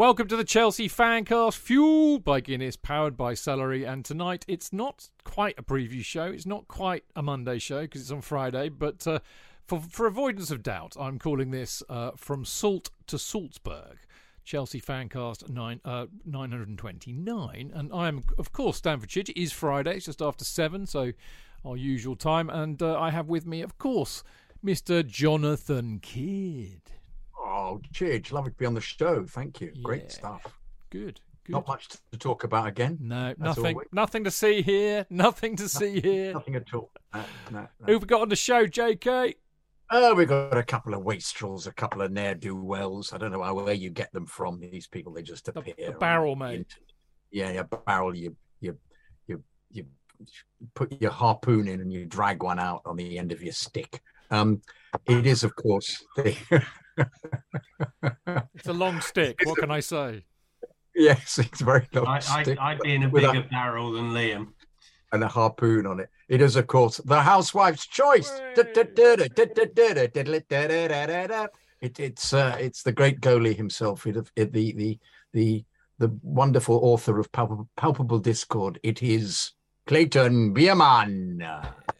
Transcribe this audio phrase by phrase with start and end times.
[0.00, 3.84] Welcome to the Chelsea Fancast, fueled by Guinness, powered by Celery.
[3.84, 6.24] And tonight, it's not quite a preview show.
[6.24, 8.70] It's not quite a Monday show because it's on Friday.
[8.70, 9.18] But uh,
[9.66, 13.98] for, for avoidance of doubt, I'm calling this uh, From Salt to Salzburg.
[14.42, 17.70] Chelsea Fancast 9, uh, 929.
[17.74, 19.28] And I'm, of course, Stamford Chidge.
[19.28, 19.96] It is Friday.
[19.96, 21.12] It's just after 7, so
[21.62, 22.48] our usual time.
[22.48, 24.24] And uh, I have with me, of course,
[24.64, 25.06] Mr.
[25.06, 26.99] Jonathan Kidd.
[27.50, 29.24] Oh, Chidge, lovely to be on the show.
[29.26, 29.72] Thank you.
[29.74, 29.82] Yeah.
[29.82, 30.42] Great stuff.
[30.90, 31.20] Good.
[31.44, 31.52] Good.
[31.52, 32.96] Not much to talk about again.
[33.00, 33.74] No, nothing.
[33.74, 33.88] always.
[33.92, 35.04] Nothing to see here.
[35.10, 36.32] Nothing to see here.
[36.32, 36.90] Nothing at all.
[37.12, 37.68] No, no, no.
[37.86, 39.34] Who've we got on the show, JK?
[39.90, 43.12] Oh, we've got a couple of wastrels, a couple of ne'er do wells.
[43.12, 44.60] I don't know how, where you get them from.
[44.60, 45.74] These people, they just appear.
[45.76, 46.54] the on barrel, the mate.
[46.58, 46.92] internet.
[47.32, 48.14] Yeah, yeah, barrel.
[48.14, 48.78] You, you,
[49.26, 49.86] you, you
[50.74, 54.00] put your harpoon in and you drag one out on the end of your stick.
[54.30, 54.62] Um,
[55.08, 56.36] it is, of course, the.
[58.54, 59.38] It's a long stick.
[59.44, 60.24] What can I say?
[60.94, 63.92] yes, it's very long I, stick I, I'd be in a with a- bigger barrel
[63.92, 64.48] than Liam.
[65.12, 66.08] and a harpoon on it.
[66.28, 68.30] It is, of course, the housewife's choice.
[71.82, 74.06] It, it's uh, it's the great goalie himself.
[74.06, 74.98] It, it, the the
[75.32, 75.64] the
[75.98, 78.78] the wonderful author of Palpable, Palpable Discord.
[78.82, 79.52] It is
[79.86, 81.42] Clayton Beerman.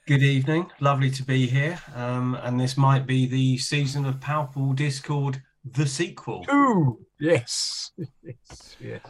[0.06, 0.70] Good evening.
[0.80, 1.78] Lovely to be here.
[1.94, 6.44] Um, and this might be the season of Palpable Discord, the sequel.
[6.50, 9.00] Ooh, yes, yes, yes.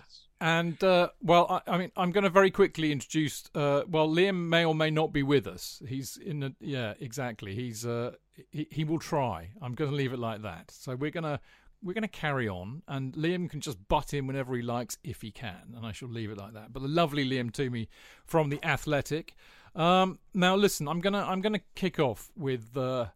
[0.43, 3.45] And uh, well, I, I mean, I'm going to very quickly introduce.
[3.55, 5.81] Uh, well, Liam may or may not be with us.
[5.87, 7.55] He's in the yeah, exactly.
[7.55, 8.13] He's uh,
[8.51, 9.51] he, he will try.
[9.63, 10.71] I'm going to leave it like that.
[10.71, 11.41] So we're gonna
[11.83, 15.23] we're going to carry on, and Liam can just butt in whenever he likes if
[15.23, 16.73] he can, and I shall leave it like that.
[16.73, 17.89] But the lovely Liam Twomey
[18.27, 19.35] from the Athletic.
[19.75, 23.07] Um, now listen, I'm gonna I'm gonna kick off with uh,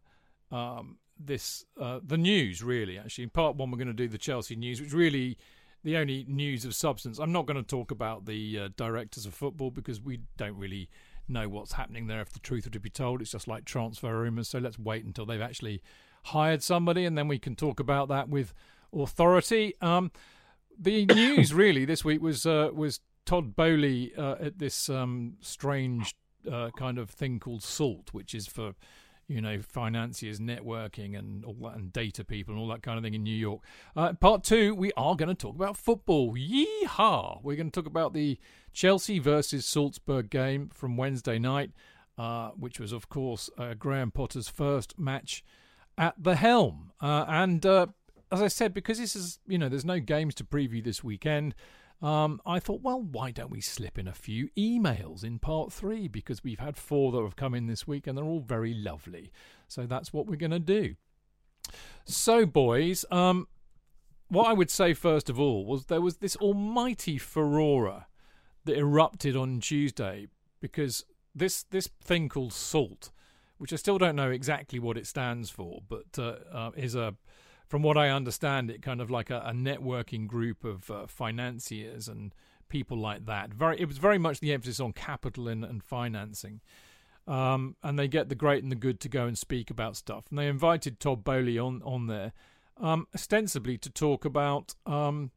[0.51, 2.97] um, this uh, the news really.
[2.97, 5.37] Actually, in part one, we're going to do the Chelsea news, which really
[5.83, 7.19] the only news of substance.
[7.19, 10.89] I'm not going to talk about the uh, directors of football because we don't really
[11.27, 12.21] know what's happening there.
[12.21, 14.49] If the truth were to be told, it's just like transfer rumours.
[14.49, 15.81] So let's wait until they've actually
[16.25, 18.53] hired somebody, and then we can talk about that with
[18.93, 19.75] authority.
[19.81, 20.11] Um,
[20.77, 26.15] the news really this week was uh, was Todd Boehly uh, at this um, strange
[26.51, 28.73] uh, kind of thing called SALT, which is for
[29.27, 33.03] you know financiers, networking, and all that, and data people, and all that kind of
[33.03, 33.61] thing in New York.
[33.95, 36.35] Uh, part two, we are going to talk about football.
[36.35, 37.41] Yeehaw!
[37.43, 38.37] We're going to talk about the
[38.73, 41.71] Chelsea versus Salzburg game from Wednesday night,
[42.17, 45.43] uh, which was of course uh, Graham Potter's first match
[45.97, 47.87] at the helm, uh, and uh,
[48.31, 51.55] as I said, because this is you know there's no games to preview this weekend.
[52.01, 56.07] Um, I thought, well, why don't we slip in a few emails in part three?
[56.07, 59.31] Because we've had four that have come in this week and they're all very lovely.
[59.67, 60.95] So that's what we're going to do.
[62.05, 63.47] So, boys, um,
[64.27, 68.05] what I would say first of all was there was this almighty furore
[68.65, 70.27] that erupted on Tuesday
[70.59, 73.11] because this this thing called SALT,
[73.57, 77.15] which I still don't know exactly what it stands for, but uh, uh, is a
[77.67, 82.07] from what I understand, it kind of like a, a networking group of uh, financiers
[82.07, 82.33] and
[82.69, 83.53] people like that.
[83.53, 86.61] Very, it was very much the emphasis on capital and, and financing.
[87.27, 90.25] Um, and they get the great and the good to go and speak about stuff.
[90.29, 92.33] And they invited Todd Boehly on on there,
[92.77, 95.31] um, ostensibly to talk about um,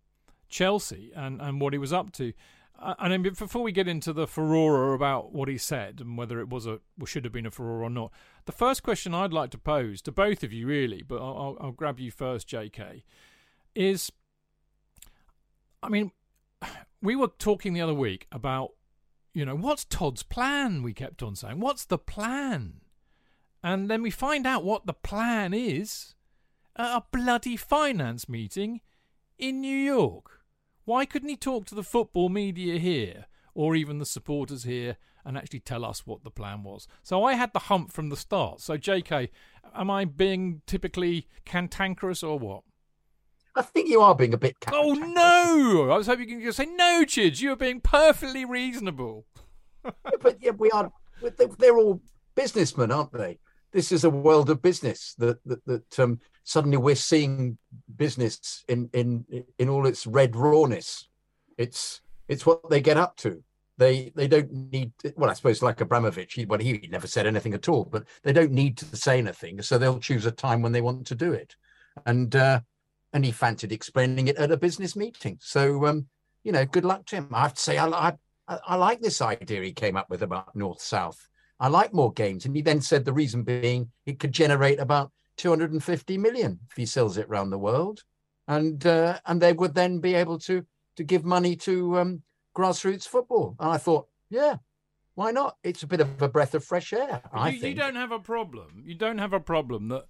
[0.48, 2.32] Chelsea and, and what he was up to.
[2.80, 6.64] And before we get into the furore about what he said and whether it was
[6.64, 8.12] a should have been a furore or not,
[8.44, 11.72] the first question I'd like to pose to both of you, really, but I'll, I'll
[11.72, 13.04] grab you first, J.K.,
[13.74, 14.12] is,
[15.82, 16.12] I mean,
[17.02, 18.70] we were talking the other week about,
[19.34, 20.82] you know, what's Todd's plan?
[20.82, 22.80] We kept on saying, what's the plan?
[23.62, 26.14] And then we find out what the plan is
[26.76, 28.82] at a bloody finance meeting
[29.36, 30.37] in New York.
[30.88, 35.36] Why couldn't he talk to the football media here or even the supporters here and
[35.36, 36.88] actually tell us what the plan was?
[37.02, 38.62] So I had the hump from the start.
[38.62, 39.28] So, JK,
[39.74, 42.62] am I being typically cantankerous or what?
[43.54, 44.56] I think you are being a bit.
[44.72, 45.90] Oh no!
[45.90, 47.42] I was hoping you could say no, Chidge.
[47.42, 49.26] You are being perfectly reasonable.
[49.84, 49.90] yeah,
[50.22, 50.90] but yeah, we are.
[51.58, 52.00] They're all
[52.34, 53.38] businessmen, aren't they?
[53.72, 57.58] This is a world of business that that, that um, suddenly we're seeing
[57.94, 61.06] business in in in all its red rawness.
[61.58, 63.44] It's it's what they get up to.
[63.76, 67.52] They they don't need well, I suppose like Abramovich, he, well, he never said anything
[67.52, 70.72] at all, but they don't need to say anything, so they'll choose a time when
[70.72, 71.54] they want to do it.
[72.06, 72.60] And uh,
[73.12, 75.38] and he fancied explaining it at a business meeting.
[75.42, 76.06] So, um,
[76.44, 77.28] you know, good luck to him.
[77.32, 78.12] I have to say, I, I,
[78.48, 81.28] I like this idea he came up with about North South.
[81.60, 82.44] I like more games.
[82.44, 86.86] And he then said the reason being it could generate about 250 million if he
[86.86, 88.02] sells it around the world.
[88.46, 90.64] And uh, and they would then be able to
[90.96, 92.22] to give money to um,
[92.56, 93.56] grassroots football.
[93.60, 94.56] And I thought, yeah,
[95.14, 95.56] why not?
[95.62, 97.22] It's a bit of a breath of fresh air.
[97.32, 97.76] I you, think.
[97.76, 98.82] you don't have a problem.
[98.84, 100.06] You don't have a problem that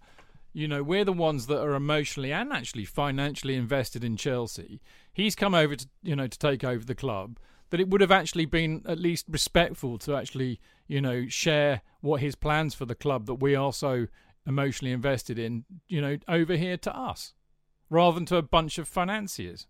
[0.52, 4.80] you know, we're the ones that are emotionally and actually financially invested in Chelsea.
[5.12, 7.38] He's come over to, you know, to take over the club.
[7.70, 12.20] That it would have actually been at least respectful to actually, you know, share what
[12.20, 14.06] his plans for the club that we are so
[14.48, 17.34] emotionally invested in, you know, over here to us,
[17.90, 19.66] rather than to a bunch of financiers.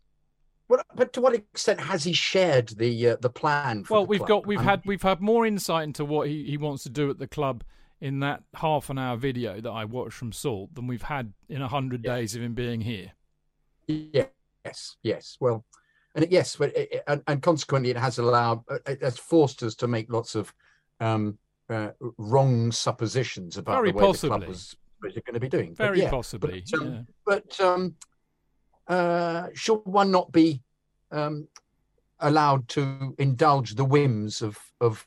[0.69, 3.85] Well, but to what extent has he shared the uh, the plan?
[3.91, 4.29] well, the we've club?
[4.29, 7.11] got we've I had we've had more insight into what he, he wants to do
[7.11, 7.65] at the club
[8.01, 11.63] in that half an hour video that I watched from Salt than we've had in
[11.63, 12.15] a hundred Yeah.
[12.17, 13.13] days of him being here.
[13.87, 15.37] Yes, yes.
[15.41, 15.65] Well,
[16.15, 19.89] and yes, but it, and, and consequently, it has allowed, it has forced us to
[19.89, 20.53] make lots of
[21.01, 21.39] um,
[21.71, 24.39] uh, wrong suppositions about Very the way the possibly.
[24.39, 25.75] club was, was going to be doing.
[25.75, 26.65] But Very yeah, possibly.
[26.71, 27.03] But, um, yeah.
[27.27, 27.95] but um,
[28.87, 30.63] uh, should one not be
[31.11, 31.49] um,
[32.21, 35.07] allowed to indulge the whims of of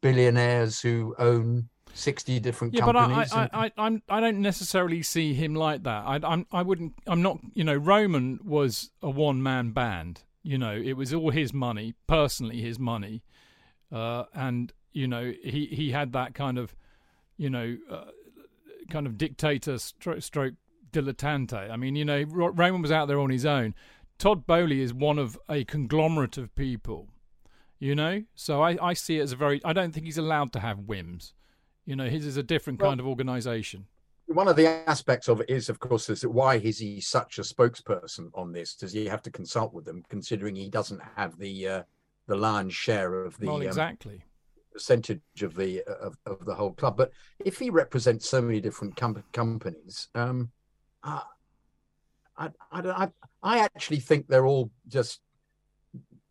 [0.00, 3.32] billionaires who own sixty different Yeah, but I, companies?
[3.32, 6.04] I, I, I, I'm, I don't necessarily see him like that.
[6.06, 6.94] I, I'm, I wouldn't.
[7.06, 7.38] I'm not.
[7.54, 10.22] You know, Roman was a one man band.
[10.42, 13.22] You know, it was all his money, personally his money,
[13.92, 16.74] uh, and you know, he he had that kind of,
[17.36, 18.04] you know, uh,
[18.90, 20.54] kind of dictator stroke, stroke
[20.92, 21.70] dilettante.
[21.70, 23.74] I mean, you know, Raymond was out there on his own.
[24.18, 27.08] Todd Boehly is one of a conglomerate of people.
[27.78, 29.60] You know, so I, I see it as a very.
[29.64, 31.32] I don't think he's allowed to have whims.
[31.86, 33.86] You know, his is a different Well- kind of organisation.
[34.26, 37.38] one of the aspects of it is, of course, is that why is he such
[37.38, 38.74] a spokesperson on this?
[38.74, 41.82] Does he have to consult with them, considering he doesn't have the uh,
[42.26, 44.22] the lion's share of the well, um, exactly.
[44.72, 46.96] Percentage of the of, of the whole club?
[46.96, 47.12] But
[47.44, 50.50] if he represents so many different com- companies, um,
[51.02, 51.22] I,
[52.36, 53.08] I, I,
[53.42, 55.20] I, actually think they're all just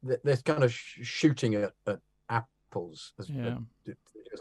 [0.04, 3.14] they're they're kind of sh- shooting at, at apples.
[3.28, 3.58] Yeah.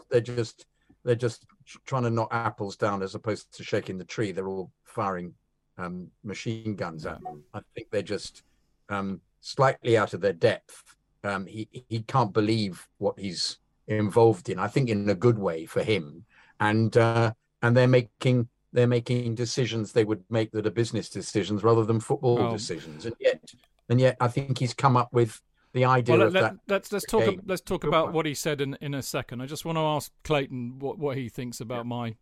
[0.09, 0.65] they're just
[1.03, 1.45] they're just
[1.85, 4.31] trying to knock apples down as opposed to shaking the tree.
[4.31, 5.33] They're all firing
[5.77, 7.43] um, machine guns at them.
[7.53, 8.43] I think they're just
[8.89, 10.83] um, slightly out of their depth.
[11.23, 13.59] Um, he he can't believe what he's
[13.97, 14.59] involved in.
[14.59, 16.25] I think in a good way for him,
[16.59, 21.63] and uh, and they're making they're making decisions they would make that are business decisions
[21.63, 23.05] rather than football Well- decisions.
[23.05, 23.43] And yet,
[23.89, 25.41] and yet, I think he's come up with
[25.73, 26.51] the idea Well, of let, that.
[26.53, 27.41] us let's let's talk game.
[27.45, 29.41] let's talk about what he said in in a second.
[29.41, 32.15] I just want to ask Clayton what what he thinks about my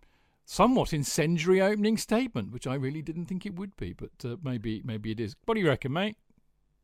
[0.46, 4.82] somewhat incendiary opening statement, which I really didn't think it would be, but uh, maybe
[4.86, 5.36] maybe it is.
[5.46, 6.16] What do you reckon, mate?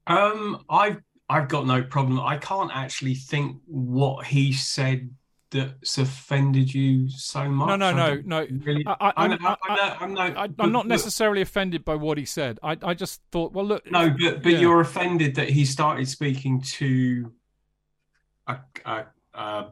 [0.08, 2.20] Um, I've I've got no problem.
[2.20, 5.10] I can't actually think what he said
[5.52, 7.68] that's offended you so much.
[7.68, 8.48] No, no, no, no.
[8.64, 10.90] Really, I, I, I'm, I'm, I'm, I, no- I'm, no, I, but- I'm not but-
[10.90, 12.60] necessarily offended by what he said.
[12.64, 14.60] I I just thought, well, look, No, but but Yeah.
[14.60, 17.32] you're offended that he started speaking to
[18.48, 19.66] a, a, a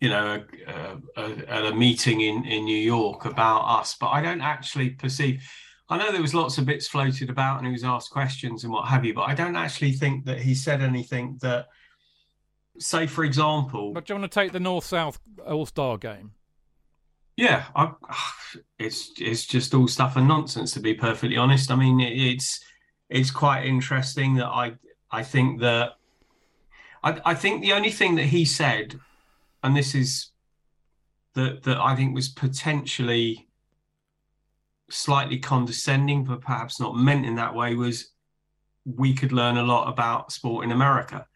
[0.00, 3.96] you know a, a, a meeting in in New York about us.
[4.00, 5.42] But I don't actually perceive.
[5.90, 8.72] I know there was lots of bits floated about and he was asked questions and
[8.72, 11.68] what have you, but I don't actually think that he said anything that,
[12.78, 13.94] say, for example.
[13.94, 16.32] But do you want to take the North South All Star game?
[17.36, 17.92] Yeah, I,
[18.78, 21.70] it's it's just all stuff and nonsense to be perfectly honest.
[21.70, 22.60] I mean, it, it's
[23.08, 24.74] it's quite interesting that I
[25.10, 25.92] I think that
[27.02, 28.98] I I think the only thing that he said,
[29.62, 30.32] and this is
[31.34, 33.47] that that I think was potentially
[34.90, 38.12] slightly condescending, but perhaps not meant in that way, was
[38.84, 41.26] we could learn a lot about sport in America.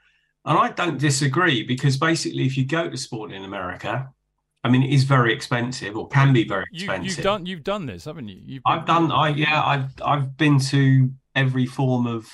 [0.45, 4.09] And I don't disagree because basically, if you go to sport in America,
[4.65, 7.05] I mean, it is very expensive or can be very expensive.
[7.05, 8.41] You, have done you've done this, haven't you?
[8.45, 9.13] You've I've done.
[9.13, 12.29] I yeah, I've I've been to every form of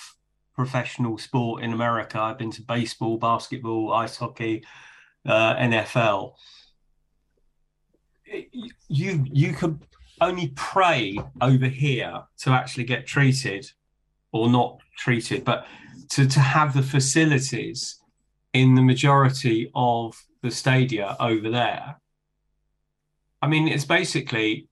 [0.55, 2.19] professional sport in America.
[2.19, 4.65] I've been to baseball, basketball, ice hockey,
[5.27, 6.33] uh, NFL.
[8.89, 9.81] You you could
[10.21, 13.71] only pray over here to actually get treated
[14.33, 15.67] or not treated, but
[16.11, 18.01] to, to have the facilities
[18.53, 22.01] in the majority of the stadia over there.
[23.41, 24.69] I mean, it's basically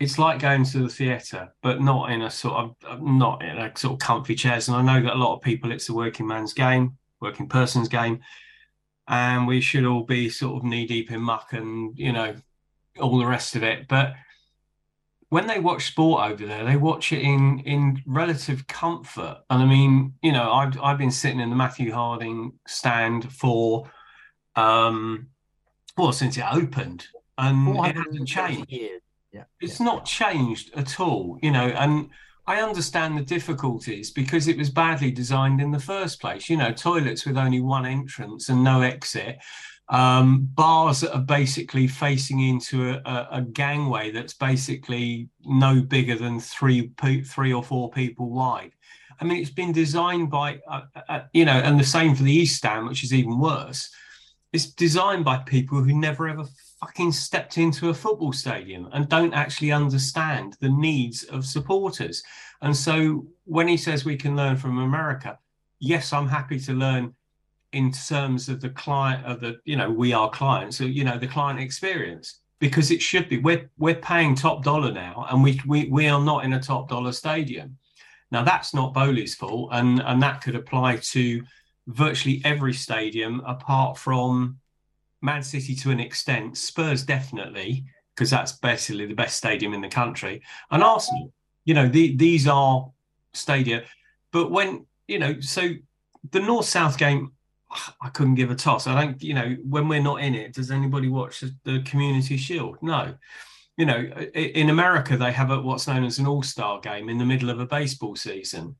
[0.00, 3.76] it's like going to the theatre, but not in a sort of not in a
[3.76, 4.68] sort of comfy chairs.
[4.68, 7.88] And I know that a lot of people, it's a working man's game, working person's
[7.88, 8.20] game,
[9.08, 12.34] and we should all be sort of knee deep in muck and you know
[13.00, 13.88] all the rest of it.
[13.88, 14.14] But
[15.30, 19.38] when they watch sport over there, they watch it in in relative comfort.
[19.50, 23.90] And I mean, you know, I've I've been sitting in the Matthew Harding stand for
[24.56, 25.28] um
[25.96, 28.66] well since it opened and it hasn't changed.
[28.70, 32.10] Yeah, it's yeah, not changed at all, you know, and
[32.46, 36.48] I understand the difficulties because it was badly designed in the first place.
[36.48, 39.38] You know, toilets with only one entrance and no exit
[39.90, 46.14] um, bars that are basically facing into a, a, a, gangway that's basically no bigger
[46.14, 46.92] than three
[47.24, 48.72] three or four people wide.
[49.20, 52.22] I mean, it's been designed by uh, uh, uh, you know, and the same for
[52.22, 53.90] the East Stand, which is even worse.
[54.52, 56.44] It's designed by people who never ever
[56.80, 62.22] fucking stepped into a football stadium and don't actually understand the needs of supporters.
[62.60, 65.38] And so when he says we can learn from America,
[65.80, 67.14] yes, I'm happy to learn
[67.72, 71.18] in terms of the client of the you know we are clients so you know
[71.18, 73.38] the client experience because it should be.
[73.38, 76.88] We're we're paying top dollar now and we we, we are not in a top
[76.88, 77.76] dollar stadium.
[78.30, 81.42] Now that's not Boehly's fault and and that could apply to
[81.86, 84.58] virtually every stadium apart from
[85.22, 87.84] man city to an extent spurs definitely
[88.14, 91.32] because that's basically the best stadium in the country and arsenal
[91.64, 92.88] you know the, these are
[93.32, 93.82] stadia
[94.32, 95.70] but when you know so
[96.30, 97.32] the north south game
[98.00, 98.86] I couldn't give a toss.
[98.86, 102.78] I don't, you know, when we're not in it, does anybody watch the Community Shield?
[102.82, 103.14] No.
[103.76, 107.18] You know, in America, they have a, what's known as an all star game in
[107.18, 108.74] the middle of a baseball season.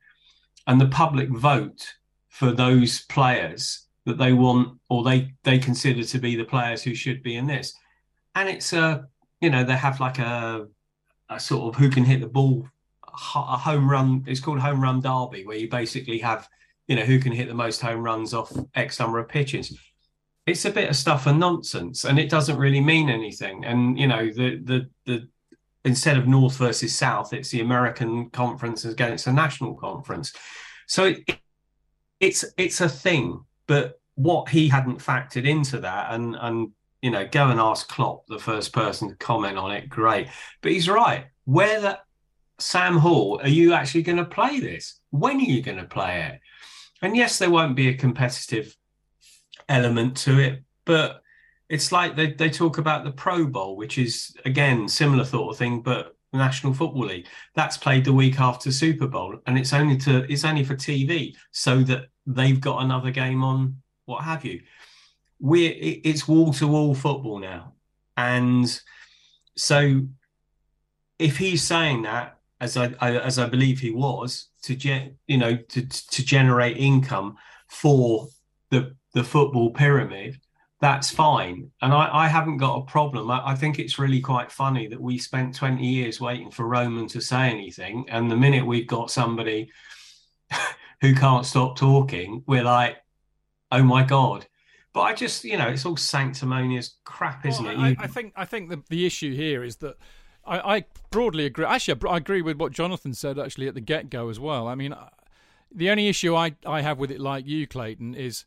[0.66, 1.95] And the public vote
[2.28, 6.95] for those players that they want or they, they consider to be the players who
[6.95, 7.75] should be in this.
[8.35, 9.07] And it's a,
[9.40, 10.66] you know, they have like a,
[11.30, 12.68] a sort of who can hit the ball,
[13.04, 14.25] a home run.
[14.26, 16.49] It's called home run derby, where you basically have
[16.88, 19.78] you know, who can hit the most home runs off X number of pitches.
[20.47, 23.64] It's a bit of stuff and nonsense, and it doesn't really mean anything.
[23.64, 25.28] And you know, the the the
[25.85, 30.33] instead of North versus South, it's the American conference against the national conference.
[30.87, 31.38] So it,
[32.18, 37.28] it's it's a thing, but what he hadn't factored into that, and and you know,
[37.30, 39.90] go and ask Klopp, the first person to comment on it.
[39.90, 40.28] Great,
[40.62, 41.26] but he's right.
[41.45, 41.99] Where the
[42.59, 45.00] Sam Hall, are you actually going to play this?
[45.11, 46.40] When are you going to play it?
[47.02, 48.76] And yes, there won't be a competitive
[49.69, 51.23] element to it, but
[51.69, 55.59] it's like they, they talk about the Pro Bowl, which is again similar sort of
[55.59, 57.26] thing, but National Football League.
[57.55, 61.35] That's played the week after Super Bowl, and it's only to it's only for TV,
[61.50, 64.61] so that they've got another game on, what have you.
[65.40, 67.75] We're it's wall to wall football now,
[68.17, 68.81] and
[69.57, 70.02] so
[71.19, 75.38] if he's saying that, as I, I as I believe he was, to get you
[75.38, 77.37] know to to generate income
[77.69, 78.29] for
[78.71, 80.38] the the football pyramid
[80.81, 81.71] that's fine.
[81.83, 83.31] And i i haven't got a problem.
[83.31, 87.09] I, I, think it's really quite funny that we spent 20 years waiting for roman
[87.09, 89.71] to say anything and the minute we've got somebody
[91.00, 92.97] who can't stop talking we're like
[93.73, 94.47] oh my god.
[94.95, 97.91] But i just you know it's all sanctimonious crap isn't well, it?
[97.91, 97.97] You...
[97.99, 99.97] I think i think the, the issue here is that
[100.49, 101.64] I, I broadly agree.
[101.64, 104.67] Actually, I agree with what Jonathan said actually at the get go as well.
[104.67, 104.95] I mean,
[105.73, 108.45] the only issue I, I have with it, like you, Clayton, is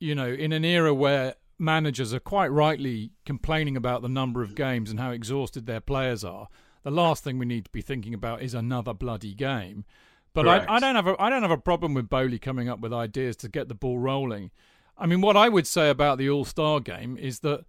[0.00, 4.54] you know, in an era where managers are quite rightly complaining about the number of
[4.54, 6.48] games and how exhausted their players are,
[6.82, 9.84] the last thing we need to be thinking about is another bloody game.
[10.32, 12.80] But I, I, don't have a I don't have a problem with Boehly coming up
[12.80, 14.50] with ideas to get the ball rolling.
[14.96, 17.64] I mean, what I would say about the All Star game is that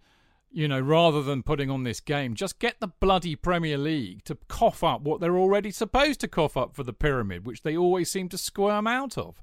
[0.52, 4.36] you know, rather than putting on this game, just get the bloody Premier League to
[4.48, 8.10] cough up what they're already supposed to cough up for the pyramid, which they always
[8.10, 9.40] seem to squirm out of.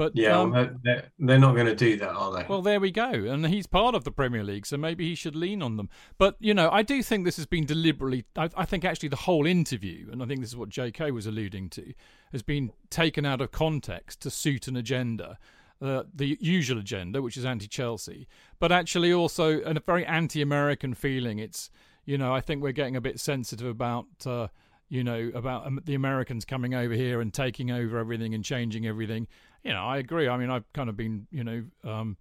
[0.00, 2.46] But yeah, um, well, they're, they're not going to do that, are they?
[2.48, 3.10] Well, there we go.
[3.10, 5.90] And he's part of the Premier League, so maybe he should lean on them.
[6.16, 8.24] But you know, I do think this has been deliberately.
[8.34, 11.10] I, I think actually the whole interview, and I think this is what J.K.
[11.10, 11.92] was alluding to,
[12.32, 15.38] has been taken out of context to suit an agenda
[15.80, 21.38] uh, the usual agenda, which is anti-Chelsea, but actually also a very anti-American feeling.
[21.38, 21.70] It's
[22.04, 24.48] you know I think we're getting a bit sensitive about uh,
[24.88, 28.86] you know about um, the Americans coming over here and taking over everything and changing
[28.86, 29.26] everything.
[29.62, 30.28] You know I agree.
[30.28, 31.64] I mean I've kind of been you know.
[31.84, 32.16] Um,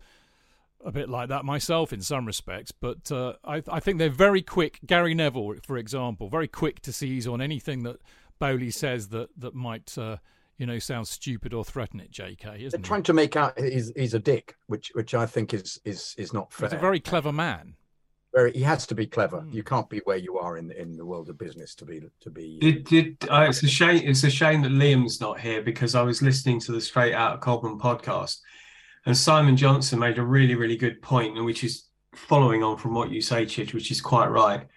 [0.85, 4.41] a bit like that myself in some respects, but uh, I, I, think they're very
[4.41, 4.79] quick.
[4.85, 7.97] Gary Neville, for example, very quick to seize on anything that
[8.39, 10.19] Boehly says that that might uh,
[10.59, 12.65] you know, sounds stupid or threaten it, J.K.
[12.65, 15.79] Isn't They're trying to make out he's, he's a dick, which which I think is
[15.85, 16.67] is is not fair.
[16.67, 17.75] He's a very clever man.
[18.35, 19.37] Very, he has to be clever.
[19.39, 19.53] Mm.
[19.53, 22.29] You can't be where you are in in the world of business to be to
[22.29, 22.59] be.
[22.59, 24.01] Did, did uh, it's a shame.
[24.05, 27.35] It's a shame that Liam's not here because I was listening to the Straight Out
[27.35, 28.39] of Cobham podcast,
[29.05, 33.11] and Simon Johnson made a really really good point, which is following on from what
[33.11, 34.67] you say, Chidge, which is quite right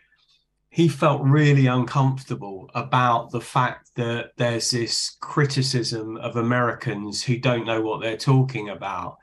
[0.72, 7.66] he felt really uncomfortable about the fact that there's this criticism of Americans who don't
[7.66, 9.18] know what they're talking about.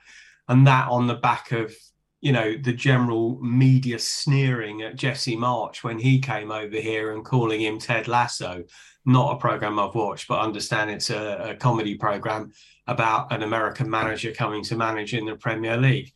[0.48, 1.74] And that on the back of,
[2.22, 7.26] you know, the general media sneering at Jesse Marsch when he came over here and
[7.26, 8.64] calling him Ted Lasso,
[9.06, 12.52] not a program I've watched, but understand it's a, a comedy program
[12.86, 16.12] about an American manager coming to manage in the Premier League.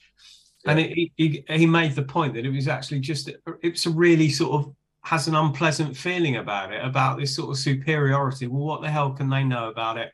[0.67, 3.31] And it, he, he made the point that it was actually just,
[3.63, 7.57] it's a really sort of has an unpleasant feeling about it, about this sort of
[7.57, 8.47] superiority.
[8.47, 10.11] Well, what the hell can they know about it?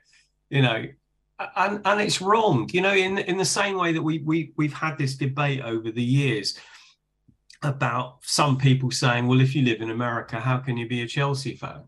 [0.50, 0.86] You know,
[1.55, 2.69] and and it's wrong.
[2.74, 5.91] You know, in in the same way that we we we've had this debate over
[5.91, 6.58] the years
[7.62, 11.08] about some people saying, well, if you live in America, how can you be a
[11.08, 11.84] Chelsea fan?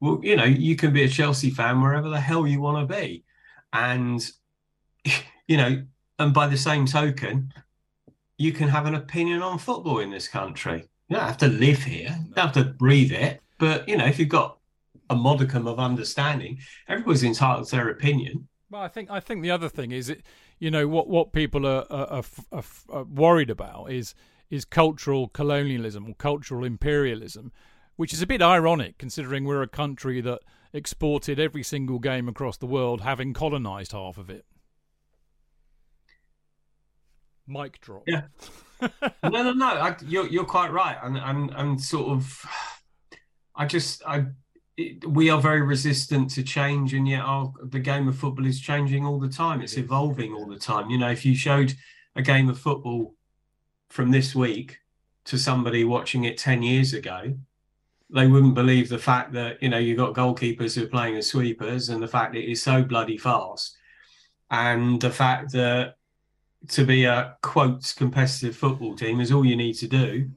[0.00, 2.94] Well, you know, you can be a Chelsea fan wherever the hell you want to
[2.94, 3.24] be,
[3.72, 4.30] and
[5.48, 5.84] you know,
[6.18, 7.54] and by the same token,
[8.36, 11.82] you can have an opinion on football in this country you don't have to live
[11.82, 13.42] here, you don't have to breathe it.
[13.58, 14.58] But you know, if you've got
[15.10, 18.48] a modicum of understanding, everybody's entitled to their opinion.
[18.70, 20.22] Well, I think I think the other thing is it,
[20.60, 24.14] you know, what what people are, are, are, are worried about is
[24.48, 27.50] is cultural colonialism or cultural imperialism,
[27.96, 30.40] which is a bit ironic considering we're a country that
[30.72, 34.46] exported every single game across the world, having colonized half of it.
[37.48, 38.04] Mic drop.
[38.06, 38.22] Yeah.
[39.22, 39.66] No, no, no.
[39.66, 42.44] I, you're you're quite right, and and and sort of,
[43.54, 44.26] I just I.
[44.76, 48.60] It, we are very resistant to change, and yet our the game of football is
[48.60, 49.60] changing all the time.
[49.60, 50.90] It's evolving all the time.
[50.90, 51.74] You know, if you showed
[52.16, 53.14] a game of football
[53.90, 54.78] from this week
[55.26, 57.34] to somebody watching it ten years ago,
[58.08, 61.28] they wouldn't believe the fact that you know you've got goalkeepers who are playing as
[61.28, 63.76] sweepers, and the fact that it is so bloody fast,
[64.50, 65.96] and the fact that
[66.68, 70.28] to be a quote competitive football team is all you need to do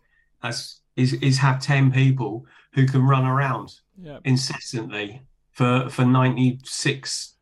[0.42, 4.22] as is is have 10 people who can run around yep.
[4.24, 7.36] incessantly for for 96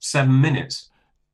[0.00, 0.90] 7 minutes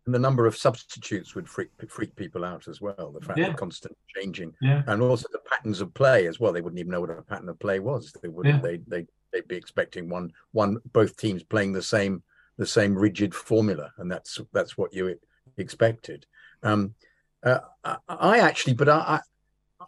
[0.07, 3.53] and the number of substitutes would freak freak people out as well the fact yeah.
[3.53, 4.83] constant changing yeah.
[4.87, 7.49] and also the patterns of play as well they wouldn't even know what a pattern
[7.49, 8.61] of play was they wouldn't yeah.
[8.61, 12.23] they they they'd be expecting one one both teams playing the same
[12.57, 15.15] the same rigid formula and that's that's what you
[15.59, 16.27] expected
[16.63, 16.95] um,
[17.43, 17.61] uh,
[18.09, 19.21] I actually, but I,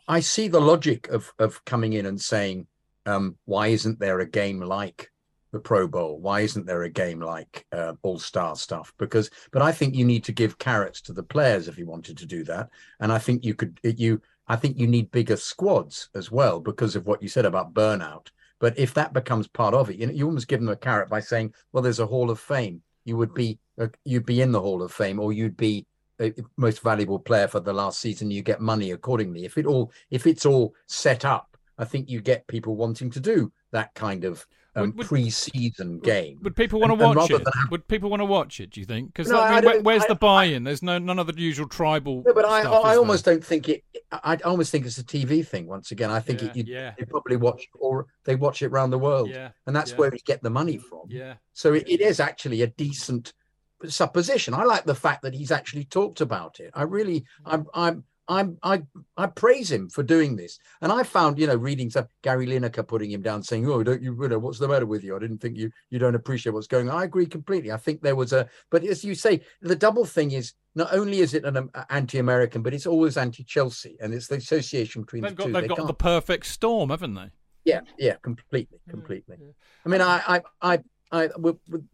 [0.06, 2.66] I see the logic of of coming in and saying,
[3.06, 5.11] um, why isn't there a game like
[5.52, 6.20] the Pro Bowl?
[6.20, 8.92] Why isn't there a game like uh, All Star stuff?
[8.98, 12.18] Because, but I think you need to give carrots to the players if you wanted
[12.18, 14.20] to do that, and I think you could you.
[14.48, 18.28] I think you need bigger squads as well because of what you said about burnout.
[18.59, 21.09] But if that becomes part of it, you, know, you almost give them a carrot
[21.09, 22.83] by saying, "Well, there's a Hall of Fame.
[23.04, 25.87] You would be uh, you'd be in the Hall of Fame, or you'd be
[26.56, 30.26] most valuable player for the last season you get money accordingly if it all if
[30.26, 34.46] it's all set up i think you get people wanting to do that kind of
[34.76, 36.38] um, would, pre-season game.
[36.42, 37.40] Would people want to watch it?
[37.40, 37.70] Have...
[37.70, 38.70] Would people want to watch it?
[38.70, 39.12] Do you think?
[39.12, 40.64] Because no, I mean, where's I, the buy-in?
[40.64, 42.22] There's no none of the usual tribal.
[42.24, 43.35] No, but I, stuff, I, almost there?
[43.35, 43.85] don't think it.
[44.12, 45.66] I almost think it's a TV thing.
[45.66, 46.56] Once again, I think yeah, it.
[46.56, 46.94] You, yeah.
[46.98, 49.30] They probably watch or they watch it around the world.
[49.30, 51.02] Yeah, and that's where we get the money from.
[51.09, 51.35] Yeah.
[51.52, 53.33] So it, it is actually a decent
[53.88, 54.55] supposition.
[54.55, 56.71] I like the fact that he's actually talked about it.
[56.75, 58.83] I really, I'm, I'm, I'm I
[59.16, 60.61] I praise him for doing this.
[60.83, 64.01] And I found, you know, reading some Gary Lineker putting him down, saying, "Oh, don't
[64.01, 65.16] you, you know, what's the matter with you?
[65.16, 67.73] I didn't think you you don't appreciate what's going on." I agree completely.
[67.73, 71.19] I think there was a, but as you say, the double thing is not only
[71.19, 75.33] is it an um, anti-American, but it's always anti-Chelsea, and it's the association between they've
[75.33, 75.53] the got, two.
[75.53, 77.31] They've They got can't- the perfect storm, haven't they?
[77.64, 79.38] yeah, yeah, completely, completely.
[79.85, 80.79] I mean, I, I, I,
[81.11, 81.85] I, with, with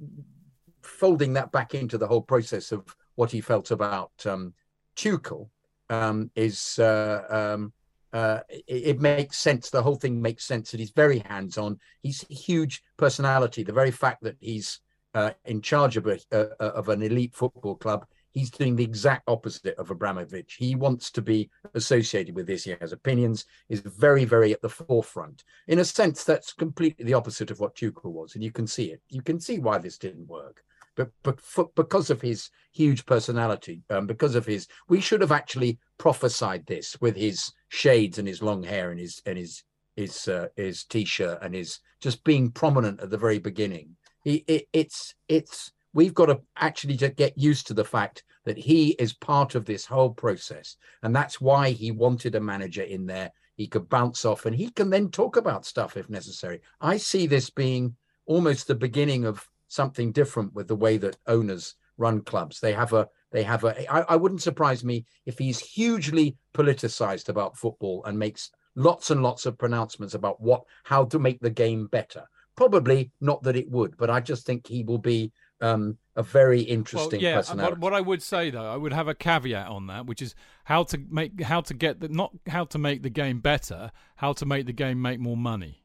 [0.87, 4.55] folding that back into the whole process of what he felt about um,
[4.97, 5.49] Tuchel
[5.91, 7.73] um, is uh, um,
[8.13, 9.71] uh, it, it makes sense.
[9.71, 11.79] The whole thing makes sense that he's very hands-on.
[12.03, 13.63] He's a huge personality.
[13.63, 14.81] The very fact that he's
[15.15, 19.25] uh, in charge of a uh, of an elite football club, he's doing the exact
[19.29, 20.57] opposite of Abramovich.
[20.59, 22.65] He wants to be associated with this.
[22.65, 23.45] He has opinions.
[23.69, 25.45] Is very, very at the forefront.
[25.69, 28.93] In a sense, that's completely the opposite of what Tuchel was, and you can see
[28.93, 29.01] it.
[29.09, 30.63] You can see why this didn't work.
[30.97, 35.33] But, but for, because of his huge personality, um, because of his, we should have
[35.33, 39.63] actually prophesied this with his shades and his long hair and his and his
[39.95, 43.97] his uh, his t-shirt and his just being prominent at the very beginning.
[44.25, 48.59] He, it, it's it's we've got to actually to get used to the fact that
[48.59, 53.07] he is part of this whole process, and that's why he wanted a manager in
[53.07, 56.61] there he could bounce off, and he can then talk about stuff if necessary.
[56.81, 61.75] I see this being almost the beginning of something different with the way that owners
[61.99, 62.61] run clubs.
[62.61, 63.93] They have a they have a.
[63.93, 69.23] I, I wouldn't surprise me if he's hugely politicized about football and makes lots and
[69.23, 72.25] lots of pronouncements about what how to make the game better.
[72.57, 76.61] Probably not that it would, but I just think he will be um, a very
[76.61, 77.37] interesting well, yeah.
[77.37, 77.73] personality.
[77.73, 80.35] What, what I would say though, I would have a caveat on that, which is
[80.65, 84.33] how to make how to get the not how to make the game better, how
[84.35, 85.83] to make the game make more money.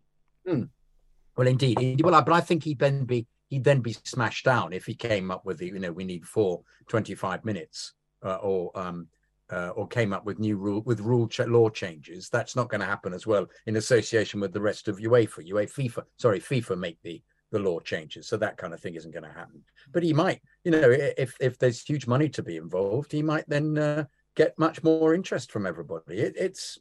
[1.35, 2.05] Well, indeed, indeed.
[2.05, 5.29] Well, but I think he'd then be he'd then be smashed down if he came
[5.29, 9.07] up with the you know we need four 25 minutes uh, or um
[9.51, 12.29] uh, or came up with new rule with rule ch- law changes.
[12.29, 15.45] That's not going to happen as well in association with the rest of UEFA.
[15.51, 19.11] UEFA, FIFA, sorry, FIFA make the the law changes, so that kind of thing isn't
[19.11, 19.61] going to happen.
[19.91, 23.43] But he might, you know, if if there's huge money to be involved, he might
[23.49, 26.19] then uh, get much more interest from everybody.
[26.19, 26.79] It, it's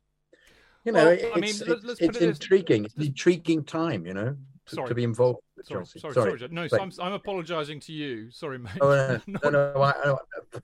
[0.84, 2.84] you know, Well, it's, I mean, it's, let- let's put it's intriguing.
[2.84, 6.00] It's an intriguing time, you know, to, to be involved Sorry, Chelsea.
[6.00, 6.38] sorry, Sorry.
[6.38, 6.50] sorry.
[6.52, 8.30] No, But- I'm, I'm apologising to you.
[8.30, 8.72] Sorry, mate.
[8.80, 9.92] Oh, no, no, no, no, I,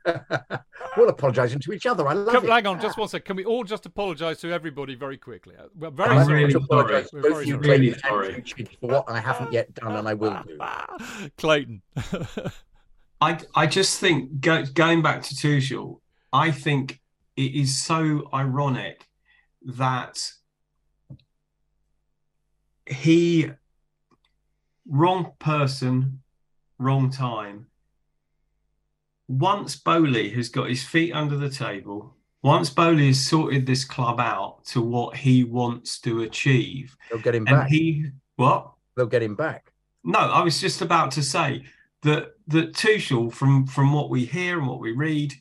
[0.07, 0.59] I,
[0.97, 2.07] we're all apologising to each other.
[2.09, 2.51] I love Come, it.
[2.51, 3.25] hang on, just one sec.
[3.25, 5.55] Can we all just apologise to everybody very quickly?
[5.59, 6.45] Uh, We're very I'm I'm sorry.
[6.45, 7.23] really apologise sorry.
[7.23, 8.01] both We're you, very sorry.
[8.01, 10.59] Clayton, Really and Richard, for what I haven't yet done and I will do.
[11.39, 11.83] Clayton.
[13.21, 16.01] I I just think go, going back to Tuchel,
[16.33, 17.01] I think
[17.37, 19.07] it is so ironic
[19.65, 20.19] that
[22.87, 23.51] he
[24.89, 26.23] wrong person,
[26.79, 27.67] wrong time.
[29.29, 34.21] Once Boehly has got his feet under the table, once Boehly has sorted this club
[34.21, 37.69] out to what he wants to achieve, They'll get him and back.
[37.69, 38.73] he what?
[38.97, 39.73] They'll get him back.
[40.05, 41.65] No, I was just about to say
[42.03, 45.35] that that Tuchel, from from what we hear and what we read,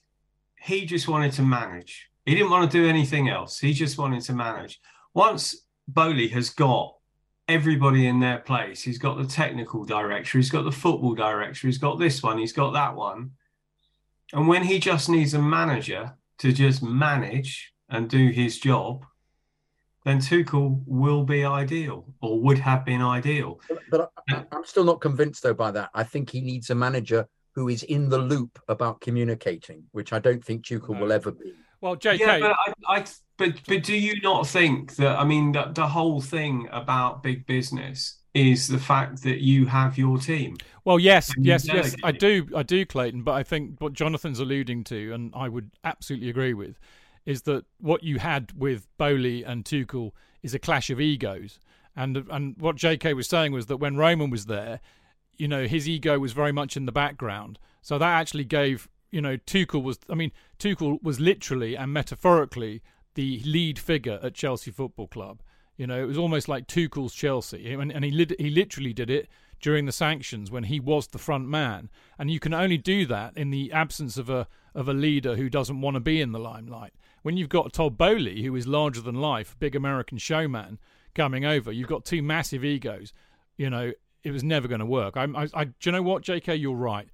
[0.59, 2.09] he just wanted to manage.
[2.25, 3.59] He didn't want to do anything else.
[3.59, 4.79] He just wanted to manage.
[5.13, 6.94] Once Boehly has got
[7.47, 11.77] everybody in their place, he's got the technical director, he's got the football director, he's
[11.77, 13.31] got this one, he's got that one.
[14.33, 19.05] And when he just needs a manager to just manage and do his job,
[20.03, 23.59] then Tuchel will be ideal or would have been ideal.
[23.67, 25.89] But, but I, I'm still not convinced, though, by that.
[25.93, 30.19] I think he needs a manager who is in the loop about communicating, which I
[30.19, 31.01] don't think Tuchel No.
[31.01, 31.53] will ever be.
[31.81, 32.19] Well, JK.
[32.19, 32.55] Yeah, but
[32.87, 33.05] I, I
[33.37, 37.45] but but do you not think that I mean the, the whole thing about big
[37.45, 40.57] business is the fact that you have your team?
[40.83, 43.23] Well, yes, yes, yes, I do, I do, Clayton.
[43.23, 46.77] But I think what Jonathan's alluding to, and I would absolutely agree with,
[47.25, 50.11] is that what you had with Boehly and Tuchel
[50.43, 51.59] is a clash of egos.
[51.95, 53.13] And and what J.K.
[53.13, 54.81] was saying was that when Roman was there,
[55.37, 57.57] you know, his ego was very much in the background.
[57.81, 59.99] So that actually gave, you know, Tuchel was.
[60.09, 62.81] I mean, Tuchel was literally and metaphorically
[63.15, 65.41] the lead figure at Chelsea Football Club.
[65.77, 69.09] You know, it was almost like Tuchel's Chelsea, and, and he lit, he literally did
[69.09, 69.27] it
[69.61, 71.89] during the sanctions when he was the front man.
[72.19, 75.49] And you can only do that in the absence of a of a leader who
[75.49, 76.93] doesn't want to be in the limelight.
[77.23, 80.79] When you've got Todd Boehly, who is larger than life, big American showman,
[81.15, 83.13] coming over, you've got two massive egos.
[83.57, 85.15] You know, it was never going to work.
[85.15, 86.55] I, I, I, do you know what, J.K.
[86.55, 87.07] You're right.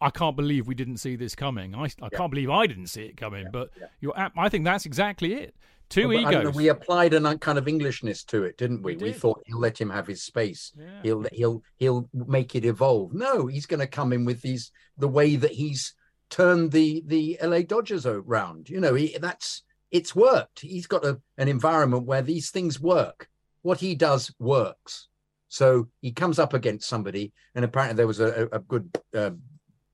[0.00, 1.74] I can't believe we didn't see this coming.
[1.74, 3.46] I, I can't believe I didn't see it coming.
[3.52, 5.54] but you're, ap- I think that's exactly it.
[5.88, 6.54] Two But I don't know, egos.
[6.56, 8.96] we applied a kind of Englishness to it, didn't we?
[8.96, 10.72] We We, thought he'll let him have his space.
[10.76, 10.84] Yeah.
[11.02, 13.14] He'll he'll he'll make it evolve.
[13.14, 15.94] No, he's going to come in with these the way that he's
[16.28, 18.68] turned the the LA Dodgers around.
[18.68, 20.60] You know, he, that's it's worked.
[20.60, 23.28] He's got a, an environment where these things work.
[23.62, 25.06] What he does works.
[25.48, 29.30] So he comes up against somebody, and apparently there was a, a good uh,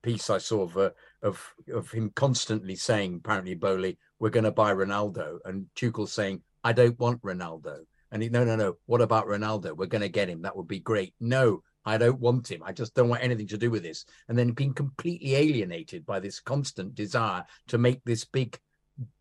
[0.03, 0.91] piece I saw of, uh,
[1.23, 6.41] of of him constantly saying, apparently Boehly, we're going to buy Ronaldo, and Tuchel saying,
[6.63, 7.79] I don't want Ronaldo,
[8.11, 9.75] and he, no, no, no, what about Ronaldo?
[9.75, 10.43] We're going to get him.
[10.43, 11.15] That would be great.
[11.19, 12.61] No, I don't want him.
[12.63, 14.05] I just don't want anything to do with this.
[14.29, 18.57] And then being completely alienated by this constant desire to make this big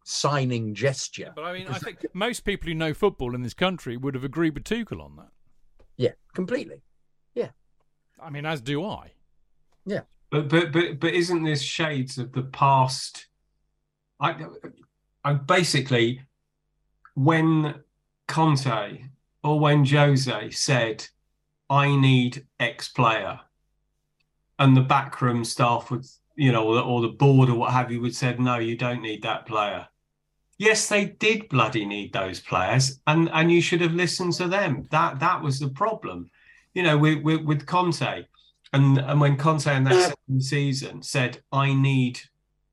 [0.05, 1.33] signing gesture.
[1.35, 4.25] But I mean, I think most people who know football in this country would have
[4.25, 5.31] agreed with Tuchel on that.
[5.97, 6.83] Yeah, completely.
[7.35, 7.51] Yeah.
[8.23, 9.13] I mean, as do I.
[9.87, 10.03] Yeah.
[10.33, 13.27] But but but but isn't this shades of the past?
[14.19, 14.35] I
[15.23, 16.23] I basically
[17.15, 17.75] when
[18.29, 19.05] Conte
[19.45, 21.07] or when Jose said,
[21.69, 23.41] "I need X player,"
[24.59, 28.01] and the backroom staff would, you know, or, or the board or what have you
[28.01, 29.87] would said, "No, you don't need that player."
[30.57, 34.89] Yes, they did bloody need those players, and and you should have listened to them.
[34.91, 36.31] That that was the problem,
[36.73, 38.25] you know, with with, with Conte,
[38.73, 42.21] and and when Conte in that second season said, "I need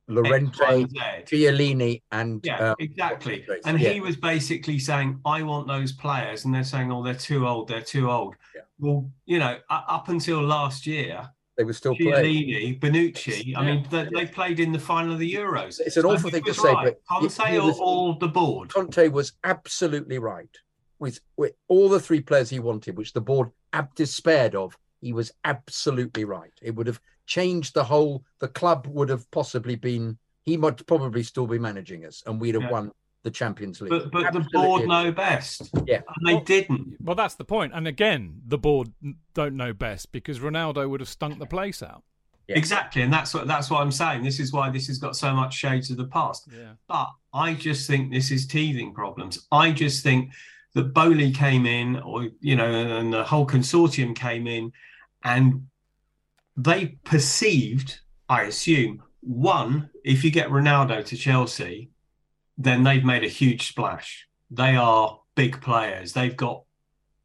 [0.07, 0.97] Llorente, X, Y, Z,"
[1.35, 3.45] Chiellini, and Yeah, uh, exactly.
[3.65, 3.89] And yeah.
[3.89, 6.45] he was basically saying, I want those players.
[6.45, 7.67] And they're saying, oh, they're too old.
[7.67, 8.35] They're too old.
[8.55, 8.61] Yeah.
[8.79, 12.13] Well, you know, up until last year, they were still playing.
[12.47, 15.79] Chiellini, Bonucci, I mean, they, they played in the final of the Euros.
[15.79, 16.85] It's an So awful thing to say, right?
[16.85, 18.73] but Conte or, was- or the board?
[18.73, 20.49] Conte was absolutely right.
[20.97, 25.13] With, with all the three players he wanted, which the board ab- despaired of, he
[25.13, 26.51] was absolutely right.
[26.61, 28.23] It would have changed the whole.
[28.39, 30.17] The club would have possibly been.
[30.43, 32.71] He might probably still be managing us, and we'd have Yeah.
[32.71, 32.91] won
[33.23, 33.89] the Champions League.
[33.89, 35.69] But, but the board know best.
[35.85, 36.01] Yeah.
[36.07, 36.95] And they Well- didn't.
[37.01, 37.73] Well, that's the point.
[37.75, 38.93] And again, the board
[39.33, 42.03] don't know best because Ronaldo would have stunk the place out.
[42.47, 42.57] Yeah.
[42.57, 43.01] Exactly.
[43.03, 44.23] And that's what that's what I'm saying.
[44.23, 46.47] This is why this has got so much shades of the past.
[46.51, 46.73] Yeah.
[46.87, 49.45] But I just think this is teething problems.
[49.51, 50.31] I just think
[50.73, 54.71] that Boehly came in, or you know, and the whole consortium came in,
[55.23, 55.67] and
[56.55, 61.89] they perceived, I assume, one, if you get Ronaldo to Chelsea,
[62.57, 64.27] then they've made a huge splash.
[64.51, 66.13] They are big players.
[66.13, 66.63] They've got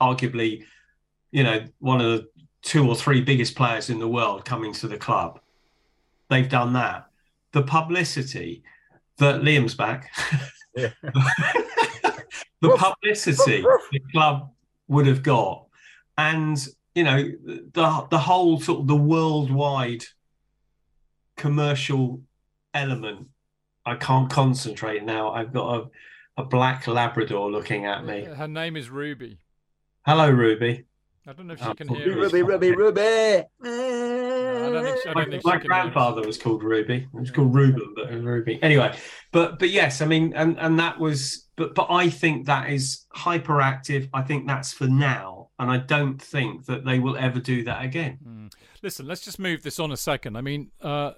[0.01, 0.65] arguably,
[1.33, 2.29] you know, one of the
[2.63, 5.41] two or three biggest players in the world coming to the club.
[6.31, 7.07] They've done that.
[7.53, 8.63] The publicity
[9.19, 10.13] that Liam's back.
[10.77, 10.91] Yeah.
[12.61, 14.51] the publicity the club
[14.89, 15.67] would have got,
[16.19, 20.05] and you know the the whole sort of the worldwide
[21.37, 22.23] commercial
[22.73, 23.29] element.
[23.87, 25.33] I can't concentrate now.
[25.33, 25.91] I've got
[26.37, 28.25] a, a black Labrador looking at me.
[28.25, 29.39] Her name is Ruby.
[30.07, 30.85] Hello, Ruby.
[31.27, 32.33] I don't know if oh, she Oh, can Ruby, hear us.
[32.33, 33.01] Ruby, Ruby, Ruby.
[33.01, 35.93] I don't think, I My, don't think my she can hear us.
[35.93, 37.09] grandfather was called Ruby.
[37.13, 38.63] It was called Reuben, but Ruby.
[38.63, 38.97] Anyway,
[39.33, 43.07] but but yes, I mean, and and that was, but but I think that is
[43.15, 44.09] hyperactive.
[44.13, 47.85] I think that's for now, and I don't think that they will ever do that
[47.85, 48.19] again.
[48.27, 48.53] Mm.
[48.83, 50.37] Listen, let's just move this on a second.
[50.37, 51.13] I mean, uh,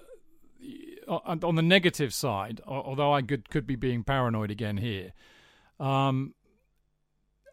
[1.07, 5.13] on, the negative side, although I could could be being paranoid again here.
[5.79, 6.33] Um,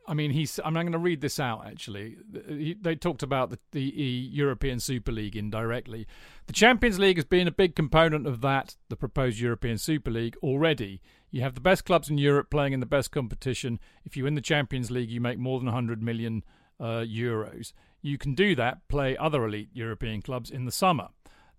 [0.06, 0.60] I mean, he's.
[0.62, 1.66] I'm going to read this out.
[1.66, 2.16] Actually,
[2.46, 6.06] he, they talked about the, the European Super League indirectly.
[6.46, 8.76] The Champions League has been a big component of that.
[8.90, 11.00] The proposed European Super League already.
[11.30, 13.80] You have the best clubs in Europe playing in the best competition.
[14.04, 16.44] If you win the Champions League, you make more than 100 million
[16.80, 17.72] uh, euros.
[18.02, 18.86] You can do that.
[18.88, 21.08] Play other elite European clubs in the summer.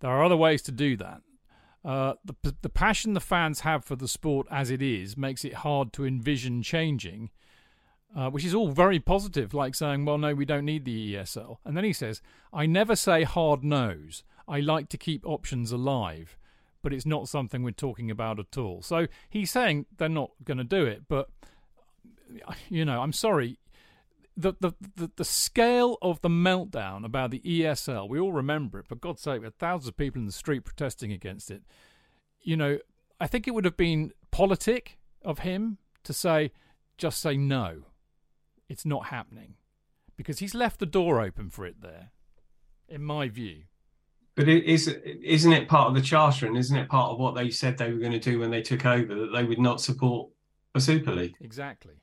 [0.00, 1.22] There are other ways to do that.
[1.84, 5.54] Uh, the the passion the fans have for the sport as it is makes it
[5.54, 7.30] hard to envision changing
[8.16, 11.58] uh, which is all very positive, like saying, well, no, we don't need the ESL.
[11.64, 14.24] And then he says, I never say hard no's.
[14.48, 16.38] I like to keep options alive,
[16.82, 18.80] but it's not something we're talking about at all.
[18.80, 21.28] So he's saying they're not going to do it, but,
[22.70, 23.58] you know, I'm sorry.
[24.36, 28.86] The, the, the, the scale of the meltdown about the ESL, we all remember it.
[28.86, 31.62] For God's sake, there are thousands of people in the street protesting against it.
[32.42, 32.78] You know,
[33.18, 36.52] I think it would have been politic of him to say,
[36.98, 37.84] just say no
[38.68, 39.54] it's not happening
[40.16, 42.10] because he's left the door open for it there,
[42.88, 43.62] in my view.
[44.34, 47.34] But it is isn't it part of the charter, and isn't it part of what
[47.34, 49.80] they said they were going to do when they took over that they would not
[49.80, 50.30] support
[50.74, 51.36] a Super League?
[51.40, 51.94] Exactly.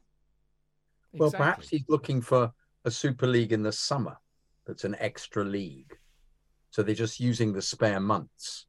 [1.13, 1.37] Well, Exactly.
[1.45, 2.51] perhaps he's looking for
[2.85, 4.17] a Super League in the summer
[4.65, 5.97] that's an extra league.
[6.71, 8.65] So they're just using the spare months.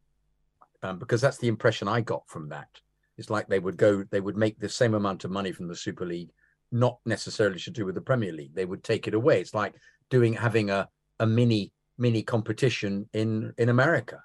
[0.82, 2.68] Um, because that's the impression I got from that.
[3.16, 5.76] It's like they would go, they would make the same amount of money from the
[5.76, 6.30] Super League,
[6.70, 8.54] not necessarily to do with the Premier League.
[8.54, 9.40] They would take it away.
[9.40, 9.74] It's like
[10.10, 10.88] doing having a,
[11.20, 14.20] a mini mini competition in in America.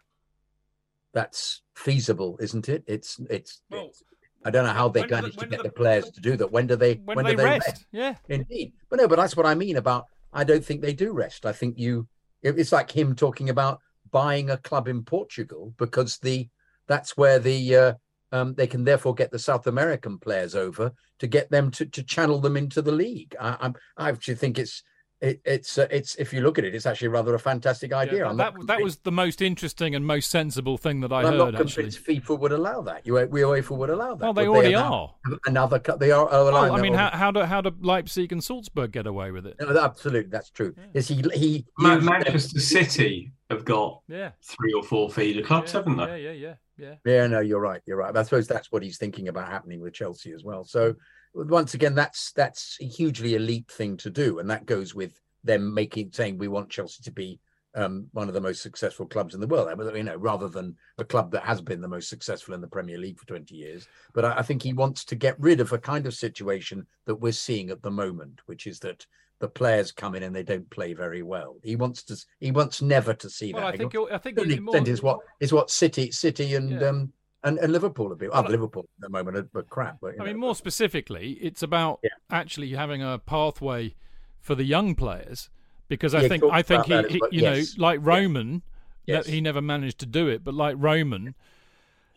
[1.14, 2.84] That's feasible, isn't it?
[2.88, 4.04] It's it's, Well, it's
[4.46, 6.38] I don't know how they When do the- to get the- the players to do
[6.38, 6.52] that.
[6.52, 6.96] When do they?
[6.96, 7.86] When, do they, rest?
[7.92, 8.16] Yeah.
[8.30, 10.06] Indeed, but no, but that's what I mean about.
[10.32, 11.46] I don't think they do rest.
[11.46, 12.08] I think you.
[12.42, 13.80] it- It's like him talking about
[14.12, 16.48] buying a club in Portugal because the
[16.88, 17.94] that's where the uh,
[18.32, 22.02] um, they can therefore get the South American players over to get them to, to
[22.04, 23.36] channel them into the league.
[23.40, 24.82] I, I'm I actually think it's
[25.22, 28.26] it, it's uh, it's if you look at it, it's actually rather a fantastic idea.
[28.28, 31.38] Yeah, that, that was the most interesting and most sensible thing that I I'm heard.
[31.38, 33.06] not Actually, convinced FIFA would allow that.
[33.06, 34.24] You UEFA would allow that.
[34.24, 35.40] well, they Would already allow are.
[35.46, 36.00] Another club.
[36.00, 36.28] They are.
[36.32, 39.32] Oh, well, Well, I mean, how, how do how do Leipzig and Salzburg get away
[39.32, 39.56] with it?
[39.60, 40.74] No, absolutely, that's true.
[40.94, 45.74] Is he he Ma- them- Manchester City have got Yeah, three or four feeder clubs,
[45.74, 46.06] yeah, haven't they?
[46.24, 46.96] yeah, yeah, yeah, yeah.
[47.06, 47.82] Yeah, no, you're right.
[47.86, 48.16] You're right.
[48.16, 50.64] I suppose that's what he's thinking about happening with Chelsea as well.
[50.64, 50.96] So
[51.34, 55.74] once again, that's that's a hugely elite thing to do, and that goes with them
[55.74, 57.40] making saying we want Chelsea to be
[57.76, 59.70] um, one of the most successful clubs in the world.
[59.96, 62.98] You know, rather than a club that has been the most successful in the Premier
[62.98, 63.88] League for 20 years.
[64.14, 67.16] But I, I think he wants to get rid of a kind of situation that
[67.16, 69.06] we're seeing at the moment, which is that
[69.40, 71.56] the players come in and they don't play very well.
[71.64, 72.18] He wants to.
[72.40, 73.76] He wants never to see Well, that.
[73.76, 76.56] I think I think to an it's more- extent is what is what City, City,
[76.56, 76.90] and Yeah.
[76.90, 78.30] um and, and Liverpool have been.
[78.32, 80.00] Well, Liverpool at the moment, are, but crap.
[80.02, 82.10] But, I mean, know, more specifically, it's about Yeah.
[82.30, 83.96] actually having a pathway
[84.40, 85.50] for the young players
[85.88, 87.30] because I Yeah, think I think he, he- well.
[87.32, 87.78] you Yes.
[87.78, 88.62] know like Roman,
[89.06, 89.26] Yes.
[89.28, 91.34] he never managed to do it, but like Roman,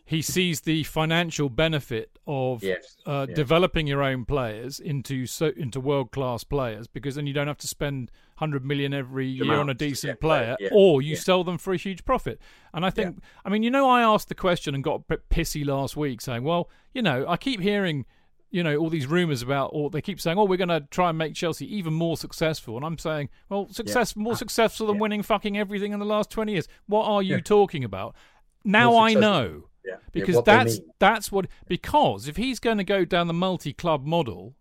[0.05, 3.35] he sees the financial benefit of Yes, uh, yeah.
[3.35, 7.57] developing your own players into so into world class players because then you don't have
[7.59, 11.19] to spend hundred million every year on a decent players, player, yeah, or you yeah.
[11.19, 12.39] sell them for a huge profit.
[12.73, 15.29] And I think, I mean, you know, I asked the question and got a bit
[15.29, 18.05] pissy last week, saying, well, you know, I keep hearing.
[18.51, 21.09] You know all these rumors about, or they keep saying, "Oh, we're going to try
[21.09, 25.01] and make Chelsea even more successful." And I'm saying, "Well, success, more successful than yeah.
[25.01, 27.41] winning fucking everything in the last twenty years." What are you Yeah.
[27.41, 28.15] talking about?
[28.63, 32.83] Now I know yeah, yeah, because what that's that's what because if he's going to
[32.83, 34.55] go down the multi-club model,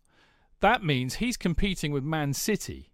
[0.60, 2.90] that means he's competing with Man City.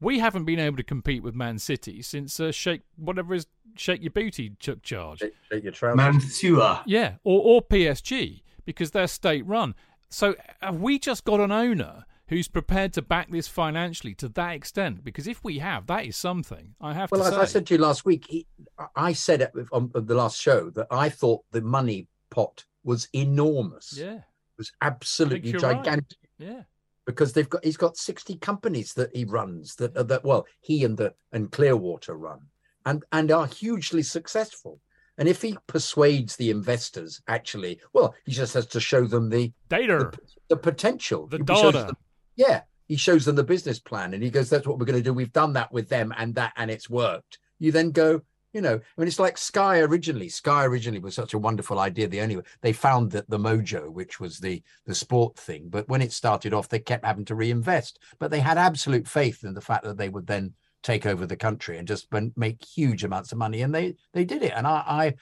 [0.00, 4.02] We haven't been able to compete with Man City since uh, Sheikh whatever is Shake
[4.02, 5.20] Your Booty took charge.
[5.20, 5.96] Shake- shake your trousers.
[5.96, 6.80] Mansour.
[6.86, 9.74] Yeah, or or PSG because they're state run.
[10.08, 14.52] So have we just got an owner who's prepared to back this financially to that
[14.54, 15.04] extent?
[15.04, 16.74] Because if we have, that is something.
[16.80, 17.34] I have Well, to as.
[17.34, 18.46] I said to you last week, he,
[18.94, 23.94] I said it on the last show that I thought the money pot was enormous.
[23.96, 24.22] yeah, It
[24.58, 25.76] was absolutely you're right.
[25.76, 26.18] gigantic.
[26.38, 26.62] yeah.
[27.06, 30.96] because they've got he's got 60 companies that he runs that that well he and
[30.96, 32.40] the and clearwater run
[32.84, 34.80] and and are hugely successful
[35.18, 39.52] and if he persuades the investors actually well he just has to show them the
[39.68, 40.10] Data.
[40.12, 41.96] the, the potential The data.
[42.36, 45.02] Yeah he shows them the business plan and he goes that's what we're going to
[45.02, 45.12] do.
[45.12, 47.38] We've done that with them and that and it's worked.
[47.58, 48.22] You then go
[48.52, 50.28] you know i mean it's like sky originally.
[50.28, 53.90] Sky originally was such a wonderful idea the only way they found that the mojo
[53.90, 57.34] which was the the sport thing but when it started off they kept having to
[57.34, 57.98] reinvest.
[58.18, 61.36] But they had absolute faith in the fact that they would then take over the
[61.36, 64.52] country and just make huge amounts of money and they they did it.
[64.54, 65.14] And i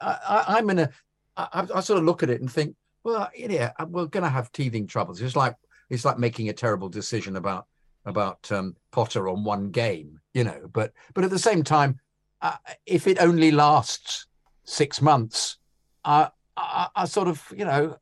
[0.00, 0.90] i, I i'm in a
[1.36, 4.50] I, I sort of look at it and think well yeah we're going to have
[4.50, 5.22] teething troubles.
[5.22, 5.54] It's like
[5.92, 7.66] it's like making a terrible decision about
[8.06, 10.68] about um, Potter on one game, you know.
[10.72, 12.00] But but at the same time,
[12.40, 14.26] uh, if it only lasts
[14.64, 15.58] six months,
[16.02, 17.98] I, I, I sort of you know,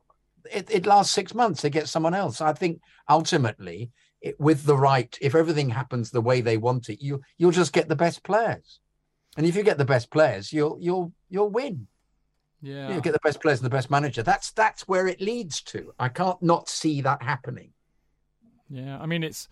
[0.51, 1.63] it, it lasts six months.
[1.63, 2.41] They get someone else.
[2.41, 7.03] I think ultimately, it, with the right, if everything happens the way they want it,
[7.03, 8.79] you you'll just get the best players.
[9.37, 11.89] And if you get the best players, you'll you'll you'll win.
[12.63, 12.95] Yeah.
[12.95, 14.23] You get the best players and the best manager.
[14.23, 15.93] That's that's where it leads to.
[15.99, 17.73] I can't not see that happening.
[18.71, 19.49] Yeah, I mean it's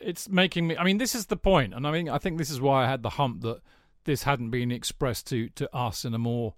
[0.00, 0.76] it's making me.
[0.76, 2.88] I mean, this is the point, and I mean, I think this is why I
[2.90, 3.60] had the hump that
[4.04, 6.54] this hadn't been expressed to to us in a more,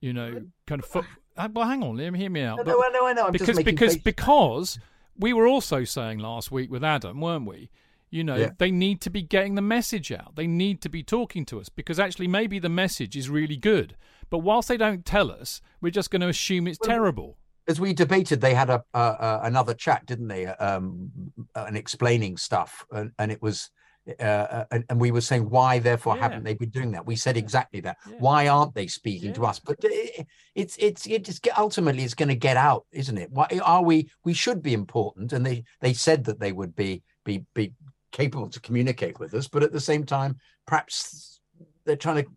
[0.00, 0.86] you know, kind of.
[0.88, 1.04] Fo-
[1.36, 2.58] uh, well, hang on, let me hear me out.
[2.58, 3.26] No, But- no, I know, I know.
[3.26, 4.02] I'm because making because faces.
[4.02, 4.78] because
[5.18, 7.70] we were also saying last week with Adam, weren't we?
[8.08, 8.50] You know, Yeah.
[8.58, 10.36] they need to be getting the message out.
[10.36, 13.96] They need to be talking to us because actually, maybe the message is really good,
[14.30, 17.36] but whilst they don't tell us, we're just going to assume it's Well, terrible.
[17.68, 20.46] As we debated, they had a, a, a another chat, didn't they?
[20.46, 21.10] Um,
[21.54, 23.70] and explaining stuff, and, and it was,
[24.20, 26.22] uh, and, and we were saying why, therefore, Yeah.
[26.22, 27.06] haven't they been doing that?
[27.06, 27.96] We said exactly that.
[28.08, 28.16] Yeah.
[28.18, 29.58] Why aren't they speaking to us?
[29.58, 33.30] But it, it's it's it just ultimately it's going to get out, isn't it?
[33.30, 34.10] Why are we?
[34.24, 37.72] We should be important, and they they said that they would be be be
[38.12, 41.40] capable to communicate with us, but at the same time, perhaps
[41.84, 42.30] they're trying to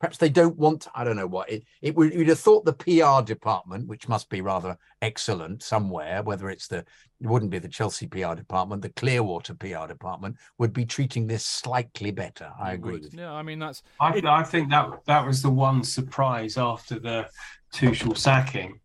[0.00, 2.72] perhaps they don't want i don't know what it it would you'd have thought the
[2.72, 7.68] pr department which must be rather excellent somewhere whether it's the it wouldn't be the
[7.68, 12.92] chelsea pr department the clearwater pr department would be treating this slightly better i agree
[12.94, 13.02] would.
[13.02, 16.56] with Yeah, I mean that's I, It- I think that that was the one surprise
[16.58, 17.28] after the
[17.72, 18.80] Tuchel sacking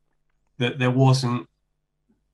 [0.59, 1.47] that there wasn't.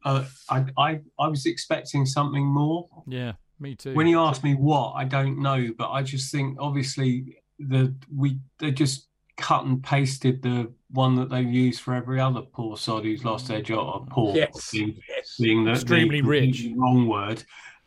[0.03, 2.89] Uh, I, I I was expecting something more.
[3.07, 3.93] Yeah, me too.
[3.93, 7.37] When you ask me what, I don't know, but I just think obviously
[7.67, 9.07] the we they just
[9.37, 13.47] cut and pasted the one that they've used for every other poor sod who's lost
[13.47, 13.87] their job.
[13.87, 15.37] Or poor Yes, being, yes.
[15.39, 16.67] being the Extremely the rich.
[16.75, 17.43] wrong word.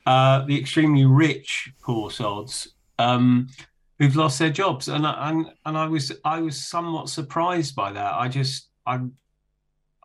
[0.07, 3.49] Uh, the extremely rich poor sods um,
[3.99, 8.14] who've lost their jobs, and and and I was I was somewhat surprised by that.
[8.14, 9.01] I just I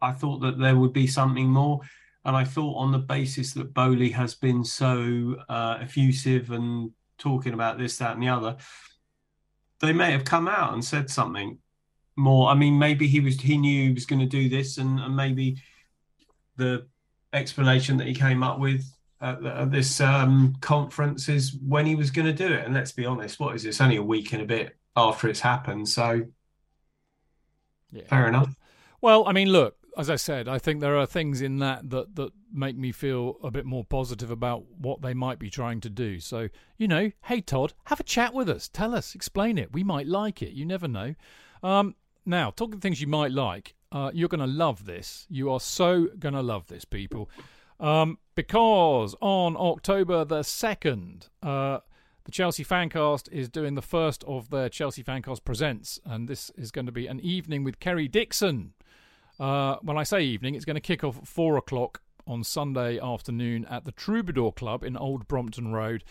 [0.01, 1.79] I thought that there would be something more.
[2.25, 7.53] And I thought, on the basis that Boehly has been so uh, effusive and talking
[7.53, 8.57] about this, that, and the other,
[9.81, 11.57] they may have come out and said something
[12.15, 12.49] more.
[12.49, 15.15] I mean, maybe he was he knew he was going to do this, and, and
[15.15, 15.57] maybe
[16.57, 16.87] the
[17.33, 18.83] explanation that he came up with
[19.21, 22.65] at, the- at this um, conference is when he was going to do it.
[22.65, 23.79] And let's be honest, what is this?
[23.79, 26.23] Only a week and a bit after it's happened, so
[27.91, 28.03] Yeah.
[28.09, 28.53] fair enough.
[29.01, 32.15] Well, I mean, look, as I said, I think there are things in that that
[32.15, 35.89] that make me feel a bit more positive about what they might be trying to
[35.89, 36.19] do.
[36.21, 36.47] So,
[36.77, 38.69] you know, hey Todd, have a chat with us.
[38.69, 39.73] Tell us, explain it.
[39.73, 40.53] We might like it.
[40.53, 41.15] You never know.
[41.61, 41.95] Um,
[42.25, 45.27] now, talking things you might like, uh, you're going to love this.
[45.29, 47.29] You are so going to love this, people,
[47.79, 51.27] um, because on October the second.
[51.43, 51.79] Uh,
[52.25, 56.69] the Chelsea Fancast is doing the first of their Chelsea Fancast Presents, and this is
[56.69, 58.73] going to be an evening with Kerry Dixon.
[59.39, 62.99] Uh, when I say evening, it's going to kick off at four o'clock on Sunday
[62.99, 66.03] afternoon at the Troubadour Club in Old Brompton Road.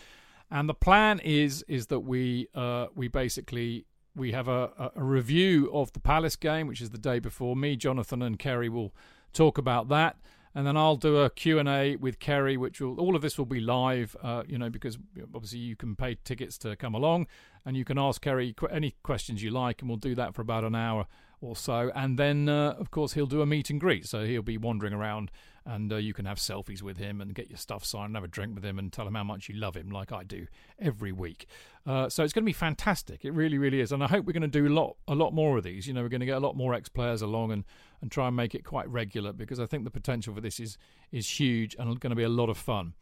[0.51, 5.69] And the plan is is that we uh, we basically we have a, a- review
[5.71, 7.55] of the Palace game, which is the day before.
[7.55, 8.91] Me, Jonathan, and Kerry will
[9.31, 10.17] talk about that,
[10.55, 13.37] and then I'll do a Q and A with Kerry, which will all of this
[13.37, 14.15] will be live.
[14.23, 14.97] Uh, you know, because
[15.35, 17.27] obviously you can pay tickets to come along,
[17.63, 20.41] and you can ask Kerry qu- any questions you like, and we'll do that for
[20.41, 21.05] about an hour
[21.41, 21.91] or so.
[21.95, 24.07] And then, uh, of course, he'll do a meet and greet.
[24.07, 25.31] So he'll be wandering around
[25.65, 28.23] and uh, you can have selfies with him and get your stuff signed and have
[28.23, 30.47] a drink with him and tell him how much you love him, like I do
[30.79, 31.47] every week.
[31.85, 33.23] Uh, so it's going to be fantastic.
[33.23, 33.91] It really, really is.
[33.91, 35.87] And I hope we're going to do a lot, a lot more of these.
[35.87, 37.65] You know, we're going to get a lot more ex players along and,
[38.01, 40.77] and try and make it quite regular because I think the potential for this is,
[41.11, 42.93] is huge and going to be a lot of fun.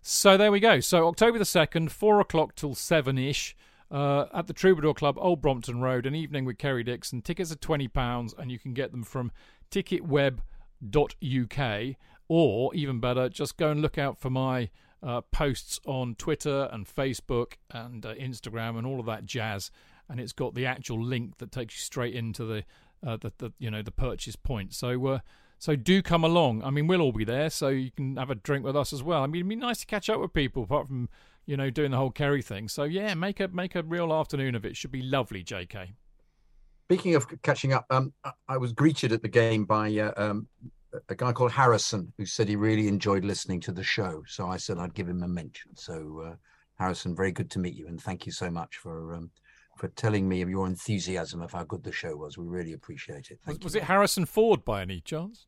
[0.00, 0.80] So there we go.
[0.80, 3.56] So October the 2nd, 4 o'clock till 7 ish.
[3.92, 7.20] Uh, at the Troubadour Club, Old Brompton Road, an evening with Kerry Dixon.
[7.20, 9.30] Tickets are £20 and you can get them from
[9.70, 11.96] ticketweb.uk
[12.28, 14.70] or even better, just go and look out for my
[15.02, 19.70] uh, posts on Twitter and Facebook and uh, Instagram and all of that jazz.
[20.08, 22.64] And it's got the actual link that takes you straight into the,
[23.06, 24.72] uh, the, the you know the purchase point.
[24.72, 25.18] So uh,
[25.58, 26.64] so do come along.
[26.64, 29.02] I mean, we'll all be there, so you can have a drink with us as
[29.02, 29.22] well.
[29.22, 31.08] I mean, it'd be nice to catch up with people apart from
[31.46, 32.68] you know doing the whole Kerry thing.
[32.68, 34.76] So yeah, make a make a real afternoon of it.
[34.76, 35.92] Should be lovely, J.K.
[36.86, 38.12] Speaking of catching up, um,
[38.48, 40.46] I- was greeted at the game by uh, um,
[41.08, 44.22] a guy called Harrison, who said he really enjoyed listening to the show.
[44.26, 45.74] So I said I'd give him a mention.
[45.74, 46.34] So uh,
[46.78, 49.30] Harrison, very good to meet you, and thank you so much for um,
[49.78, 52.36] for telling me of your enthusiasm of how good the show was.
[52.36, 53.38] We really appreciate it.
[53.46, 53.80] Was, Thank was you.
[53.80, 55.46] it Harrison Ford by any chance?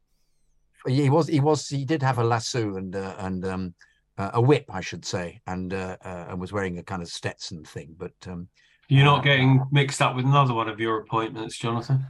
[0.87, 1.29] He was.
[1.29, 1.69] He was.
[1.69, 3.75] He did have a lasso and uh, and um,
[4.19, 7.09] uh, a whip, I should say, and uh, uh, and was wearing a kind of
[7.09, 7.95] Stetson thing.
[7.99, 8.49] But um,
[8.89, 12.07] You're not getting mixed up with another one of your appointments, Jonathan.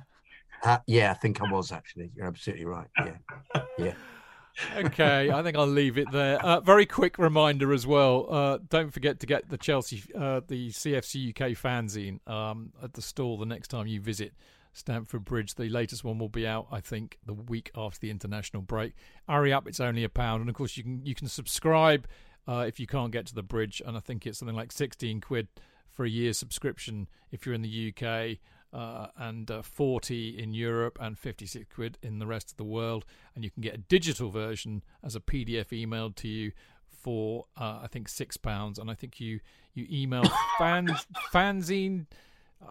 [0.65, 2.11] uh, yeah, I think I was actually.
[2.15, 2.89] You're absolutely right.
[2.99, 3.95] Yeah, yeah.
[4.77, 6.45] okay, I think I'll leave it there.
[6.45, 8.27] Uh, very quick reminder as well.
[8.31, 13.03] Uh, don't forget to get the Chelsea, uh, the CFC UK fanzine um, at the
[13.03, 14.33] store the next time you visit
[14.75, 15.55] Stamford Bridge.
[15.55, 18.93] The latest one will be out, I think, the week after the international break.
[19.27, 19.67] Hurry up!
[19.67, 22.07] It's only a pound, and of course you can you can subscribe
[22.47, 25.23] uh, if you can't get to the bridge, and I think it's something like sixteen
[25.23, 25.49] quid
[25.91, 28.39] for a year's subscription if you're in the UK
[28.75, 33.05] uh, and uh, 40 in Europe and 56 quid in the rest of the world.
[33.35, 36.53] And you can get a digital version as a PDF emailed to you
[36.89, 38.79] for uh, I think six pounds.
[38.79, 39.41] And I think you
[39.75, 40.25] you email
[40.59, 42.07] fans fanzine.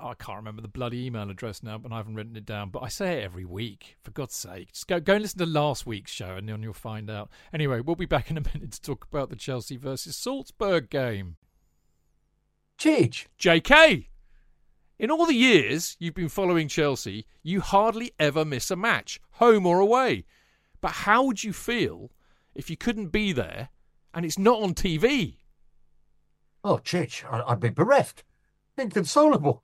[0.02, 2.70] I can't remember the bloody email address now, but I haven't written it down.
[2.70, 3.98] But I say it every week.
[4.02, 6.74] For God's sake, just go go and listen to last week's show, and then you'll
[6.74, 7.30] find out.
[7.54, 11.38] Anyway, we'll be back in a minute to talk about the Chelsea versus Salzburg game.
[12.78, 13.28] Chidge.
[13.39, 14.08] JK,
[15.00, 19.66] in all the years you've been following Chelsea, you hardly ever miss a match, home
[19.66, 20.26] or away.
[20.82, 22.12] But how would you feel
[22.56, 23.70] if you couldn't be there
[24.14, 25.38] and it's not on TV?
[26.64, 28.24] Oh, Chidge, I'd be bereft,
[28.78, 29.64] inconsolable.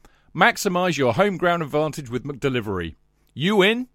[0.35, 2.95] Maximise your home ground advantage with McDelivery.
[3.33, 3.89] You in?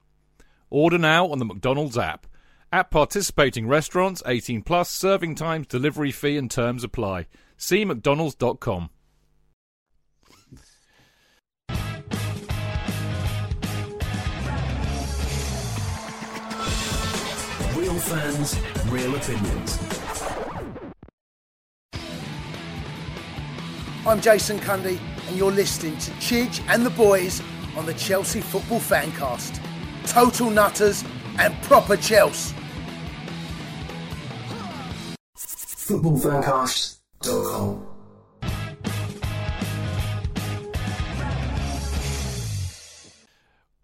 [0.69, 2.27] Order now on the McDonald's app.
[2.71, 7.27] At participating restaurants, 18 plus, serving times, delivery fee and terms apply.
[7.57, 8.91] See mcdonalds.com.
[17.75, 18.61] Real fans,
[18.91, 19.79] real opinions.
[24.07, 27.41] I'm Jason Cundy, and you're listening to Chidge and the boys
[27.77, 29.61] on the Chelsea Football Fancast.
[30.07, 31.05] Total nutters
[31.39, 32.57] and proper Chelsea.
[35.37, 37.87] Footballfancast.com.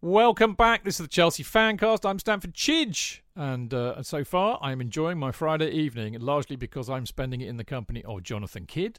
[0.00, 0.82] Welcome back.
[0.82, 2.04] This is the Chelsea Fancast.
[2.04, 7.06] I'm Stamford Chidge, and uh, so far I'm enjoying my Friday evening, largely because I'm
[7.06, 8.98] spending it in the company of Jonathan Kidd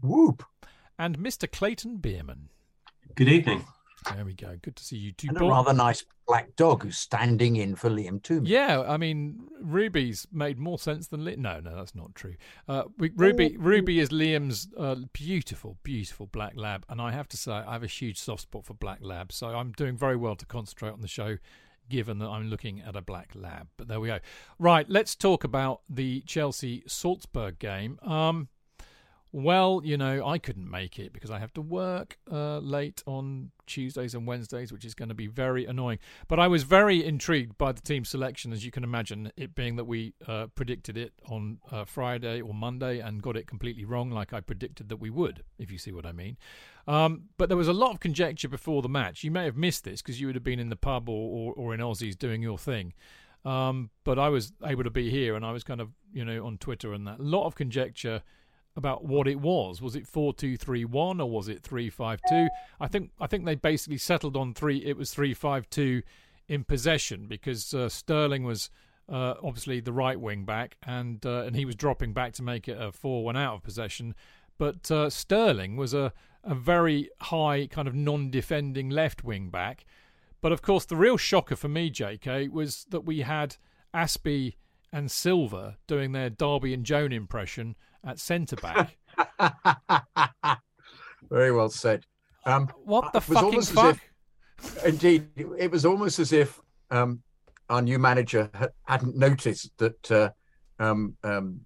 [0.00, 0.42] Whoop.
[0.98, 1.50] And Mr.
[1.50, 2.48] Clayton Beerman.
[3.14, 3.64] Good evening.
[4.12, 4.56] There we go.
[4.60, 5.28] Good to see you two.
[5.28, 8.48] And a rather nice black dog who's standing in for Liam Twomey.
[8.48, 11.38] Yeah, I mean, Ruby's made more sense than Liam.
[11.38, 12.34] No, no, that's not true.
[12.68, 17.36] Uh, we, Ruby, Ruby is Liam's uh, beautiful, beautiful black lab, and I have to
[17.36, 19.36] say, I have a huge soft spot for black labs.
[19.36, 21.38] So I'm doing very well to concentrate on the show,
[21.88, 23.68] given that I'm looking at a black lab.
[23.78, 24.18] But there we go.
[24.58, 27.98] Right, let's talk about the Chelsea Salzburg game.
[28.02, 28.48] Um,
[29.34, 33.50] well, you know, I couldn't make it because I have to work uh, late on
[33.66, 35.98] Tuesdays and Wednesdays, which is going to be very annoying.
[36.28, 39.74] But I was very intrigued by the team selection, as you can imagine, it being
[39.74, 44.08] that we uh, predicted it on uh, Friday or Monday and got it completely wrong,
[44.08, 46.36] like I predicted that we would, if you see what I mean.
[46.86, 49.24] Um, but there was a lot of conjecture before the match.
[49.24, 51.54] You may have missed this because you would have been in the pub or, or,
[51.54, 52.92] or in Aussies doing your thing.
[53.44, 56.46] Um, but I was able to be here and I was kind of, you know,
[56.46, 57.18] on Twitter and that.
[57.18, 58.22] A lot of conjecture
[58.76, 59.80] about what it was.
[59.80, 62.48] Was it four two three one or was it three five two?
[62.80, 64.78] I think I think they basically settled on three.
[64.84, 66.02] It was three five two
[66.48, 68.70] in possession because uh, Sterling was
[69.08, 72.68] uh, obviously the right wing back and uh, and he was dropping back to make
[72.68, 74.14] it a four one out of possession.
[74.58, 76.12] But uh, Sterling was a
[76.42, 79.84] a very high kind of non-defending left wing back.
[80.40, 83.56] But of course, the real shocker for me, J.K., was that we had
[83.94, 84.56] Azpi
[84.92, 87.76] and Silva doing their Darby and Joan impression
[88.06, 88.96] at centre back.
[91.30, 92.04] Very well said.
[92.46, 93.96] Um, What the was fucking fuck?
[94.60, 97.22] if- indeed, it, it was almost as if um,
[97.70, 100.30] our new manager ha- hadn't noticed that uh,
[100.78, 101.60] um, um,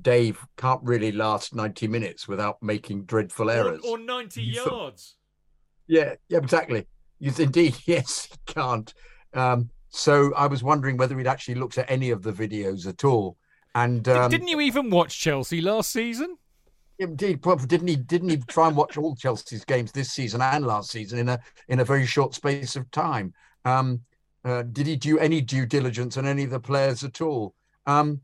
[0.00, 3.82] Dave can't really last 90 minutes without making dreadful errors.
[3.84, 5.16] or 90 You thought- yards.
[5.86, 6.86] Yeah, yeah, exactly.
[7.18, 8.92] Yes, indeed, yes, he can't.
[9.34, 13.04] Um, so I was wondering whether he'd actually looked at any of the videos at
[13.04, 13.36] all.
[13.74, 16.36] And um, Didn't you even watch Chelsea last season?
[16.98, 17.96] Indeed, didn't he?
[17.96, 21.40] Didn't he try and watch all Chelsea's games this season and last season in a
[21.68, 23.32] in a very short space of time?
[23.64, 24.02] Um,
[24.44, 27.54] uh, did he do any due diligence on any of the players at all?
[27.86, 28.20] Um,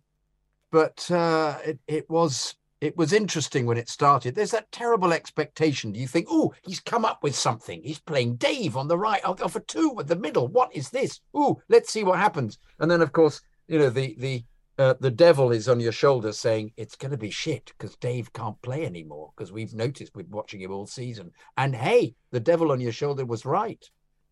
[0.70, 4.34] but uh, it it was it was interesting when it started.
[4.34, 5.92] There's that terrible expectation.
[5.92, 7.82] Do you think, oh, he's come up with something?
[7.82, 10.46] He's playing Dave on the right, off a two with the middle.
[10.46, 11.20] What is this?
[11.34, 12.59] Oh, let's see what happens.
[12.78, 14.44] And then, of course, you know the the
[14.79, 18.33] uh, the devil is on your shoulder saying it's going to be shit because Dave
[18.33, 21.33] can't play anymore because we've noticed we've watching him all season.
[21.57, 23.85] And hey, the devil on your shoulder was right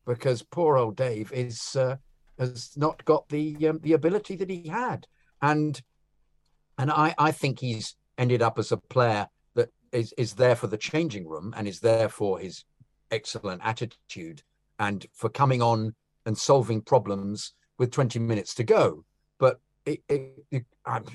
[0.07, 1.97] because poor old Dave is uh,
[2.39, 5.07] has not got the um, the ability that he had,
[5.43, 5.83] and
[6.79, 10.69] and I I think he's ended up as a player that is is there for
[10.69, 12.65] the changing room and is there for his
[13.11, 14.43] excellent attitude
[14.79, 15.95] and for coming on
[16.25, 19.05] and solving problems with 20 minutes to go.
[19.87, 20.65] It, it, it,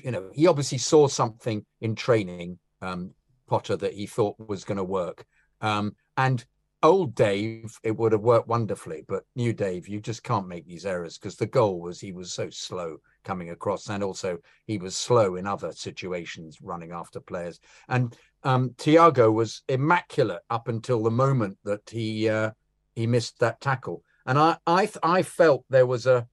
[0.02, 3.12] you know, he obviously saw something in training, um,
[3.46, 5.24] Potter, that he thought was going to work.
[5.60, 6.44] Um, and
[6.82, 10.86] old Dave, it would have worked wonderfully, but new Dave, you just can't make these
[10.86, 14.96] errors because the goal was he was so slow coming across, and also he was
[14.96, 17.60] slow in other situations running after players.
[17.88, 22.50] And um, was immaculate up until the moment that he uh,
[22.94, 26.26] he missed that tackle, and I I I felt there was a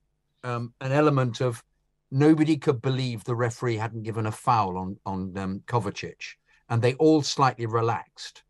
[0.44, 1.64] um, an element of
[2.12, 6.36] nobody could believe the referee hadn't given a foul on on um, Kovacic,
[6.70, 8.44] and they all slightly relaxed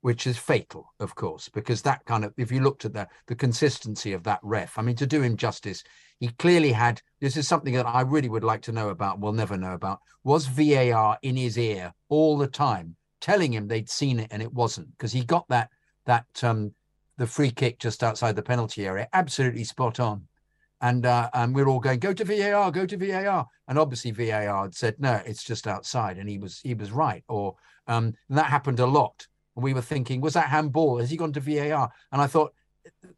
[0.00, 3.34] which is fatal, of course, because that kind of, if you looked at the, the
[3.34, 5.82] consistency of that ref, I mean, to do him justice,
[6.20, 9.32] he clearly had, this is something that I really would like to know about, we'll
[9.32, 14.20] never know about, was VAR in his ear all the time, telling him they'd seen
[14.20, 15.70] it and it wasn't, because he got that,
[16.06, 16.72] that, um,
[17.16, 20.27] the free kick just outside the penalty area, absolutely spot on.
[20.80, 23.46] And uh, and we're all going, go to VAR, go to VAR.
[23.66, 26.18] And obviously VAR had said, no, it's just outside.
[26.18, 27.24] And he was he was right.
[27.28, 27.56] Or
[27.86, 29.26] um, that happened a lot
[29.58, 30.98] and we were thinking, was that handball?
[30.98, 31.90] Has he gone to VAR?
[32.12, 32.54] And I thought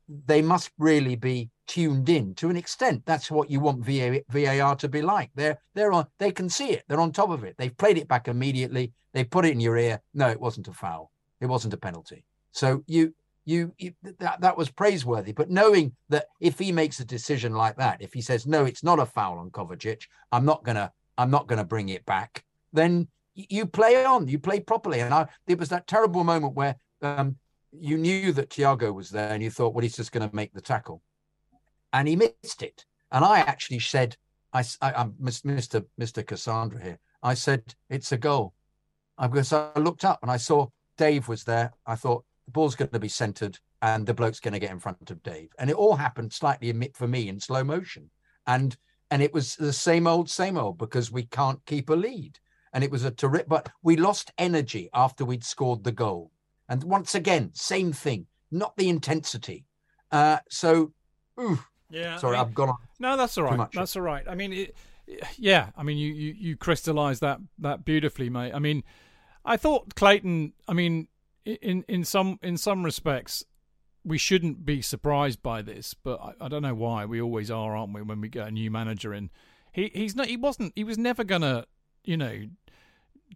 [0.08, 3.02] they must really be tuned in to an extent.
[3.04, 5.30] That's what you want VAR to be like.
[5.34, 6.06] They're they're on.
[6.18, 6.84] They can see it.
[6.88, 7.56] They're on top of it.
[7.58, 8.94] They've played it back immediately.
[9.12, 10.00] They put it in your ear.
[10.14, 11.10] No, it wasn't a foul.
[11.42, 12.24] It wasn't a penalty.
[12.52, 13.14] So you
[13.50, 15.32] you, you that that was praiseworthy.
[15.32, 18.84] But knowing that if he makes a decision like that, if he says no, it's
[18.84, 22.44] not a foul on Kovacic, I'm not gonna I'm not gonna bring it back.
[22.72, 25.00] Then you play on, you play properly.
[25.00, 27.36] And I, it was that terrible moment where um,
[27.72, 30.52] you knew that Thiago was there and you thought, well, he's just going to make
[30.52, 31.02] the tackle.
[31.92, 32.84] And he missed it.
[33.12, 34.16] And I actually said,
[34.52, 35.84] I, I, am Mr.
[36.00, 36.26] Mr.
[36.26, 36.98] Cassandra here.
[37.22, 38.54] I said, it's a goal.
[39.18, 41.72] I, because I looked up and I saw Dave was there.
[41.86, 44.80] I thought the ball's going to be centered and the bloke's going to get in
[44.80, 45.50] front of Dave.
[45.58, 48.10] And it all happened slightly for me in slow motion.
[48.46, 48.76] And
[49.12, 52.38] and it was the same old, same old because we can't keep a lead
[52.72, 53.48] and it was a terrific.
[53.48, 56.30] But we lost energy after we'd scored the goal,
[56.68, 59.64] and once again, same thing, not the intensity.
[60.10, 60.92] Uh, so,
[61.40, 61.58] ooh,
[61.90, 62.16] yeah.
[62.16, 62.76] Sorry, I have gone on.
[62.98, 63.68] No, that's all right.
[63.72, 64.24] That's all right.
[64.28, 64.76] I mean, it,
[65.36, 65.70] yeah.
[65.76, 68.52] I mean, you you you crystallised that that beautifully, mate.
[68.54, 68.84] I mean,
[69.44, 70.52] I thought Clayton.
[70.68, 71.08] I mean,
[71.44, 73.44] in in some in some respects,
[74.04, 77.04] we shouldn't be surprised by this, but I, I, don't know why.
[77.04, 78.02] We always are, aren't we?
[78.02, 79.30] When we get a new manager in,
[79.72, 80.26] he he's not.
[80.26, 80.72] He wasn't.
[80.74, 81.66] He was never gonna,
[82.04, 82.44] you know,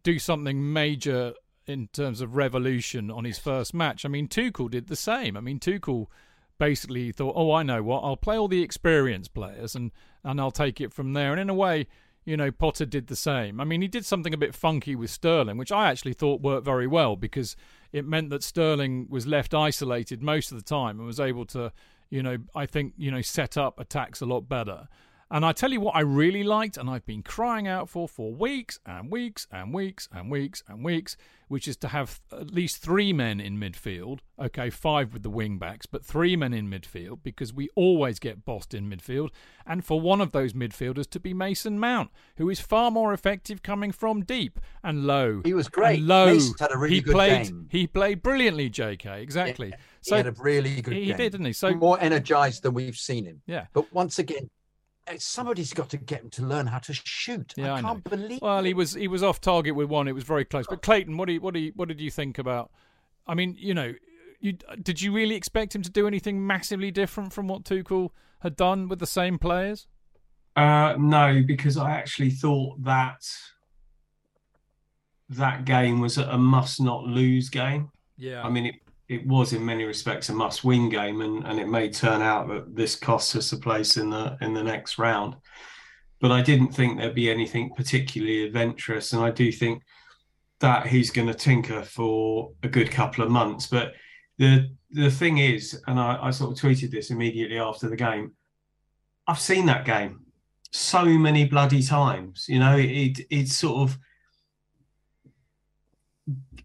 [0.03, 1.35] do something major
[1.67, 4.05] in terms of revolution on his first match.
[4.05, 5.37] I mean, Tuchel did the same.
[5.37, 6.07] I mean, Tuchel
[6.59, 8.01] basically thought, "Oh, I know what.
[8.01, 9.93] I'll play all the experienced players and
[10.23, 11.87] and I'll take it from there." And in a way,
[12.25, 13.61] you know, Potter did the same.
[13.61, 16.65] I mean, he did something a bit funky with Sterling, which I actually thought worked
[16.65, 17.57] very well because
[17.93, 21.73] it meant that Sterling was left isolated most of the time and was able to,
[22.11, 24.89] you know, I think, you know, set up attacks a lot better.
[25.31, 28.33] And I tell you what, I really liked, and I've been crying out for for
[28.33, 31.17] weeks and weeks and weeks and weeks and weeks,
[31.49, 34.21] which is to have at least three men in midfield.
[34.41, 38.45] Okay, five with the wing backs, but three men in midfield because we always get
[38.45, 39.31] bossed in midfield.
[39.67, 43.63] And for one of those midfielders to be Mason Mount, who is far more effective
[43.63, 45.41] coming from deep and low.
[45.45, 46.01] He was great.
[46.01, 46.39] And low.
[46.59, 47.69] Had a really he good played, game.
[47.71, 49.21] He played brilliantly, JK.
[49.21, 49.69] Exactly.
[49.69, 51.17] Yeah, so he had a really good he game.
[51.17, 51.53] did, didn't he?
[51.53, 53.41] So more energized than we've seen him.
[53.47, 53.67] Yeah.
[53.73, 54.51] But once again,
[55.19, 57.53] somebody's got to get him to learn how to shoot.
[57.57, 58.17] Yeah, I I can't know.
[58.17, 58.43] believe.
[58.43, 60.09] Well, he was he was off target with one.
[60.09, 60.67] It was very close.
[60.69, 62.71] But Clayton, what do you, what do you, what did you think about?
[63.27, 63.95] I mean, you know,
[64.41, 68.57] you did you really expect him to do anything massively different from what Tuchel had
[68.57, 69.87] done with the same players?
[70.57, 73.27] Uh, no, because I actually thought that
[75.31, 77.91] that game was a must not lose game.
[78.17, 78.75] Yeah, I mean, it,
[79.09, 82.49] it was in many respects a must win game, and, and it may turn out
[82.49, 85.37] that this costs us a place in the in the next round.
[86.21, 89.83] But I didn't think there'd be anything particularly adventurous, and I do think
[90.61, 93.67] that he's going to tinker for a good couple of months.
[93.67, 93.93] But
[94.39, 98.33] the the thing is, and I, I sort of tweeted this immediately after the game.
[99.27, 100.21] I've seen that game
[100.71, 102.47] so many bloody times.
[102.49, 103.99] You know, it it's sort of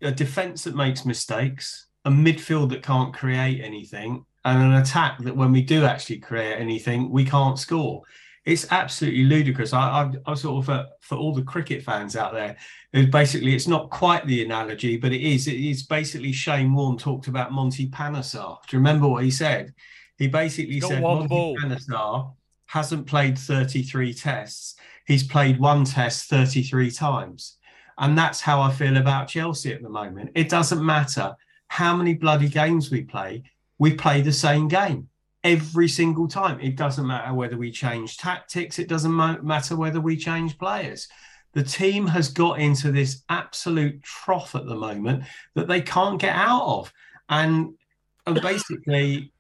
[0.01, 5.35] a defense that makes mistakes, a midfield that can't create anything, and an attack that
[5.35, 8.03] when we do actually create anything, we can't score.
[8.45, 9.73] It's absolutely ludicrous.
[9.73, 12.55] I, I, I sort of, uh, for all the cricket fans out there,
[12.93, 15.47] it basically, it's not quite the analogy, but it is.
[15.47, 18.57] It is basically Shane Warne talked about Monty Panesar.
[18.67, 19.73] Do you remember what he said?
[20.17, 21.57] He basically said Monty ball.
[21.57, 22.33] Panesar
[22.67, 24.75] hasn't played 33 tests.
[25.05, 27.57] He's played one test 33 times.
[27.97, 30.31] And that's how I feel about Chelsea at the moment.
[30.33, 31.35] It doesn't matter
[31.69, 33.43] how many bloody games we play,
[33.77, 35.07] we play the same game
[35.43, 36.59] every single time.
[36.59, 41.07] It doesn't matter whether we change tactics, it doesn't matter whether we change players.
[41.53, 45.23] The team has got into this absolute trough at the moment
[45.55, 46.93] that they can't get out of.
[47.29, 47.75] And,
[48.27, 49.31] and basically,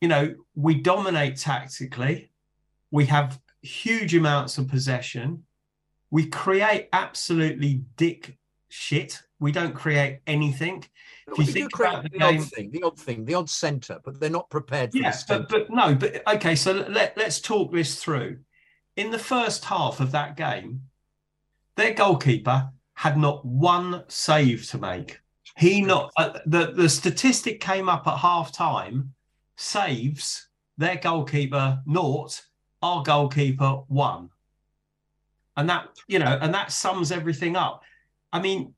[0.00, 2.30] you know, we dominate tactically,
[2.90, 5.44] we have huge amounts of possession,
[6.10, 9.20] we create absolutely dick shit.
[9.40, 10.84] We don't create anything.
[11.26, 13.24] If you We do think create about the the game, odd thing, the odd thing,
[13.24, 16.54] the odd centre, but they're not prepared for Yes, but, but no, but okay.
[16.54, 18.38] So let let's talk this through.
[18.96, 20.82] In the first half of that game,
[21.76, 25.20] their goalkeeper had not one save to make.
[25.56, 29.14] He not uh, the the statistic came up at half time.
[29.56, 32.40] Saves their goalkeeper naught,
[32.80, 34.30] our goalkeeper one,
[35.56, 37.82] and that you know, and that sums everything up.
[38.32, 38.74] I mean,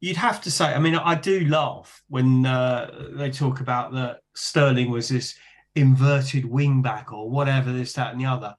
[0.00, 0.66] you'd have to say.
[0.66, 5.34] I mean, I do laugh when uh, they talk about that Sterling was this
[5.74, 8.54] inverted wing back or whatever, this, that, and the other.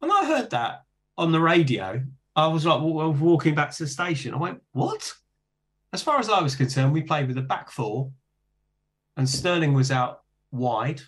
[0.00, 0.82] When I heard that
[1.16, 2.02] on the radio,
[2.36, 4.34] I was like wa- walking back to the station.
[4.34, 5.12] I went, "What?"
[5.92, 8.12] As far as I was concerned, we played with a back four,
[9.16, 11.02] and Sterling was out wide.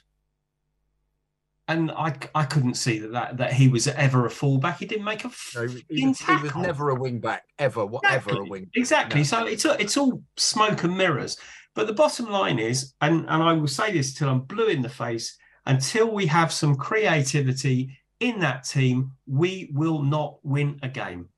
[1.68, 4.78] And I, I couldn't see that, that that he was ever a fullback.
[4.78, 8.30] He didn't make a No, he, was, he was never a wing back, ever, whatever
[8.30, 8.50] a Exactly.
[8.50, 8.70] wing.
[8.74, 9.20] Exactly.
[9.20, 9.24] No.
[9.24, 11.38] So it's it's all smoke and mirrors.
[11.74, 14.82] But the bottom line is, and and I will say this till I'm blue in
[14.82, 20.88] the face, until we have some creativity in that team, we will not win a
[20.88, 21.28] game.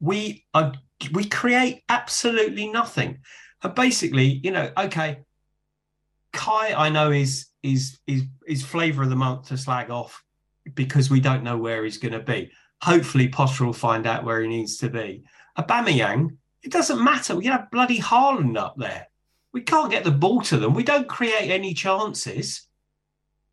[0.00, 0.72] We are
[1.12, 3.18] we create absolutely nothing.
[3.62, 5.20] And basically, you know, okay,
[6.32, 10.22] Kai, I know is is is is flavour of the month to slag off
[10.74, 12.50] because we don't know where he's going to be.
[12.82, 15.24] Hopefully, Potter will find out where he needs to be.
[15.58, 17.34] Aubameyang, it doesn't matter.
[17.34, 19.08] We have bloody Haaland up there.
[19.52, 20.74] We can't get the ball to them.
[20.74, 22.68] We don't create any chances.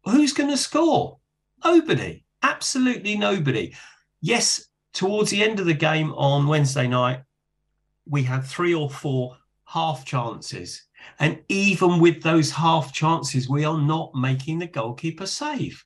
[0.04, 1.18] Who's going to score?
[1.64, 2.24] Nobody.
[2.44, 3.74] Absolutely nobody.
[4.22, 7.22] Yes, towards the end of the game on Wednesday night,
[8.08, 10.84] we had three or four half chances.
[11.20, 15.84] And even with those half chances, we are not making the goalkeeper save.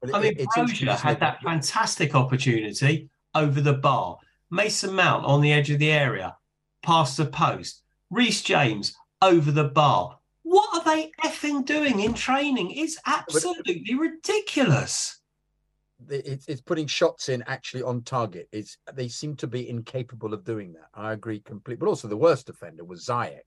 [0.00, 4.18] But I it- mean, it's Broja had that fantastic opportunity over the bar.
[4.50, 6.36] Mason Mount on the edge of the area,
[6.82, 7.82] past the post.
[8.10, 10.18] Reece James over the bar.
[10.42, 12.72] What are they effing doing in training?
[12.72, 15.16] It's absolutely ridiculous.
[16.06, 18.48] the- it's, it's putting shots in actually on target.
[18.52, 20.88] It's they seem to be incapable of doing that.
[20.94, 21.78] I agree completely.
[21.78, 23.40] But also the worst offender was Ziyech,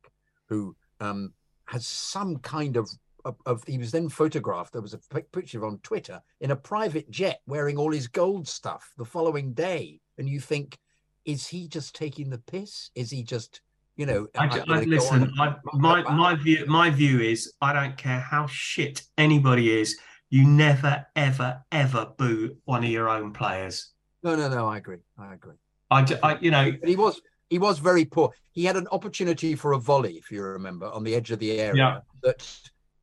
[0.49, 1.33] who um,
[1.65, 2.89] has some kind of,
[3.25, 4.73] of of he was then photographed.
[4.73, 8.91] There was a picture on Twitter in a private jet wearing all his gold stuff
[8.97, 10.77] the following day, and you think,
[11.25, 12.89] is he just taking the piss?
[12.95, 13.61] Is he just
[13.95, 14.27] you know?
[14.35, 17.73] I, am I I- gonna go listen, I, my my view my view is I
[17.73, 19.97] don't care how shit anybody is.
[20.29, 23.91] You never ever ever boo one of your own players.
[24.23, 24.67] No, no, no.
[24.67, 24.97] I agree.
[25.19, 25.55] I agree.
[25.91, 27.21] I, I you know But he was
[27.53, 28.31] he was very poor.
[28.51, 31.51] He had an opportunity for a volley, if you remember, on the edge of the
[31.59, 31.99] area Yeah.
[32.23, 32.39] that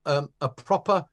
[0.07, 1.05] um, a proper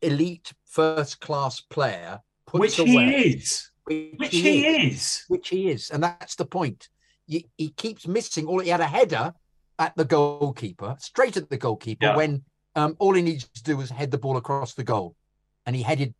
[0.00, 2.88] elite first class player puts which away.
[2.88, 5.24] he is, Which, which he is.
[5.28, 6.88] Which he is, and that's the point.
[7.26, 8.46] He, he keeps missing.
[8.46, 9.34] All he had a header
[9.78, 12.16] at the goalkeeper, straight at the goalkeeper, Yeah.
[12.16, 12.42] when
[12.74, 15.14] um, all he needs to do was head the ball across the goal,
[15.66, 16.14] and he headed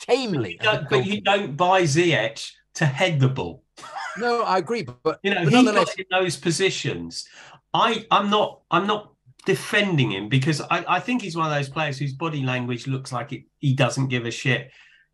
[0.00, 0.52] tamely.
[0.52, 3.64] You at don't- but you don't buy Ziyech to head the ball.
[4.18, 7.26] No, I agree, but You know, but he got in those positions.
[7.74, 9.14] I, I'm not, I'm not
[9.46, 13.12] defending him because I, I think he's one of those players whose body language looks
[13.12, 14.70] like it, he doesn't give a shit.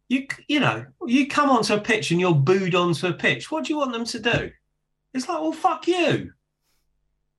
[0.08, 3.50] You, you know, you come onto a pitch and you're booed onto a pitch.
[3.50, 4.50] What do you want them to do?
[5.14, 6.32] It's like, well, fuck you.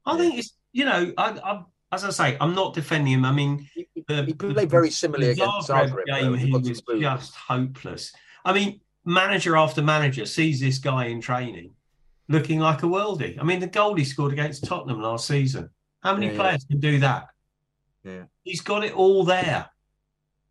[0.06, 0.18] I Yeah.
[0.18, 3.26] think it's, you know, I, I, as I say, I'm not defending him.
[3.26, 6.52] I mean, he, he- the- he the- played very similarly the against Zagreb game, he
[6.52, 8.14] was just hopeless.
[8.46, 8.80] I mean,
[9.10, 11.72] manager after manager sees this guy in training
[12.30, 13.38] looking like a worldie.
[13.40, 15.70] I mean, the goal he scored against Tottenham last season.
[16.02, 16.38] How many Yeah, yeah.
[16.38, 17.28] players can do that?
[18.04, 18.24] Yeah.
[18.44, 19.68] He's got it all there.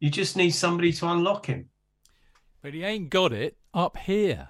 [0.00, 1.68] You just need somebody to unlock him.
[2.62, 4.48] But he ain't got it up here.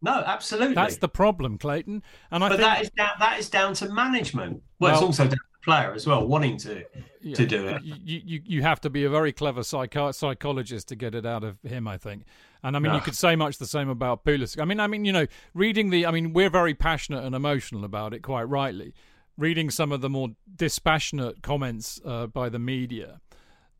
[0.00, 0.74] No, absolutely.
[0.74, 2.02] That's the problem, Clayton.
[2.30, 4.62] And I but think that is down, that is down to management.
[4.78, 6.84] Well, it's also down to the player as well, wanting to
[7.20, 7.82] yeah, to do it.
[7.82, 11.42] You, you you have to be a very clever psycho- psychologist to get it out
[11.42, 12.24] of him, I think.
[12.62, 14.60] And I mean, you could say much the same about Pulisic.
[14.60, 17.84] I mean, I mean, you know, reading the, I mean, we're very passionate and emotional
[17.84, 18.94] about it, quite rightly.
[19.36, 23.20] Reading some of the more dispassionate comments uh, by the media,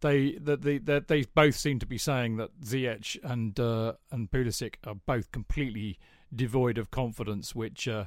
[0.01, 4.31] they that they that they both seem to be saying that Ziyech and uh, and
[4.31, 5.99] Pulisic are both completely
[6.33, 8.05] devoid of confidence, which uh,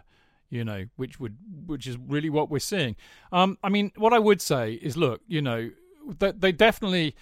[0.50, 2.96] you know, which would which is really what we're seeing.
[3.32, 5.72] Um, I mean, what I would say is, look, you know,
[6.20, 7.16] that they definitely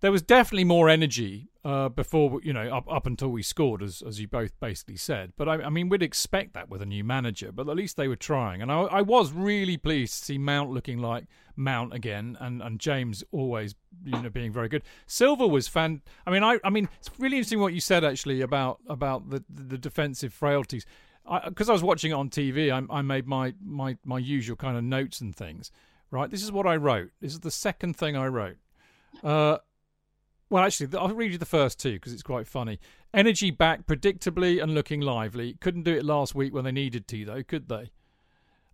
[0.00, 4.02] there was definitely more energy uh, before you know up up until we scored, as
[4.06, 5.32] as you both basically said.
[5.36, 7.50] But I, I mean, we'd expect that with a new manager.
[7.50, 10.70] But at least they were trying, and I, I was really pleased to see Mount
[10.70, 11.24] looking like
[11.56, 13.74] Mount again, and, and James always
[14.04, 14.82] you know being very good.
[15.06, 16.02] Silva was fan.
[16.26, 19.44] I mean, I I mean, it's really interesting what you said actually about about the
[19.48, 20.86] the defensive frailties.
[21.44, 24.54] Because I, I, was watching it on TV, I, I made my, my my usual
[24.54, 25.72] kind of notes and things.
[26.12, 27.10] Right, this is what I wrote.
[27.20, 28.58] This is the second thing I wrote.
[29.24, 29.58] Uh,
[30.48, 32.78] well, actually, I'll read you the first two because it's quite funny.
[33.12, 35.54] Energy back predictably and looking lively.
[35.60, 37.90] Couldn't do it last week when they needed to, though, could they?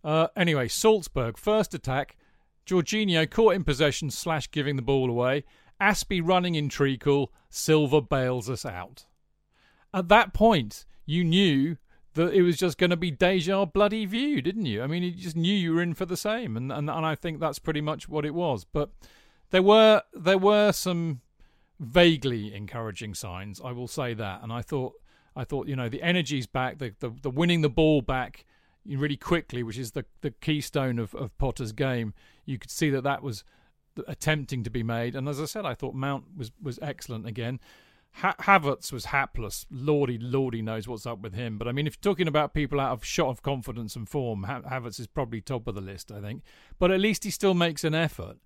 [0.03, 2.17] Uh, anyway, Salzburg, first attack.
[2.65, 5.43] Jorginho caught in possession slash giving the ball away.
[5.81, 7.31] Azpi running in treacle.
[7.49, 9.05] Silva bails us out.
[9.93, 11.77] At that point, you knew
[12.13, 14.83] that it was just going to be deja bloody view, didn't you?
[14.83, 17.15] I mean, you just knew you were in for the same, and, and and I
[17.15, 18.65] think that's pretty much what it was.
[18.65, 18.91] But
[19.49, 21.21] there were there were some
[21.79, 23.61] vaguely encouraging signs.
[23.63, 24.43] I will say that.
[24.43, 24.93] And I thought,
[25.35, 28.45] I thought, you know, the energy's back, the the, the winning the ball back
[28.85, 32.13] really quickly, which is the the keystone of, of Potter's game.
[32.45, 33.43] You could see that that was
[34.07, 35.15] attempting to be made.
[35.15, 37.59] And as I said, I thought Mount was was excellent again.
[38.17, 39.65] Ha- Havertz was hapless.
[39.71, 41.57] Lordy, Lordy knows what's up with him.
[41.57, 44.43] But I mean, if you're talking about people out of shot of confidence and form,
[44.43, 46.43] ha- Havertz is probably top of the list, I think.
[46.77, 48.37] But at least he still makes an effort.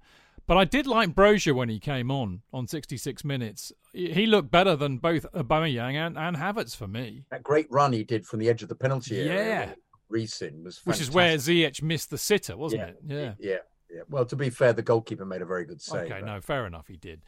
[0.47, 3.73] But I did like Broja when he came on on 66 minutes.
[3.93, 7.25] He looked better than both Aubameyang and, and Havertz for me.
[7.31, 9.45] That great run he did from the edge of the penalty area.
[9.45, 9.73] Yeah.
[10.09, 10.85] Reesin was fantastic.
[10.85, 12.87] Which is where Ziyech missed the sitter, wasn't yeah.
[12.87, 12.97] it?
[13.05, 13.33] Yeah.
[13.39, 13.57] Yeah.
[13.89, 14.01] Yeah.
[14.09, 16.11] Well, to be fair, the goalkeeper made a very good save.
[16.11, 17.21] Okay, no, fair enough, he did.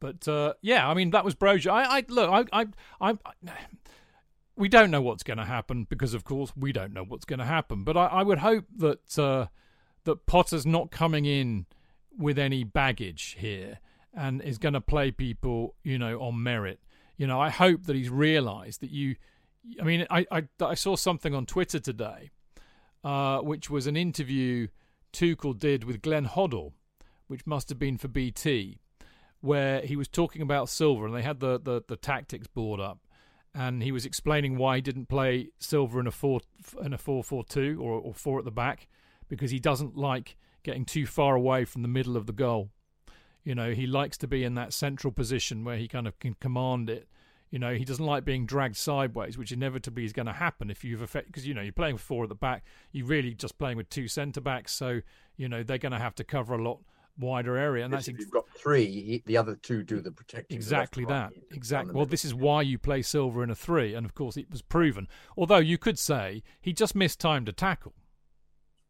[0.00, 1.70] But uh, yeah, I mean that was Broja.
[1.70, 2.66] I, I look, I, I,
[3.00, 3.52] I, I
[4.56, 7.38] we don't know what's going to happen because, of course, we don't know what's going
[7.38, 7.84] to happen.
[7.84, 9.46] But I, I would hope that uh,
[10.04, 11.66] that Potter's not coming in
[12.18, 13.78] with any baggage here
[14.14, 16.80] and is going to play people, you know, on merit.
[17.16, 19.16] You know, I hope that he's realised that you.
[19.80, 22.30] I mean, I, I, I saw something on Twitter today,
[23.02, 24.68] uh, which was an interview
[25.12, 26.72] Tuchel did with Glenn Hoddle,
[27.26, 28.78] which must have been for BT,
[29.40, 33.00] where he was talking about Silva and they had the, the, the tactics board up,
[33.54, 36.40] and he was explaining why he didn't play Silva in a four
[36.82, 38.86] in a four four two or, or four at the back
[39.28, 40.36] because he doesn't like
[40.66, 42.70] getting too far away from the middle of the goal.
[43.44, 46.34] You know, he likes to be in that central position where he kind of can
[46.34, 47.08] command it.
[47.50, 50.82] You know, he doesn't like being dragged sideways, which inevitably is going to happen if
[50.82, 52.64] you've affected because you know you're playing with four at the back.
[52.90, 55.00] You're really just playing with two centre backs, so
[55.36, 56.80] you know they're going to have to cover a lot
[57.16, 57.84] wider area.
[57.84, 60.56] And that's if you've got three, the other two do the protecting.
[60.56, 61.32] Exactly that.
[61.52, 61.94] Exactly.
[61.94, 64.60] Well, this is why you play Silva in a three, and of course it was
[64.60, 65.06] proven.
[65.36, 67.94] Although you could say he just missed time to tackle.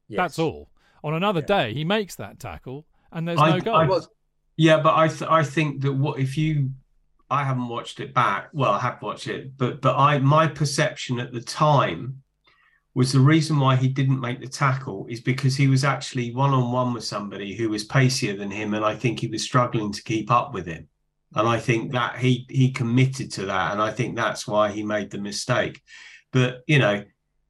[0.09, 0.17] Yes.
[0.17, 0.71] That's all.
[1.05, 1.47] On another Yeah.
[1.69, 3.77] day, he makes that tackle, and there's I- no goal.
[3.77, 4.09] I was-
[4.57, 6.71] Yeah, but I th- I think that what if you
[7.29, 8.51] I haven't watched it back.
[8.53, 12.23] Well, I have watched it, but but I my perception at the time
[12.95, 16.55] was the reason why he didn't make the tackle is because he was actually one
[16.55, 19.93] on one with somebody who was pacier than him, and I think he was struggling
[19.93, 20.89] to keep up with him.
[21.35, 24.83] And I think that he he committed to that, and I think that's why he
[24.85, 25.83] made the mistake.
[26.33, 27.05] But you know,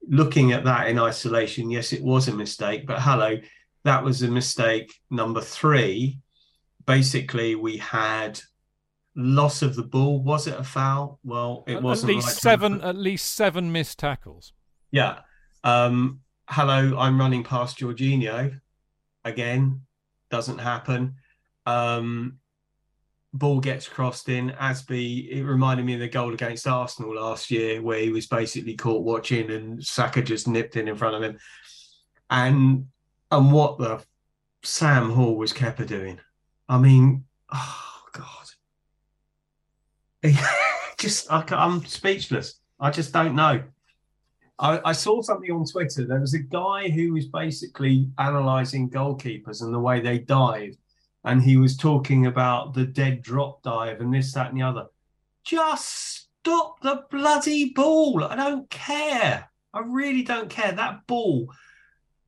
[0.09, 2.87] looking at that in isolation, yes, it was a mistake.
[2.87, 3.37] But hello,
[3.85, 6.19] that was a mistake number three.
[6.87, 8.41] Basically, we had
[9.17, 10.23] loss of the ball.
[10.23, 11.19] Was it a foul?
[11.25, 12.11] Well, it wasn't.
[12.11, 12.81] at least like- seven.
[12.83, 14.53] At least seven missed tackles.
[14.91, 15.21] Yeah.
[15.65, 18.61] Um, hello, I'm running past Jorginho.
[19.25, 19.83] Again,
[20.31, 21.17] doesn't happen.
[21.67, 22.39] Um,
[23.39, 24.51] ball gets crossed in.
[24.51, 28.74] Azpi, it reminded me of the goal against Arsenal last year, where he was basically
[28.74, 31.39] caught watching and Saka just nipped in in front of him.
[32.30, 32.87] And
[33.30, 34.05] and what the
[34.62, 36.18] Sam Hall was Kepa doing?
[36.68, 38.47] I mean, oh God,
[40.99, 42.61] just I, I'm speechless.
[42.80, 43.62] I just don't know.
[44.59, 46.07] I, I saw something on Twitter.
[46.07, 50.76] There was a guy who was basically analysing goalkeepers and the way they dive,
[51.27, 54.87] and he was talking about the dead drop dive and this, that, and the other.
[55.45, 58.24] Just stop the bloody ball.
[58.24, 59.51] I don't care.
[59.74, 60.72] I really don't care.
[60.72, 61.53] That ball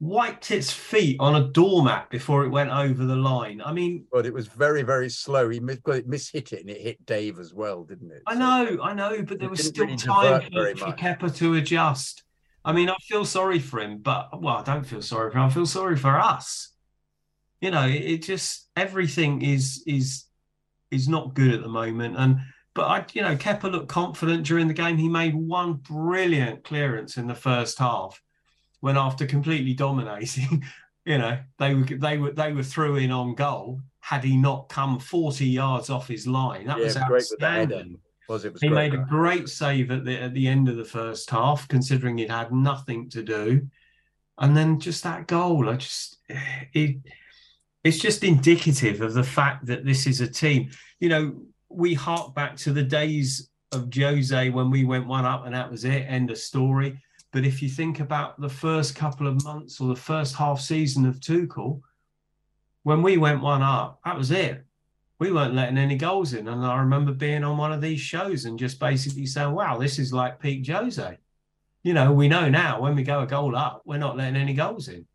[0.01, 3.61] wiped its feet on a doormat before it went over the line.
[3.65, 5.49] I mean, But it was very, very slow.
[5.49, 8.23] He mis- mishit it and it hit Dave as well, didn't it?
[8.27, 10.93] I So- know, I know, but there was still really time for, for.
[10.93, 12.23] Kepa to adjust.
[12.65, 15.45] I mean, I feel sorry for him, but well, I don't feel sorry for him.
[15.45, 16.73] I feel sorry for us.
[17.61, 20.25] You know, it, it just everything is is
[20.91, 22.17] is not good at the moment.
[22.17, 22.39] And
[22.75, 24.97] but I, you know, Kepa looked confident during the game.
[24.97, 28.23] He made one brilliant clearance in the first half
[28.81, 30.65] when after completely dominating,
[31.05, 33.81] you know, they were they were they were through in on goal.
[34.01, 37.99] Had he not come 40 yards off his line, that Yeah, was outstanding.
[38.29, 38.53] Was it?
[38.53, 41.67] Was He made a great save at the at the end of the first half,
[41.69, 43.69] considering it had nothing to do,
[44.39, 45.69] and then just that goal.
[45.69, 46.99] I just it
[47.89, 50.71] it's just indicative of the fact that this is a team.
[51.01, 55.45] You know, we hark back to the days of Jose when we went one up
[55.45, 57.01] and that was it, end of story.
[57.33, 61.07] But if you think about the first couple of months or the first half season
[61.07, 61.81] of Tuchel,
[62.85, 64.65] when we went one up, that was it
[65.19, 66.49] we weren't letting any goals in.
[66.49, 69.99] And I remember being on one of these shows and just basically saying, wow, this
[69.99, 71.19] is like peak Jose.
[71.83, 74.55] You know, we know now when we go a goal up, we're not letting any
[74.55, 75.07] goals in.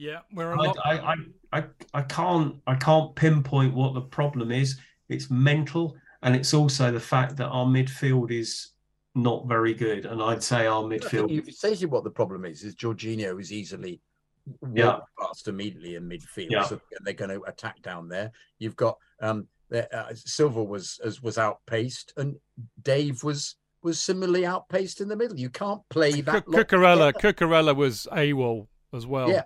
[0.00, 0.76] Yeah, we're a I, lot.
[0.84, 1.14] I, I,
[1.58, 4.78] I, I can't I can't pinpoint what the problem is.
[5.10, 8.70] It's mental and it's also the fact that our midfield is
[9.14, 10.06] not very good.
[10.06, 13.38] And I'd say our I think midfield you've essentially what the problem is is Jorginho
[13.40, 14.00] is easily
[14.62, 14.98] walked Yeah.
[15.20, 16.64] past immediately in midfield, Yeah.
[16.64, 18.32] so they're going to attack down there.
[18.58, 22.36] You've got um, uh, Silva was as was outpaced, and
[22.82, 25.38] Dave was was similarly outpaced in the middle.
[25.38, 26.48] You can't play that.
[26.48, 27.12] lot Cucurella.
[27.12, 29.28] Cucurella was AWOL as well.
[29.28, 29.42] Yeah, yeah,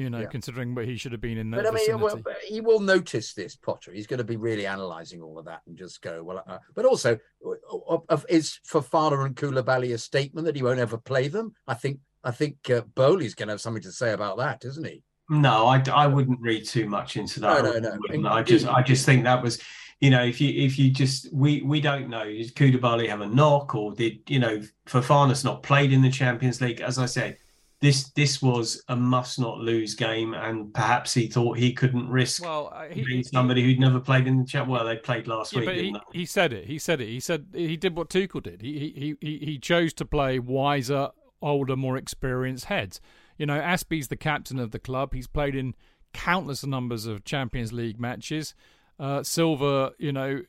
[0.00, 0.26] You know, yeah.
[0.26, 2.22] considering where he should have been in that But I mean, vicinity.
[2.24, 3.92] well, he will notice this, Potter.
[3.92, 6.86] He's going to be really analysing all of that and just go, well, uh, but
[6.86, 11.54] also, uh, uh, is Fofana and Koulibaly a statement that he won't ever play them?
[11.68, 14.86] I think, I think uh, Boehly's going to have something to say about that, isn't
[14.86, 15.02] he?
[15.28, 17.62] No, I, I wouldn't read too much into that.
[17.62, 18.30] No, no, no.
[18.30, 19.62] I just I just think that was,
[20.00, 23.28] you know, if you if you just we we don't know did Koulibaly have a
[23.28, 26.80] knock or did you know Fofana's not played in the Champions League?
[26.80, 27.36] As I said,
[27.80, 32.42] this this was a must not lose game, and perhaps he thought he couldn't risk
[32.42, 34.68] well, uh, he, being he- somebody who'd never played in the champ.
[34.68, 35.66] Well, they played last yeah, week.
[35.66, 36.18] but he, didn't they?
[36.18, 36.66] he said it.
[36.66, 37.08] He said it.
[37.08, 38.60] He said he did what Tuchel did.
[38.60, 41.10] He he he he chose to play wiser,
[41.40, 43.00] older, more experienced heads.
[43.38, 45.14] You know, Azpi's the captain of the club.
[45.14, 45.74] He's played in
[46.12, 48.54] countless numbers of Champions League matches.
[48.98, 50.42] Uh, Silva, you know,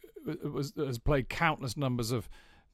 [0.43, 2.27] was, has played countless numbers of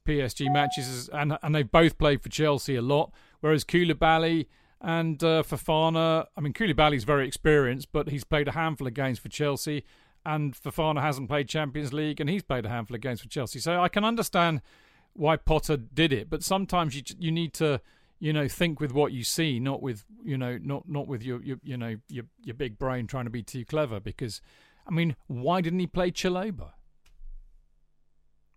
[0.04, 3.12] PSG matches, and and they've both played for Chelsea a lot.
[3.40, 4.46] Whereas Koulibaly
[4.80, 9.18] and uh, Fofana, I mean, Koulibaly's very experienced, but he's played a handful of games
[9.18, 9.84] for Chelsea,
[10.24, 13.58] and Fofana hasn't played Champions League, and he's played a handful of games for Chelsea.
[13.58, 14.62] So I can understand
[15.14, 17.80] why Potter did it, but sometimes you you need to
[18.20, 21.42] you know think with what you see, not with you know not not with your,
[21.42, 24.00] your you know your your big brain trying to be too clever.
[24.00, 24.40] Because
[24.86, 26.72] I mean, why didn't he play Chalobah?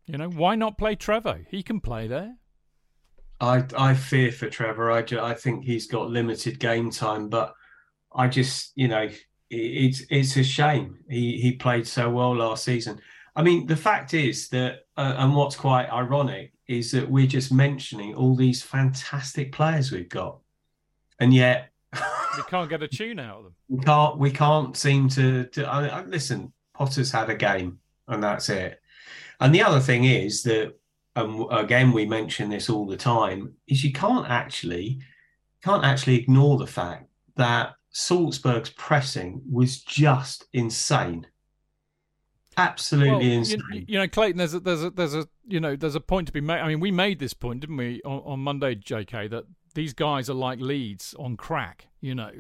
[0.05, 1.45] You know, why not play Trevoh?
[1.49, 2.37] He can play there.
[3.41, 5.19] I I fear for Trevoh.
[5.19, 7.53] I, I think he's got limited game time, but
[8.13, 9.17] I just you know it,
[9.49, 10.99] it's it's a shame.
[11.09, 13.01] He he played so well last season.
[13.35, 17.51] I mean, the fact is that, uh, and what's quite ironic is that we're just
[17.51, 20.39] mentioning all these fantastic players we've got,
[21.19, 21.71] and yet
[22.37, 23.55] We can't get a tune out of them.
[23.67, 28.23] we can't we can't seem to to I, I, listen potter's had a game and
[28.23, 28.79] that's it
[29.39, 30.73] and the other thing is that
[31.15, 34.99] and again we mention this all the time is you can't actually
[35.63, 41.27] can't actually ignore the fact that salzburg's pressing was just insane
[42.57, 45.75] absolutely Well, you, insane you know, Clayton, there's a, there's a, there's a, you know,
[45.75, 46.59] there's a point to be made.
[46.59, 49.29] I mean, we made this point, didn't we, on, on Monday, J.K.
[49.29, 52.31] That these guys are like Leeds on crack, you know,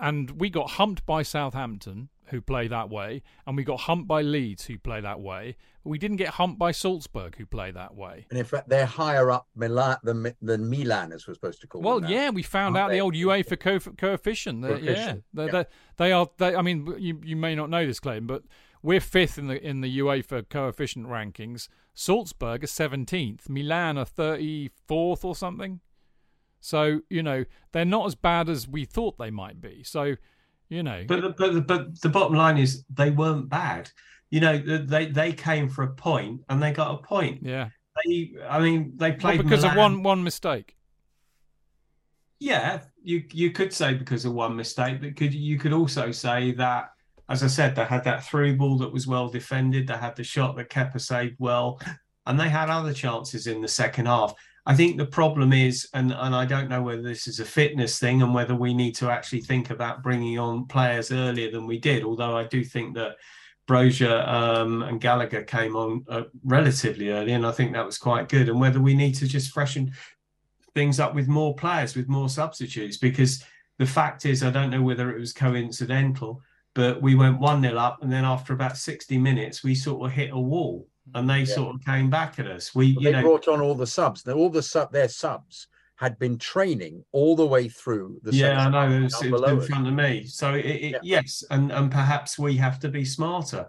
[0.00, 4.22] and we got humped by Southampton, who play that way, and we got humped by
[4.22, 5.56] Leeds, who play that way.
[5.84, 8.26] We didn't get humped by Salzburg, who play that way.
[8.28, 11.80] And in fact, they're higher up Milan than, than Milan, as we're supposed to call
[11.80, 12.10] Well, them.
[12.10, 12.96] yeah, we found Aren't out they?
[12.96, 14.60] the old UEFA co- coefficient.
[14.62, 15.50] They're- Yeah, Coefficient, they yeah.
[15.52, 15.64] they
[15.96, 16.28] they are.
[16.36, 18.42] They, I mean, you you may not know this, Clayton, but
[18.82, 21.68] we're fifth in the in the UEFA coefficient rankings.
[21.94, 23.48] Salzburg are seventeenth.
[23.48, 25.80] Milan are thirty fourth or something.
[26.60, 29.82] So you know they're not as bad as we thought they might be.
[29.84, 30.16] So
[30.68, 33.90] you know, But the, but but the bottom line is they weren't bad.
[34.30, 37.42] You know, they they came for a point and they got a point.
[37.42, 37.70] yeah,
[38.04, 40.76] They, I mean, they Well, played because of one one mistake.
[42.40, 46.52] Yeah, you you could say because of one mistake, but could you could also say
[46.52, 46.90] that,
[47.28, 49.88] as I said, they had that through ball that was well defended.
[49.88, 51.80] They had the shot that Kepa saved well,
[52.26, 54.34] and they had other chances in the second half.
[54.68, 57.98] I think the problem is, and and I don't know whether this is a fitness
[57.98, 61.78] thing and whether we need to actually think about bringing on players earlier than we
[61.78, 62.04] did.
[62.04, 63.16] Although I do think that
[63.66, 68.28] Broja um, and Gallagher came on uh, relatively early, and I think that was quite
[68.28, 68.50] good.
[68.50, 69.90] And whether we need to just freshen
[70.74, 73.42] things up with more players, with more substitutes, because
[73.78, 76.42] the fact is, I don't know whether it was coincidental,
[76.74, 80.12] but we went 1 0 up, and then after about 60 minutes, we sort of
[80.14, 81.54] hit a wall and they Yeah.
[81.54, 82.74] sort of came back at us.
[82.74, 84.26] We, Well, you they know, brought on all the subs.
[84.26, 88.66] Now, all the sub, their subs had been training all the way through the yeah,
[88.66, 88.88] I know.
[88.96, 90.26] It was, it was in front of me.
[90.26, 90.98] So it, it, Yeah.
[91.02, 93.68] yes, and and perhaps we have to be smarter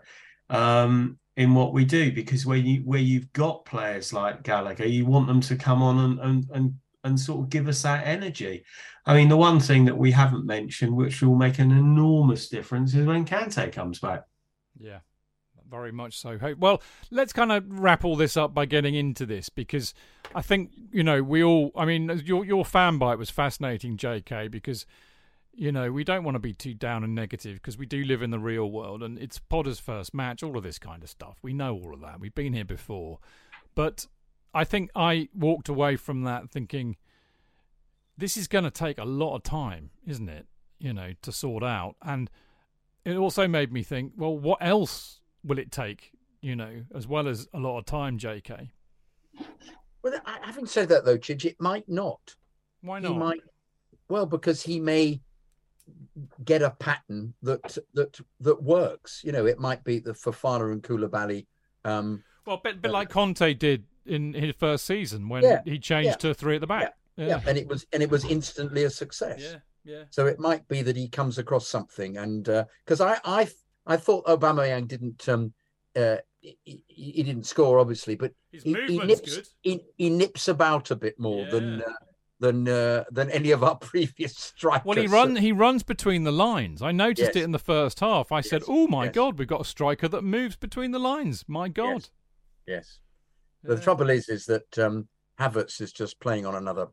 [0.50, 5.06] um, in what we do because where you where you've got players like Gallagher, you
[5.06, 6.74] want them to come on and and and
[7.04, 8.64] and sort of give us that energy.
[9.06, 12.94] I mean, the one thing that we haven't mentioned, which will make an enormous difference,
[12.94, 14.24] is when Kante comes back.
[14.80, 15.00] Yeah,
[15.70, 16.38] very much so.
[16.58, 19.94] Well, let's kind of wrap all this up by getting into this because
[20.34, 21.72] I think you know we all.
[21.76, 24.48] I mean, your your fan bite was fascinating, J.K.
[24.48, 24.86] Because
[25.54, 28.22] you know we don't want to be too down and negative because we do live
[28.22, 31.38] in the real world and it's Potter's first match, all of this kind of stuff.
[31.42, 32.20] We know all of that.
[32.20, 33.20] We've been here before,
[33.76, 34.08] but
[34.54, 36.98] I think I walked away from that thinking
[38.18, 40.48] this is going to take a lot of time, isn't it?
[40.80, 42.30] You know, to sort out and
[43.06, 46.12] it also made me think, well, what else will it take?
[46.42, 48.72] You know, as well as a lot of time, J.K.
[50.02, 52.36] Well, having said that, though, Chidge, it might not.
[52.82, 53.12] Why not?
[53.12, 53.42] He might,
[54.08, 55.20] well, because he may
[56.46, 59.22] get a pattern that that that works.
[59.26, 61.46] You know, it might be the Fofana and Koulibaly.
[61.84, 65.78] Um, Well, a bit, bit like Conte did in his first season when Yeah, he
[65.80, 66.94] changed yeah, to three at the back.
[67.18, 67.42] yeah.
[67.46, 69.42] and it was and it was instantly a success.
[69.42, 70.04] yeah, yeah.
[70.10, 72.46] So it might be that he comes across something, and
[72.86, 73.50] because I I
[73.90, 75.54] I thought Aubameyang didn't um
[75.96, 79.48] uh he, he- he didn't score obviously, but His he, he nips good.
[79.62, 81.94] he, he nips about a bit more than uh,
[82.40, 84.86] than uh, than any of our previous strikers.
[84.86, 86.82] Well, he run he runs between the lines.
[86.82, 87.36] I noticed Yes.
[87.36, 88.32] it in the first half.
[88.32, 89.14] I said, "Oh my yes.
[89.16, 92.08] God, we've got a striker that moves between the lines." My God.
[92.66, 93.00] Yes.
[93.62, 96.88] But the trouble is, is that um, Havertz is just playing on another.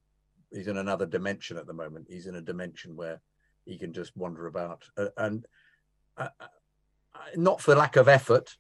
[0.52, 2.06] He's in another dimension at the moment.
[2.10, 3.20] He's in a dimension where
[3.66, 5.46] he can just wander about, uh, and
[6.16, 6.28] uh,
[7.34, 8.56] not for lack of effort,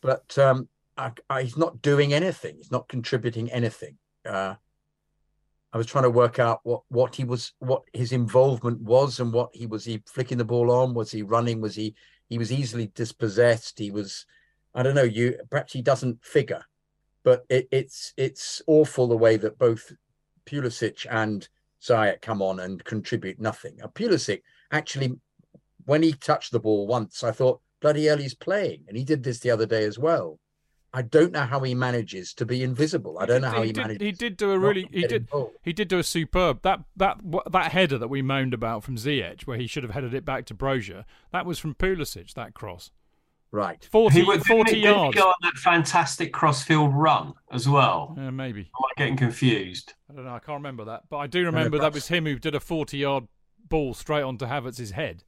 [0.00, 2.56] but um, I, I, he's not doing anything.
[2.56, 3.96] He's not contributing anything.
[4.26, 4.54] Uh,
[5.72, 9.32] I was trying to work out what what he was, what his involvement was, and
[9.32, 9.84] what he was.
[9.84, 10.94] He flicking the ball on?
[10.94, 11.60] Was he running?
[11.60, 11.94] Was he?
[12.28, 13.78] He was easily dispossessed.
[13.78, 14.26] He was.
[14.74, 15.02] I don't know.
[15.02, 16.64] You perhaps he doesn't figure
[17.22, 19.92] but it, it's it's awful the way that both
[20.46, 21.48] Pulisic and
[21.82, 23.78] Ziyech come on and contribute nothing.
[23.82, 25.14] Uh, Pulisic actually,
[25.84, 29.22] when he touched the ball once, I thought bloody hell he's playing, and he did
[29.22, 30.38] this the other day as well.
[30.92, 33.18] I don't know how he manages to be invisible.
[33.20, 34.04] I don't know how he, did, manages.
[34.04, 35.54] He did do a really he did involved.
[35.62, 37.18] he did do a superb that that
[37.52, 40.46] that header that we moaned about from Ziyech where he should have headed it back
[40.46, 41.04] to Broja.
[41.32, 42.34] That was from Pulisic.
[42.34, 42.90] That cross,
[43.52, 43.86] right.
[43.92, 48.14] 40, He went 40 didn't he go on that fantastic crossfield run as well.
[48.18, 48.62] Yeah, maybe.
[48.62, 49.94] Am I getting confused?
[50.10, 50.34] I don't know.
[50.34, 53.28] I can't remember that, but I do remember that was him who did a forty-yard
[53.68, 55.22] ball straight onto Havertz's head.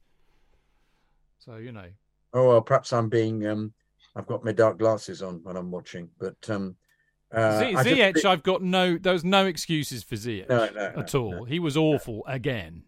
[1.39, 1.87] So you know,
[2.33, 3.45] Oh well, perhaps I'm being.
[3.45, 3.73] Um,
[4.15, 6.75] I've got my dark glasses on when I'm watching, but um,
[7.31, 8.97] uh, Z- just think- I've got no.
[8.97, 11.45] There was no excuses for Ziyech No, no, no, at all.
[11.45, 12.83] He was awful again.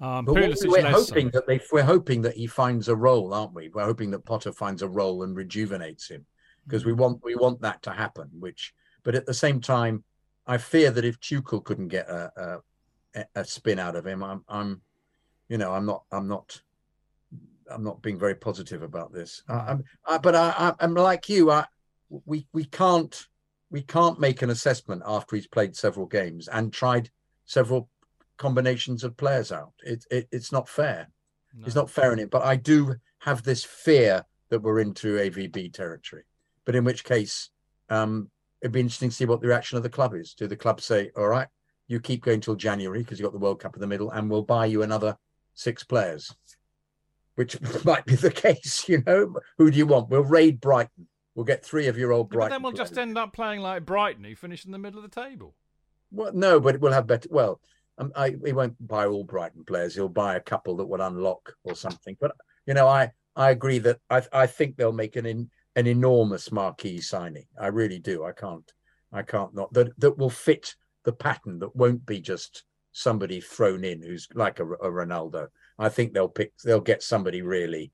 [0.00, 1.04] Um, But what Pulisic we- we're so.
[1.04, 3.68] hoping that they we're hoping that he finds a role, aren't we?
[3.68, 6.24] We're hoping that Potter finds a role and rejuvenates him
[6.66, 8.28] because we want we want that to happen.
[8.38, 10.04] Which, but at the same time,
[10.46, 12.60] I fear that if Tuchel couldn't get a
[13.16, 14.82] a, a spin out of him, I'm I'm,
[15.48, 16.60] you know, I'm not I'm not.
[17.70, 21.50] I'm not being very positive about this, I, I, but I, I'm like you.
[21.50, 21.66] I,
[22.24, 23.26] we we can't
[23.70, 27.10] we can't make an assessment after he's played several games and tried
[27.44, 27.88] several
[28.38, 29.72] combinations of players out.
[29.82, 31.08] It, it it's not fair.
[31.66, 32.30] It's not fair in it.
[32.30, 36.22] But I do have this fear that we're into AVB territory.
[36.64, 37.50] But in which case,
[37.90, 38.30] um,
[38.62, 40.34] it'd be interesting to see what the reaction of the club is.
[40.34, 41.48] Do the club say, "All right,
[41.88, 44.30] you keep going till January because you've got the World Cup in the middle, and
[44.30, 45.16] we'll buy you another
[45.54, 46.34] six players,"
[47.38, 48.88] which might be the case.
[48.88, 50.10] You know, who do you want?
[50.10, 51.06] We'll raid Brighton.
[51.36, 52.50] We'll get three of your old Yeah, but Brighton.
[52.50, 55.20] then we'll just end up playing like Brighton, who finished in the middle of the
[55.20, 55.54] table.
[56.10, 57.28] Well, no, but we'll have better.
[57.30, 57.60] Well,
[57.96, 59.94] um, I he won't buy all Brighton players.
[59.94, 62.16] He'll buy a couple that would unlock or something.
[62.20, 62.32] But
[62.66, 66.50] you know, I I agree that I I think they'll make an in, an enormous
[66.50, 67.44] marquee signing.
[67.60, 68.24] I really do.
[68.24, 68.68] I can't
[69.12, 70.74] I can't not that that will fit
[71.04, 71.60] the pattern.
[71.60, 75.46] That won't be just somebody thrown in who's like a, a Ronaldo.
[75.78, 76.52] I think they'll pick.
[76.64, 77.92] They'll get somebody really,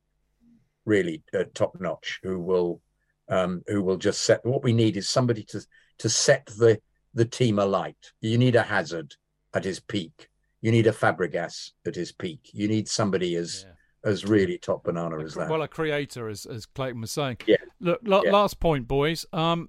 [0.84, 2.80] really uh, top notch who will
[3.28, 4.44] um who will just set.
[4.44, 5.60] What we need is somebody to
[5.98, 6.80] to set the
[7.14, 8.12] the team alight.
[8.20, 9.14] You need a Hazard
[9.54, 10.28] at his peak.
[10.62, 12.50] You need a Fabregas at his peak.
[12.52, 14.10] You need somebody as Yeah.
[14.10, 15.48] as really top banana as that.
[15.48, 17.38] Well, a creator, as as Clayton was saying.
[17.46, 17.56] Yeah.
[17.80, 18.32] Look, la- Yeah.
[18.32, 19.26] last point, boys.
[19.32, 19.68] Um,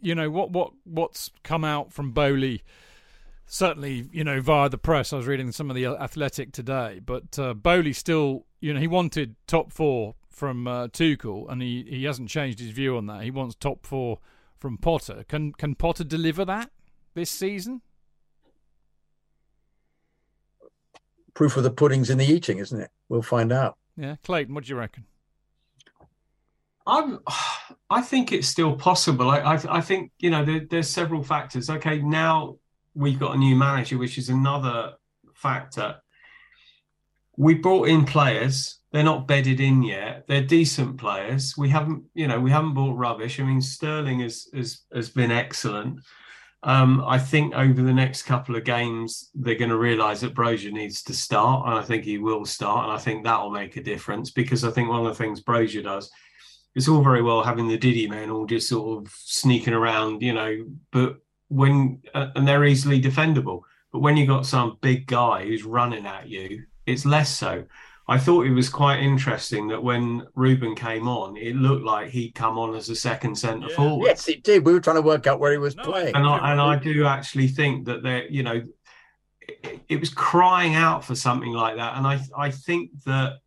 [0.00, 2.62] you know what what what's come out from Boehly.
[3.46, 5.12] Certainly, you know, via the press.
[5.12, 8.86] I was reading some of the Athletic today, but uh, Boehly still, you know, he
[8.86, 13.22] wanted top four from uh, Tuchel, and he, he hasn't changed his view on that.
[13.22, 14.18] He wants top four
[14.58, 15.24] from Potter.
[15.28, 16.70] Can can Potter deliver that
[17.14, 17.82] this season?
[21.34, 22.90] proof of the pudding's in the eating, isn't it?
[23.08, 23.76] We'll find out.
[23.96, 25.04] Yeah, Clayton, what do you reckon?
[26.86, 27.20] I'm,
[27.90, 29.30] I think it's still possible.
[29.30, 31.68] I, I, I think you know there, there's several factors.
[31.68, 32.56] Okay, now
[32.94, 34.94] we've got a new manager, which is another
[35.34, 35.96] factor.
[37.36, 40.24] We brought in players; they're not bedded in yet.
[40.28, 41.56] They're decent players.
[41.56, 43.40] We haven't, you know, we haven't bought rubbish.
[43.40, 46.00] I mean, Sterling has has has been excellent.
[46.62, 50.72] Um, I think over the next couple of games, they're going to realise that Broja
[50.72, 53.76] needs to start, and I think he will start, and I think that will make
[53.76, 56.10] a difference because I think one of the things Broja does
[56.74, 60.32] it's all very well having the Diddy men all just sort of sneaking around, you
[60.32, 61.18] know, but
[61.48, 63.62] when uh, and they're easily defendable.
[63.92, 67.64] But when you got some big guy who's running at you, it's less so.
[68.06, 72.34] I thought it was quite interesting that when Ruben came on, it looked like he'd
[72.34, 73.76] come on as a second centre Yeah.
[73.76, 74.08] forward.
[74.08, 74.66] Yes, it did.
[74.66, 76.14] We were trying to work out where he was No, playing.
[76.14, 78.62] And I, and I do actually think that they're, you know,
[79.40, 81.96] it, it was crying out for something like that.
[81.96, 83.38] And I, I think that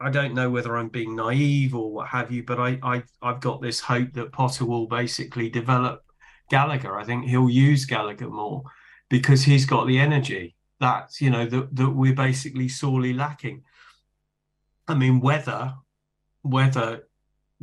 [0.00, 3.40] I don't know whether I'm being naive or what have you, but I, I, I've
[3.40, 6.02] got this hope that Potter will basically develop
[6.48, 6.98] Gallagher.
[6.98, 8.62] I think he'll use Gallagher more
[9.08, 13.62] because he's got the energy that you know that, that we're basically sorely lacking.
[14.86, 15.74] I mean, whether
[16.42, 17.04] whether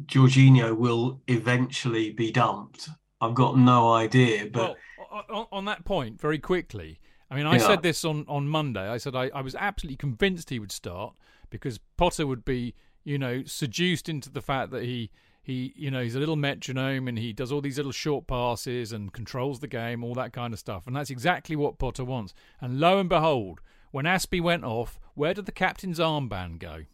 [0.05, 2.89] Jorginho will eventually be dumped,
[3.21, 4.49] I've got no idea.
[4.51, 6.99] But well, on, on that point, very quickly.
[7.31, 7.67] I mean, I Yeah.
[7.67, 8.87] said this on, on Monday.
[8.87, 11.15] I said I, I was absolutely convinced he would start
[11.49, 15.09] because Potter would be, you know, seduced into the fact that he
[15.45, 18.91] he you know he's a little metronome and he does all these little short passes
[18.91, 22.33] and controls the game, all that kind of stuff, and that's exactly what Potter wants.
[22.59, 23.61] And lo and behold,
[23.91, 26.85] when Azpi went off, where did the captain's armband go?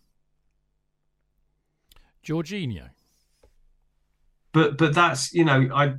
[2.26, 2.90] Jorginho.
[4.52, 5.94] but but that's you know I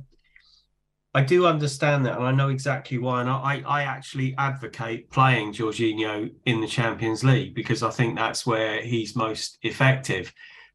[1.15, 5.53] I do understand that and I know exactly why and I I actually advocate playing
[5.53, 10.31] Jorginho in the Champions League because I think that's where he's most effective.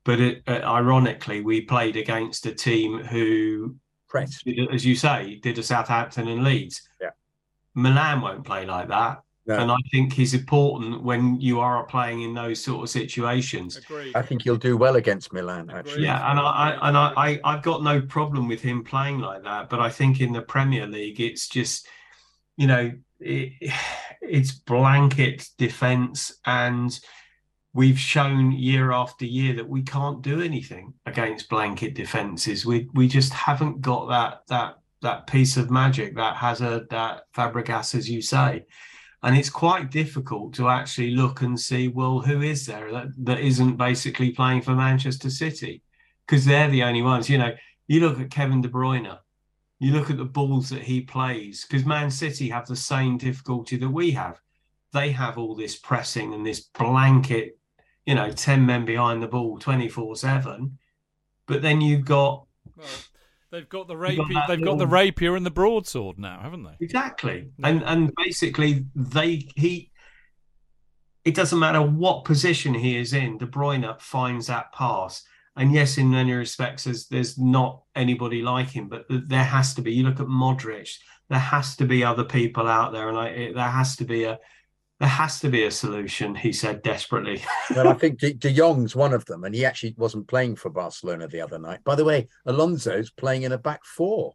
[0.08, 3.76] But it, uh, ironically, we played against a team who,
[4.08, 4.42] Press.
[4.42, 6.88] did- as you say, did a Southampton and Leeds.
[6.98, 7.10] Yeah.
[7.74, 9.20] Milan won't play like that.
[9.44, 9.58] No.
[9.58, 13.76] And I think he's important when you are playing in those sort of situations.
[13.76, 14.16] Agreed.
[14.16, 16.04] I think he'll do well against Milan, actually.
[16.04, 19.42] Yeah, and I, I and I, I I've got no problem with him playing like
[19.44, 21.86] that, but I think in the Premier League, it's just,
[22.56, 23.72] you know, it,
[24.22, 26.98] it's blanket defence, and
[27.78, 32.66] we've shown year after year that we can't do anything against blanket defences.
[32.66, 37.94] We we just haven't got that that that piece of magic, that hazard, that Fabregas,
[37.94, 38.64] as you say.
[39.22, 43.38] And it's quite difficult to actually look and see, well, who is there that, that
[43.38, 45.82] isn't basically playing for Manchester City?
[46.26, 47.30] Because they're the only ones.
[47.30, 47.54] You know,
[47.86, 49.16] you look at Kevin De Bruyne,
[49.78, 53.76] you look at the balls that he plays, because Man City have the same difficulty
[53.76, 54.40] that we have.
[54.92, 57.57] They have all this pressing and this blanket,
[58.08, 60.78] you know, 10 men behind the ball 24 7.
[61.46, 62.86] But then you've got Well,
[63.50, 64.24] they've got the rapier.
[64.32, 66.76] that They've got the rapier and the broadsword now, haven't they?
[66.80, 67.50] Exactly.
[67.62, 69.90] And and basically they he
[71.26, 75.22] it doesn't matter what position he is in, De Bruyne finds that pass.
[75.56, 79.82] And yes, in many respects, there's, there's not anybody like him, but there has to
[79.82, 79.92] be.
[79.92, 80.96] You look at Modric,
[81.28, 84.24] there has to be other people out there, and I, it, there has to be
[84.24, 84.38] a
[85.00, 86.34] there has to be a solution.
[86.34, 87.42] He said desperately.
[87.74, 90.70] well, I think De, De Jong's one of them, and he actually wasn't playing for
[90.70, 91.84] Barcelona the other night.
[91.84, 94.34] By the way, Alonso's playing in a back four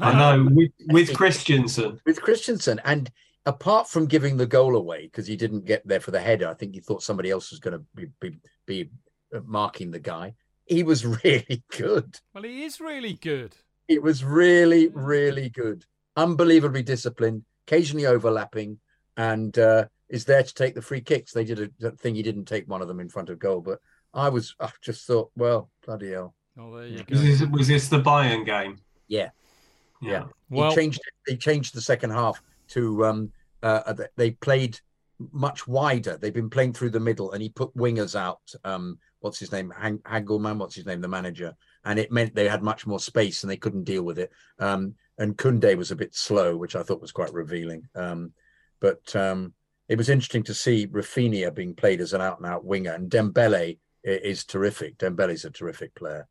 [0.00, 2.00] I know with, with Christensen.
[2.04, 3.10] with Christensen, and
[3.46, 6.54] apart from giving the goal away because he didn't get there for the header, I
[6.54, 8.36] think he thought somebody else was going to be, be
[8.66, 8.90] be
[9.34, 10.34] uh, marking the guy.
[10.66, 12.18] He was really good.
[12.34, 13.54] Well, he is really good.
[13.88, 15.84] It was really, really good.
[16.16, 18.78] Unbelievably disciplined, occasionally overlapping,
[19.16, 21.32] and uh, is there to take the free kicks.
[21.32, 22.14] They did a, a thing.
[22.14, 23.78] He didn't take one of them in front of goal, but
[24.14, 26.34] I was, I just thought, well, bloody hell.
[26.58, 27.26] Oh, there you Was go.
[27.26, 28.78] this, was this the Bayern game?
[29.06, 29.30] Yeah.
[30.00, 30.24] Yeah.
[30.50, 31.00] Well, he changed.
[31.26, 33.04] He changed the second half to.
[33.04, 33.32] Um,
[33.62, 34.78] uh, they played
[35.32, 36.16] much wider.
[36.16, 38.40] They've been playing through the middle, and he put wingers out.
[38.64, 39.72] Um, what's his name?
[39.76, 40.58] Hang- Hagelman.
[40.58, 41.00] What's his name?
[41.00, 41.56] The manager.
[41.84, 44.30] And it meant they had much more space, and they couldn't deal with it.
[44.58, 47.88] Um, and Kounde was a bit slow, which I thought was quite revealing.
[47.96, 48.32] Um,
[48.80, 49.52] but um,
[49.88, 54.44] it was interesting to see Rafinha being played as an out-and-out winger, and Dembele is
[54.44, 54.98] terrific.
[54.98, 56.26] Dembele's a terrific player.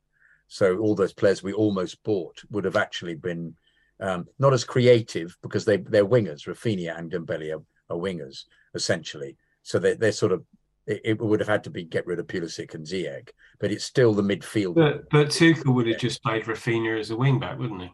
[0.48, 3.56] So all those players we almost bought would have actually been
[4.00, 6.48] um, not as creative because they they're wingers.
[6.48, 7.64] Rafinha and Dembele are,
[7.94, 9.36] are wingers essentially.
[9.64, 10.44] So they they're sort of
[10.86, 13.30] it, it would have had to be get rid of Pulisic and Ziyech,
[13.60, 14.76] but it's still the midfield.
[14.76, 17.92] But but Tuchel would have just played Rafinha as a wing back, wouldn't he?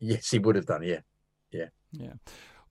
[0.00, 0.82] yes, he would have done.
[0.82, 1.00] Yeah,
[1.52, 2.14] yeah, Yeah.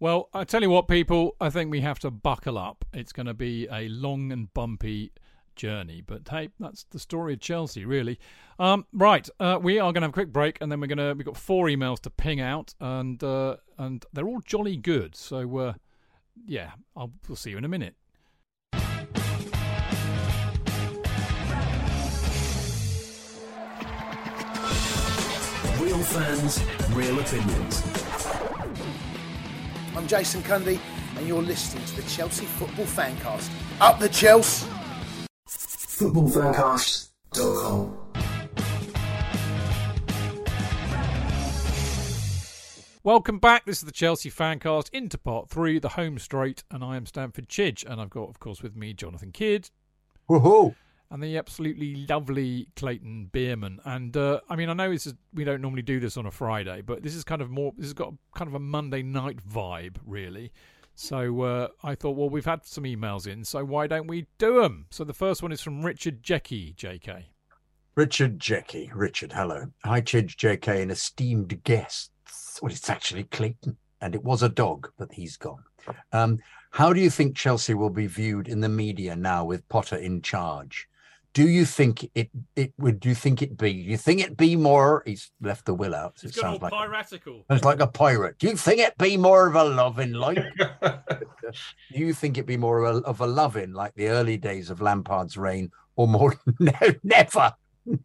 [0.01, 2.85] Well, I tell you what, people, I think we have to buckle up.
[2.91, 5.11] It's going to be a long and bumpy
[5.55, 8.17] journey, but hey, that's the story of Chelsea, really.
[8.57, 10.97] Um, right, uh, we are going to have a quick break, and then we're going
[10.97, 15.15] to we've got four emails to ping out, and uh, and they're all jolly good.
[15.15, 15.73] So uh,
[16.47, 17.93] yeah, I'll we'll see you in a minute.
[25.79, 26.59] Real fans,
[26.91, 28.10] real opinions.
[29.95, 30.79] I'm Jason Cundy,
[31.17, 33.49] and you're listening to the Chelsea Football Fancast.
[33.81, 34.65] Up the Chelsea!
[35.47, 37.97] Footballfancast.com.
[43.03, 43.65] Welcome back.
[43.65, 47.49] This is the Chelsea Fancast into part three, the home straight, and I am Stamford
[47.49, 49.71] Chidge, and I've got, of course, with me Jonathan Kidd
[50.29, 50.75] Woohoo!
[51.11, 53.79] And the absolutely lovely Clayton Beerman.
[53.83, 56.31] And uh, I mean, I know this is we don't normally do this on a
[56.31, 57.73] Friday, but this is kind of more.
[57.75, 60.53] This has got kind of a Monday night vibe, really.
[60.95, 64.61] So uh, I thought, well, we've had some emails in, so why don't we do
[64.61, 64.85] them?
[64.89, 67.27] So the first one is from Richard Jecky, J.K.
[67.95, 68.89] Richard Jecky.
[68.93, 69.65] Richard, hello.
[69.83, 72.59] Hi, Chidge, JK, and esteemed guests.
[72.61, 75.63] Well, it's actually Clayton, and it was a dog, but he's gone.
[76.13, 76.39] Um,
[76.71, 80.21] how do you think Chelsea will be viewed in the media now with Potter in
[80.21, 80.87] charge?
[81.33, 83.05] Do you think it it would?
[83.05, 83.71] You think it be?
[83.71, 85.01] You think it be more?
[85.05, 86.19] He's left the will out.
[86.19, 87.45] so It's it sounds like piratical.
[87.49, 88.37] it's like a pirate.
[88.37, 90.37] Do you think it be more of a loving like?
[90.81, 94.69] Do you think it be more of a, of a loving like the early days
[94.69, 96.35] of Lampard's reign, or more?
[96.59, 96.71] No,
[97.03, 97.53] never,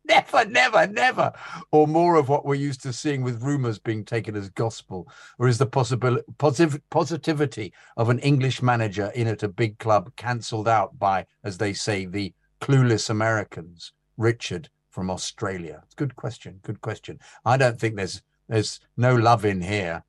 [0.04, 1.32] never, never, never,
[1.70, 5.06] or more of what we're used to seeing with rumours being taken as gospel,
[5.38, 10.10] or is the possibility positive positivity of an English manager in at a big club
[10.16, 12.32] cancelled out by, as they say, the
[12.66, 13.92] clueless Americans?
[14.16, 15.82] Richard from Australia.
[15.96, 16.58] Good question.
[16.62, 17.20] Good question.
[17.44, 20.04] I don't think there's there's no love in here.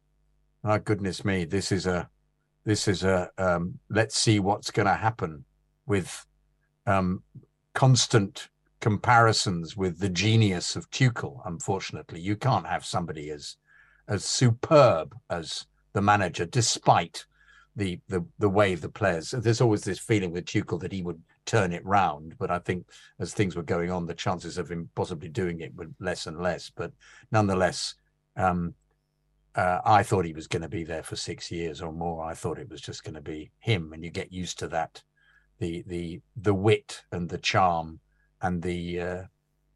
[0.63, 2.09] Oh goodness me, this is a
[2.65, 5.45] this is a um, let's see what's going to happen
[5.85, 6.25] with
[6.85, 7.21] um,
[7.73, 11.41] constant comparisons with the genius of Tuchel.
[11.45, 13.57] Unfortunately, you can't have somebody as
[14.07, 17.25] as superb as the manager, despite
[17.75, 19.31] the the the way the players.
[19.31, 22.85] There's always this feeling with Tuchel that he would turn it round, but I think
[23.19, 26.39] as things were going on, the chances of him possibly doing it were less and
[26.39, 26.69] less.
[26.69, 26.91] But
[27.31, 27.95] nonetheless,
[28.35, 28.75] um,
[29.55, 32.23] uh, I thought he was going to be there for six years or more.
[32.23, 35.01] I thought it was just going to be him, and you get used to that,
[35.57, 37.99] the the the wit and the charm
[38.41, 39.23] and the uh,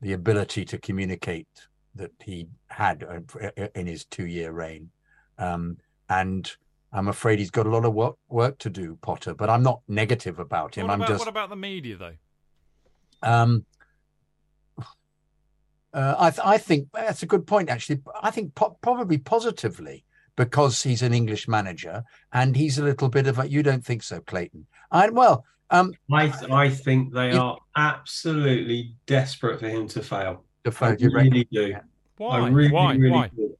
[0.01, 1.47] the ability to communicate
[1.95, 4.91] that he had uh, in his two year reign.
[5.39, 5.77] Um,
[6.09, 6.51] and
[6.93, 9.33] I'm afraid he's got a lot of work work to do, Potter.
[9.33, 10.87] But I'm not negative about him.
[10.87, 12.13] What I'm about, just what about the media, though?
[13.23, 13.65] um,
[15.93, 18.01] uh, I, th- I think that's a good point, actually.
[18.21, 20.05] I think po- probably positively
[20.37, 23.49] because he's an English manager and he's a little bit of a.
[23.49, 24.65] You don't think so, Clayton?
[24.91, 30.01] I well, um, I th- I think they You- are absolutely desperate for him to
[30.01, 30.43] fail.
[30.63, 31.75] the I fact you reckon- really do.
[32.17, 32.39] Why?
[32.39, 32.93] I really, Why?
[32.93, 33.27] really Why?
[33.29, 33.57] do.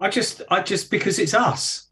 [0.00, 1.88] I just, I just because it's us.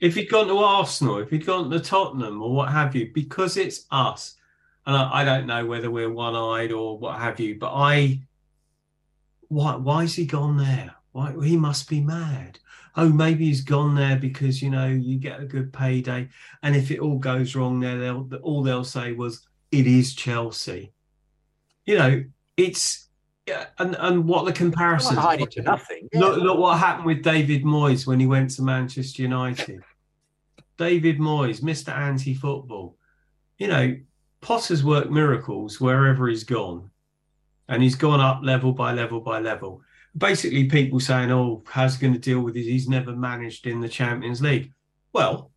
[0.00, 3.56] If he'd gone to Arsenal, if he'd gone to Tottenham or what have you, because
[3.56, 4.36] it's us,
[4.86, 8.20] and I, I don't know whether we're one-eyed or what have you, but I,
[9.48, 10.94] why, why has he gone there?
[11.12, 12.58] Why he must be mad.
[12.96, 16.28] Oh, maybe he's gone there because you know you get a good payday,
[16.62, 20.92] and if it all goes wrong there, they'll all they'll say was it is Chelsea.
[21.86, 22.24] You know,
[22.56, 23.08] it's
[23.50, 24.52] yeah, and and what the
[25.16, 26.08] hiding to nothing.
[26.12, 26.20] Yeah.
[26.20, 29.82] Look, look what happened with David Moyes when he went to Manchester United.
[30.78, 31.92] David Moyes, Mr.
[31.92, 32.96] Anti Football.
[33.58, 33.96] You know,
[34.40, 36.90] Potter's worked miracles wherever he's gone.
[37.68, 39.82] And he's gone up level by level by level.
[40.16, 42.62] Basically, people saying, oh, how's he going to deal with it?
[42.62, 44.72] He's never managed in the Champions League.
[45.12, 45.50] Well,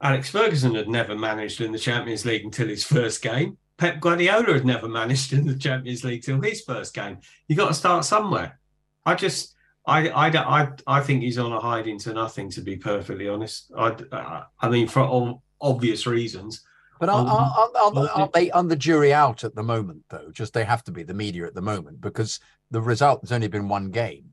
[0.00, 3.58] Alex Ferguson had never managed in the Champions League until his first game.
[3.76, 7.18] Pep Guardiola had never managed in the Champions League till his first game.
[7.48, 8.60] You got to start somewhere.
[9.04, 9.54] I just,
[9.86, 12.50] I, I, don't- I, I think he's on a hiding to nothing.
[12.50, 16.62] To be perfectly honest, I, I- I mean, for ob- obvious reasons.
[17.00, 19.62] But are, Um, are, are, are, well, are they on the jury out at the
[19.64, 20.30] moment, though?
[20.32, 22.38] Just they have to be the media at the moment because
[22.70, 24.32] the result has only been one game.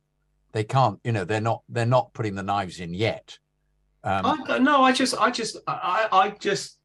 [0.54, 3.40] They can't, you know, they're not they're not putting the knives in yet.
[4.04, 4.68] Um, I don't.
[4.68, 6.78] I just, I just, I, I just,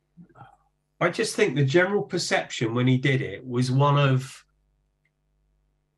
[1.01, 4.45] I just think the general perception when he did it was one of,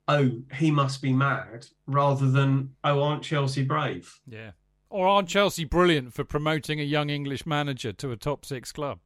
[0.09, 4.13] oh, he must be mad, rather than, oh, aren't Chelsea brave?
[4.27, 4.53] Yeah.
[4.91, 9.01] Or aren't Chelsea brilliant for promoting a young English manager to a top six club?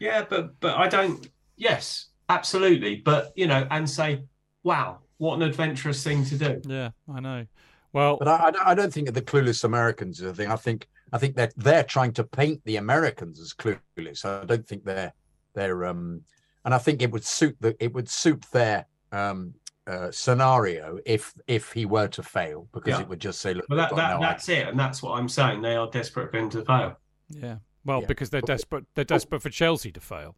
[0.00, 1.26] Yeah, but but I don't.
[1.56, 2.96] Yes, absolutely.
[2.96, 4.24] But you know, and say,
[4.64, 6.60] wow, what an adventurous thing to do.
[6.66, 7.46] Yeah, I know.
[7.92, 10.50] Well, but I, I don't- I don't think the clueless Americans are the thing.
[10.50, 14.24] I think I think they're they're trying to paint the Americans as clueless.
[14.24, 15.12] I don't think they're
[15.54, 16.20] they're um,
[16.64, 19.54] and I think it would suit the it would suit their um
[19.86, 23.00] uh, scenario if if he were to fail because Yeah.
[23.00, 25.28] it would just say look But that, that no that's it, and that's what I'm
[25.28, 25.62] saying.
[25.62, 26.98] They are desperate for him to fail.
[27.30, 27.56] Yeah.
[27.84, 28.06] Well, Yeah.
[28.08, 28.84] because they're desperate.
[28.94, 30.36] They're desperate for Chelsea to fail.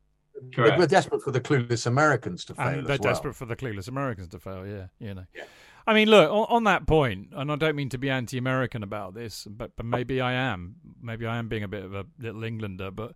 [0.55, 0.79] Correct.
[0.79, 3.13] we're desperate for the clueless Americans to fail and they're as well.
[3.13, 4.65] desperate for the clueless Americans to fail.
[4.67, 5.25] Yeah, you know.
[5.35, 5.45] Yeah.
[5.89, 9.15] I mean, look on, on that point, and I don't mean to be anti-American about
[9.15, 10.75] this, but but maybe I am.
[11.01, 13.15] Maybe I am being a bit of a little Englander, but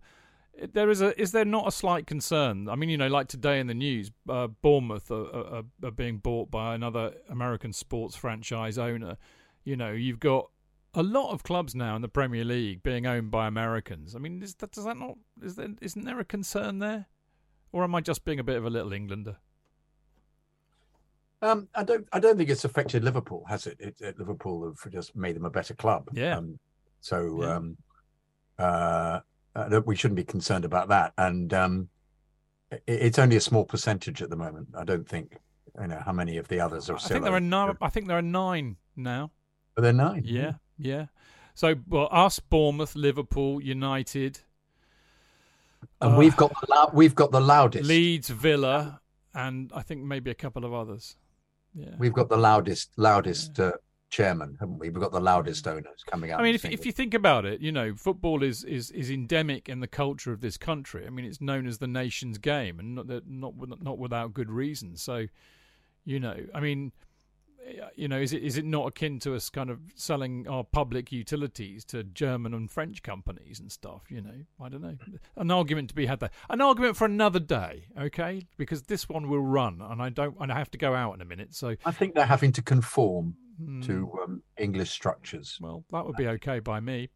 [0.73, 2.67] there is a is there not a slight concern?
[2.67, 6.17] I mean, you know, like today in the news, uh, Bournemouth are, are, are being
[6.17, 9.17] bought by another American sports franchise owner.
[9.63, 10.49] You know, you've got
[10.95, 14.15] a lot of clubs now in the Premier League being owned by Americans.
[14.15, 17.05] I mean, that, does that not is there isn't there a concern there,
[17.71, 19.37] or am I just being a bit of a little Englander?
[21.43, 22.07] Um, I don't.
[22.13, 23.77] I don't think it's affected Liverpool, has it?
[23.79, 26.07] it, it Liverpool have just made them a better club.
[26.13, 26.37] Yeah.
[26.37, 26.57] Um,
[27.01, 27.55] so Yeah.
[27.55, 27.77] um,
[28.57, 29.19] uh,
[29.55, 31.13] uh, that we shouldn't be concerned about that.
[31.17, 31.89] And um,
[32.71, 34.69] it, it's only a small percentage at the moment.
[34.77, 35.37] I don't think.
[35.81, 37.75] You know how many of the others are I think there are nine.
[37.81, 39.31] I think there are nine now.
[39.75, 40.21] Are there nine?
[40.23, 41.07] Yeah, yeah.
[41.55, 44.39] So, well, us, Bournemouth, Liverpool, United,
[45.99, 47.85] And Uh, we've got the lou- we've got the loudest.
[47.89, 49.01] Leeds, Villa,
[49.33, 51.15] and I think maybe a couple of others.
[51.75, 51.95] Yeah.
[51.97, 53.73] We've got the loudest loudest uh,
[54.09, 54.89] chairman, haven't we?
[54.89, 56.39] We've got the loudest owners coming out.
[56.39, 59.67] I mean, if, if you think about it, you know, football is, is, is endemic
[59.67, 61.05] in the culture of this country.
[61.07, 64.97] I mean, it's known as the nation's game, and not not not without good reason.
[64.97, 65.25] So,
[66.05, 66.91] you know, I mean,
[67.95, 71.11] you know, is it is it not akin to us kind of selling our public
[71.11, 74.03] utilities to German and French companies and stuff?
[74.09, 74.97] You know, I don't know.
[75.35, 76.31] An argument to be had there.
[76.49, 78.47] An argument for another day, okay?
[78.57, 81.21] Because this one will run, and I don't, and I have to go out in
[81.21, 81.53] a minute.
[81.53, 83.81] So, I think they're having to conform hmm.
[83.81, 85.57] to um, English structures.
[85.61, 87.09] Well, that would be okay by me.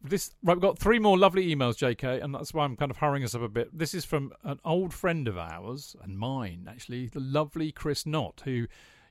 [0.00, 2.98] This right, we've got three more lovely emails, JK, and that's why I'm kind of
[2.98, 3.76] hurrying us up a bit.
[3.76, 8.42] This is from an old friend of ours and mine, actually, the lovely Chris Knott,
[8.44, 8.68] who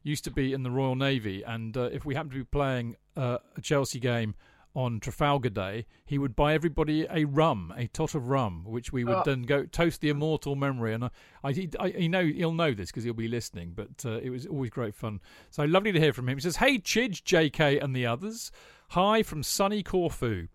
[0.07, 1.43] used to be in the Royal Navy.
[1.43, 4.35] And uh, if we happened to be playing uh, a Chelsea game
[4.73, 9.03] on Trafalgar Day, he would buy everybody a rum, a tot of rum, which we
[9.03, 9.23] would Oh.
[9.25, 10.93] then go toast the immortal memory.
[10.93, 11.09] And I,
[11.43, 13.73] I, he, I he know he'll know this because he'll be listening.
[13.75, 15.19] But uh, it was always great fun.
[15.49, 16.37] So lovely to hear from him.
[16.37, 18.51] He says, "Hey Chidge, JK, and the others.
[18.89, 20.47] Hi from sunny Corfu."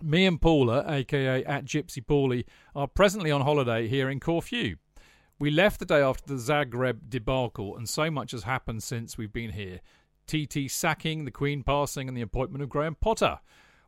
[0.00, 2.44] Me and Paula, aka at Gypsy Paulie,
[2.76, 4.76] are presently on holiday here in Corfu.
[5.40, 9.32] We left the day after the Zagreb debacle, and so much has happened since we've
[9.32, 9.80] been here.
[10.26, 13.38] TT sacking, the Queen passing, and the appointment of Graham Potter.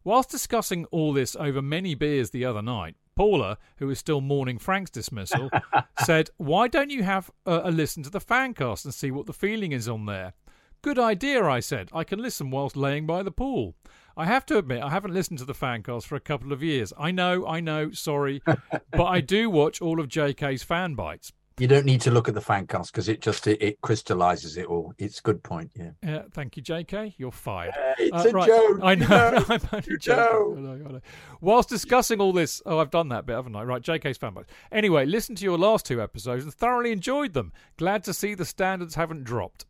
[0.04, 4.58] Whilst discussing all this over many beers the other night, Paula, who is still mourning
[4.58, 5.50] Frank's dismissal,
[6.04, 9.32] said, Why don't you have uh, a listen to the fancast and see what the
[9.32, 10.34] feeling is on there?
[10.82, 11.90] Good idea, I said.
[11.92, 13.74] I can listen whilst laying by the pool.
[14.16, 16.92] I have to admit, I haven't listened to the fancast for a couple of years.
[16.96, 18.40] I know, I know, sorry.
[18.46, 21.32] but I do watch all of JK's fan bites.
[21.60, 24.66] You don't need to look at the fancast because it just it, it crystallizes it
[24.66, 24.94] all.
[24.98, 25.70] It's a good point.
[25.74, 25.90] Yeah.
[26.20, 27.14] Uh, thank you, JK.
[27.18, 27.74] You're fired.
[27.98, 28.46] It's Uh, a right.
[28.48, 28.80] joke.
[28.82, 29.06] I know.
[29.48, 30.56] I'm only joking.
[30.56, 31.00] I know, I know.
[31.42, 33.62] Whilst discussing all this, oh, I've done that bit, haven't I?
[33.64, 34.50] Right, JK's fan bites.
[34.72, 37.52] Anyway, listen to your last two episodes and thoroughly enjoyed them.
[37.76, 39.66] Glad to see the standards haven't dropped.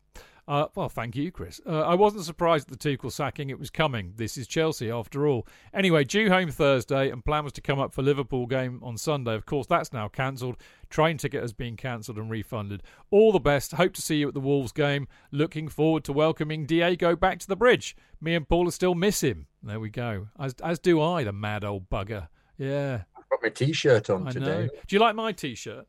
[0.51, 1.61] Uh, well, thank you, Chris.
[1.65, 3.51] Uh, I wasn't surprised at the Tuchel sacking.
[3.51, 4.15] It was coming.
[4.17, 5.47] This is Chelsea, after all.
[5.73, 9.37] Anyway, due home Thursday, and plan was to come up for Liverpool game on Sunday.
[9.37, 10.57] Of course, that's now cancelled.
[10.89, 12.83] Train ticket has been cancelled and refunded.
[13.13, 13.71] All the best.
[13.75, 15.07] Hope to see you at the Wolves game.
[15.31, 17.97] Looking forward to welcoming Diego back to the bridge.
[18.21, 19.47] Me and Paula still miss him.
[19.63, 20.31] There we go.
[20.37, 22.27] As as do I, the mad old bugger.
[22.59, 24.47] Yeah, I've got my t-shirt on I today.
[24.47, 24.69] know.
[24.89, 25.87] Do you like my T-shirt?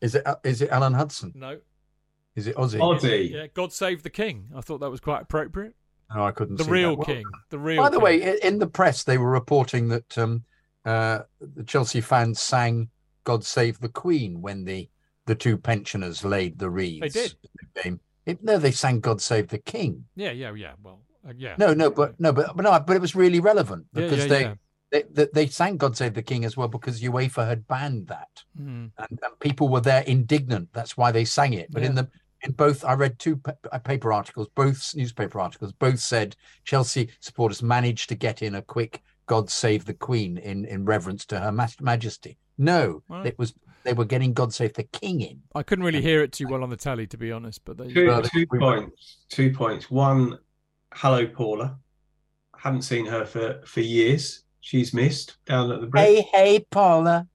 [0.00, 1.32] Is it is it Alan Hudson?
[1.34, 1.58] No.
[2.36, 2.78] Is it Ozzy?
[2.78, 3.30] Aussie.
[3.32, 4.50] Yeah, God save the King.
[4.54, 5.74] I thought that was quite appropriate.
[6.14, 6.56] No, I couldn't.
[6.56, 6.98] The see real that.
[6.98, 7.24] Well, King.
[7.50, 7.82] The real.
[7.82, 8.04] By the king.
[8.04, 10.44] way, in the press, they were reporting that um,
[10.84, 12.90] uh, the Chelsea fans sang
[13.24, 14.88] "God Save the Queen" when the
[15.24, 17.00] the two pensioners laid the wreaths.
[17.14, 17.34] They did.
[17.74, 17.98] the.
[18.26, 20.72] It, no, they sang "God Save the King." Yeah, yeah, yeah.
[20.82, 21.56] Well, uh, yeah.
[21.58, 24.40] No, no, but no, but but no, but it was really relevant because yeah, they,
[24.42, 24.54] yeah.
[24.90, 28.44] they they they sang "God Save the King" as well because UEFA had banned that,
[28.60, 28.90] Mm.
[28.98, 30.68] and, and people were there indignant.
[30.72, 31.70] That's why they sang it.
[31.70, 32.08] But in the
[32.42, 37.08] in both, I read two pa- uh, paper articles, both newspaper articles, both said Chelsea
[37.20, 41.40] supporters managed to get in a quick "God Save the Queen" in in reverence to
[41.40, 42.38] Her Mas- Majesty.
[42.58, 43.26] No, Right.
[43.26, 43.54] it was
[43.84, 45.42] they were getting "God Save the King" in.
[45.54, 47.64] I couldn't really hear it too well on the telly, to be honest.
[47.64, 49.18] But they, Two, Well, two we- points.
[49.28, 49.90] Two points.
[49.90, 50.38] One,
[50.94, 51.78] hello, Paula.
[52.58, 54.42] Haven't seen her for, for years.
[54.60, 56.04] She's missed down at the bridge.
[56.04, 57.28] Hey, hey, Paula,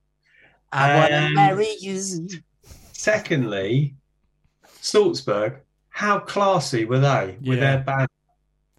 [0.73, 2.27] I want to marry you.
[2.91, 3.95] Secondly,
[4.81, 5.61] Salzburg.
[5.89, 7.75] How classy were they with Yeah.
[7.75, 8.07] their band?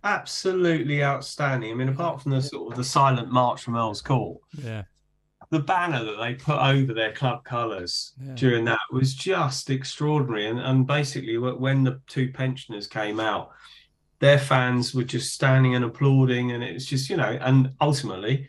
[0.05, 1.71] absolutely outstanding.
[1.71, 4.83] I mean, apart from the sort of the silent march from Earl's Court, Yeah.
[5.51, 8.35] the banner that they put over their club colours Yeah.
[8.35, 10.49] during that was just extraordinary.
[10.49, 13.53] And, and basically, when the two pensioners came out,
[14.19, 16.51] their fans were just standing and applauding.
[16.51, 18.49] And it's just, you know, and ultimately,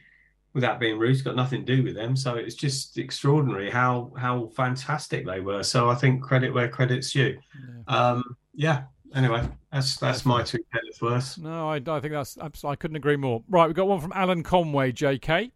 [0.54, 2.16] without being rude, it's got nothing to do with them.
[2.16, 5.64] So it's just extraordinary how how fantastic they were.
[5.64, 7.38] So I think credit where credit's due.
[7.88, 8.24] Um,
[8.54, 8.84] yeah.
[9.16, 11.38] Anyway, that's that's my two pence worth.
[11.38, 13.44] No, I, I think that's I couldn't agree more.
[13.48, 15.52] Right, we've got one from Alan Conway, J.K.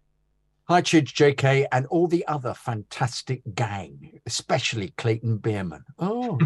[0.70, 5.84] Hi, Chidge, JK, and all the other fantastic gang, especially Clayton Beerman.
[5.98, 6.38] Oh,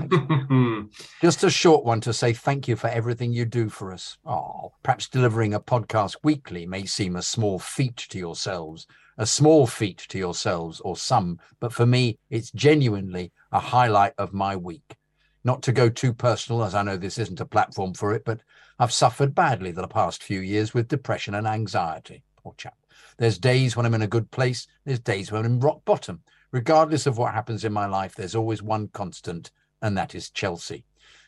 [1.24, 4.20] just a short one to say thank you for everything you do for us.
[4.24, 8.86] Oh, perhaps delivering a podcast weekly may seem a small feat to yourselves,
[9.18, 14.34] a small feat to yourselves or some, but for me, it's genuinely a highlight of
[14.34, 14.98] my week.
[15.44, 18.42] Not to go too personal, as I know this isn't a platform for it, but
[18.78, 22.24] I've suffered badly the past few years with depression and anxiety.
[22.44, 22.76] Poor chap.
[23.18, 26.22] There's days when I'm in a good place, there's days when I'm rock bottom.
[26.52, 29.52] Regardless of what happens in my life, there's always one constant,
[29.82, 30.86] and that is Chelsea.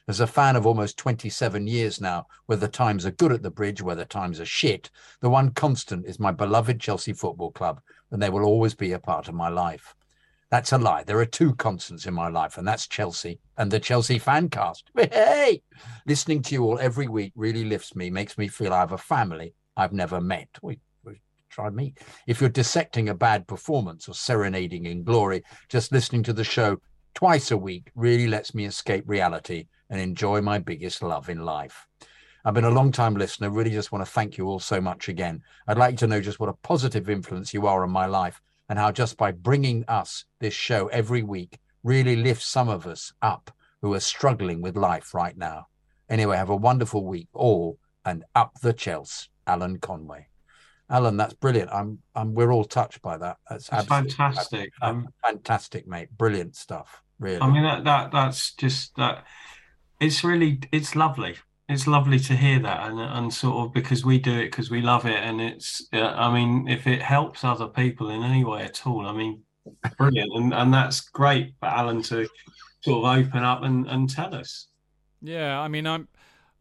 [0.08, 3.82] As a fan of almost 27 years now, whether times are good at the bridge,
[3.82, 4.90] whether times are shit,
[5.22, 7.80] the one constant is my beloved Chelsea Football Club,
[8.12, 9.96] and they will always be a part of my life.
[10.50, 11.04] That's a lie.
[11.04, 14.92] There are two constants in my life, and that's Chelsea and the Chelsea fan cast.
[15.12, 15.64] Hey!
[16.06, 18.98] Listening to you all every week really lifts me, makes me feel I have a
[18.98, 20.50] family I've never met.
[21.54, 21.94] Try me.
[22.26, 26.78] If you're dissecting a bad performance or serenading in glory, just listening to the show
[27.14, 31.88] twice a week really lets me escape reality and enjoy my biggest love in life.
[32.44, 33.52] I've been a long time listener.
[33.52, 35.44] Really just want to thank you all so much again.
[35.68, 38.80] I'd like to know just what a positive influence you are on my life and
[38.80, 43.52] how just by bringing us this show every week really lifts some of us up
[43.82, 45.68] who are struggling with life right now.
[46.10, 50.28] Anyway, have a wonderful week all and up the Chelsea, Alan Conway.
[50.94, 51.72] Alan, that's brilliant.
[51.74, 53.38] I'm, I'm, we're all touched by that.
[53.50, 54.72] That's absolutely fantastic.
[54.84, 56.10] Um, fantastic, mate.
[56.16, 57.02] Brilliant stuff.
[57.20, 57.40] Really.
[57.40, 59.26] I mean that that that's just that.
[60.00, 61.36] It's really it's lovely.
[61.70, 64.82] It's lovely to hear that, and and sort of because we do it because we
[64.82, 65.88] love it, and it's.
[65.94, 69.42] uh, I mean, if it helps other people in any way at all, I mean,
[69.98, 72.28] brilliant, and and that's great for Alan to
[72.82, 74.68] sort of open up and and tell us.
[75.22, 76.08] Yeah, I mean, I'm,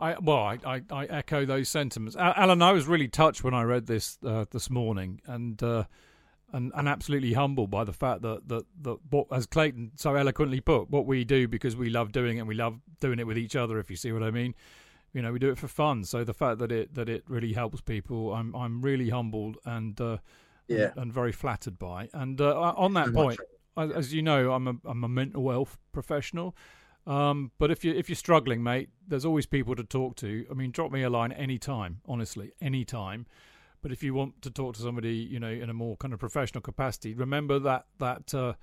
[0.03, 2.17] I well, I, I, I echo those sentiments.
[2.17, 5.85] Alan, I was really touched when I read this uh, this morning, and uh,
[6.53, 10.61] and and absolutely humbled by the fact that that that what, as Clayton so eloquently
[10.61, 13.39] put, what we do because we love doing it, and we love doing it with
[13.39, 13.79] each other.
[13.79, 14.55] If you see what I mean,
[15.13, 16.05] you know, we do it for fun.
[16.05, 20.01] So the fact that it that it really helps people, I'm I'm really humbled and
[20.01, 20.19] uh,
[20.69, 20.89] Yeah.
[20.89, 22.09] and, and very flattered by.
[22.13, 23.39] And uh, on that point,
[23.77, 26.57] as, as you know, I'm a I'm a mental health professional.
[27.07, 30.47] Um, but if you if you're struggling, mate, there's always people to talk to.
[30.51, 33.27] I mean, drop me a line any time, honestly, any time.
[33.81, 36.21] But if you want to talk to somebody, you know, in a more kind of
[36.21, 38.55] professional capacity, remember that that uh,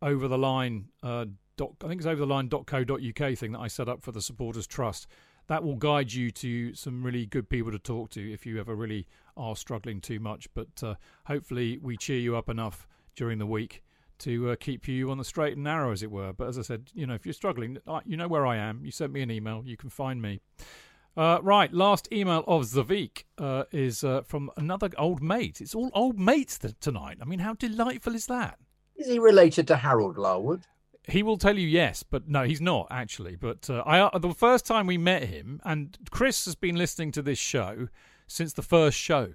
[0.00, 1.26] over the line uh,
[1.60, 4.66] I think it's over the line .co.uk thing that I set up for the supporters
[4.66, 5.06] trust.
[5.48, 8.74] That will guide you to some really good people to talk to if you ever
[8.74, 9.06] really
[9.36, 10.48] are struggling too much.
[10.54, 10.94] But uh,
[11.26, 12.86] hopefully, we cheer you up enough
[13.16, 13.82] during the week
[14.20, 16.32] to uh, keep you on the straight and narrow, as it were.
[16.32, 18.84] But as I said, you know, if you're struggling, uh, you know where I am.
[18.84, 20.40] You sent me an email, you can find me.
[21.16, 25.60] Uh, right, last email of Zavik uh, is uh, from another old mate.
[25.60, 27.18] It's all old mates th- tonight.
[27.20, 28.58] I mean, how delightful is that?
[28.96, 30.62] Is he related to Harold Larwood?
[31.08, 33.34] He will tell you yes, but no, he's not actually.
[33.34, 37.22] But uh, I, the first time we met him, and Chris has been listening to
[37.22, 37.88] this show
[38.26, 39.32] since the first show,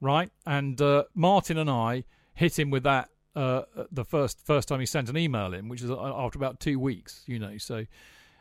[0.00, 0.30] right?
[0.46, 4.86] And uh, Martin and I hit him with that uh, the first first time he
[4.86, 7.58] sent an email in, which is uh, after about two weeks, you know.
[7.58, 7.84] So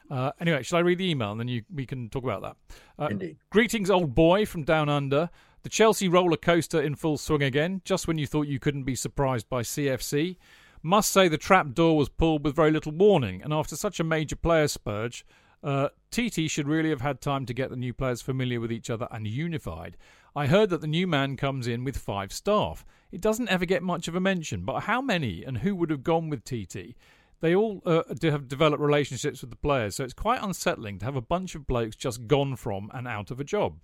[0.10, 2.56] uh, anyway, shall I read the email and then you we can talk about that?
[3.00, 3.38] Uh, Indeed.
[3.50, 5.30] Greetings, old boy from down under.
[5.64, 8.96] The Chelsea roller coaster in full swing again, just when you thought you couldn't be
[8.96, 10.36] surprised by CFC.
[10.82, 14.04] Must say the trap door was pulled with very little warning, and after such a
[14.04, 15.26] major player spurge,
[15.64, 18.90] uh, TT should really have had time to get the new players familiar with each
[18.90, 19.96] other and unified.
[20.36, 22.86] I heard that the new man comes in with five staff.
[23.12, 26.04] It doesn't ever get much of a mention, but how many and who would have
[26.04, 26.96] gone with TT?
[27.42, 31.06] They all uh, do have developed relationships with the players, so it's quite unsettling to
[31.06, 33.80] have a bunch of blokes just gone from and out of a job.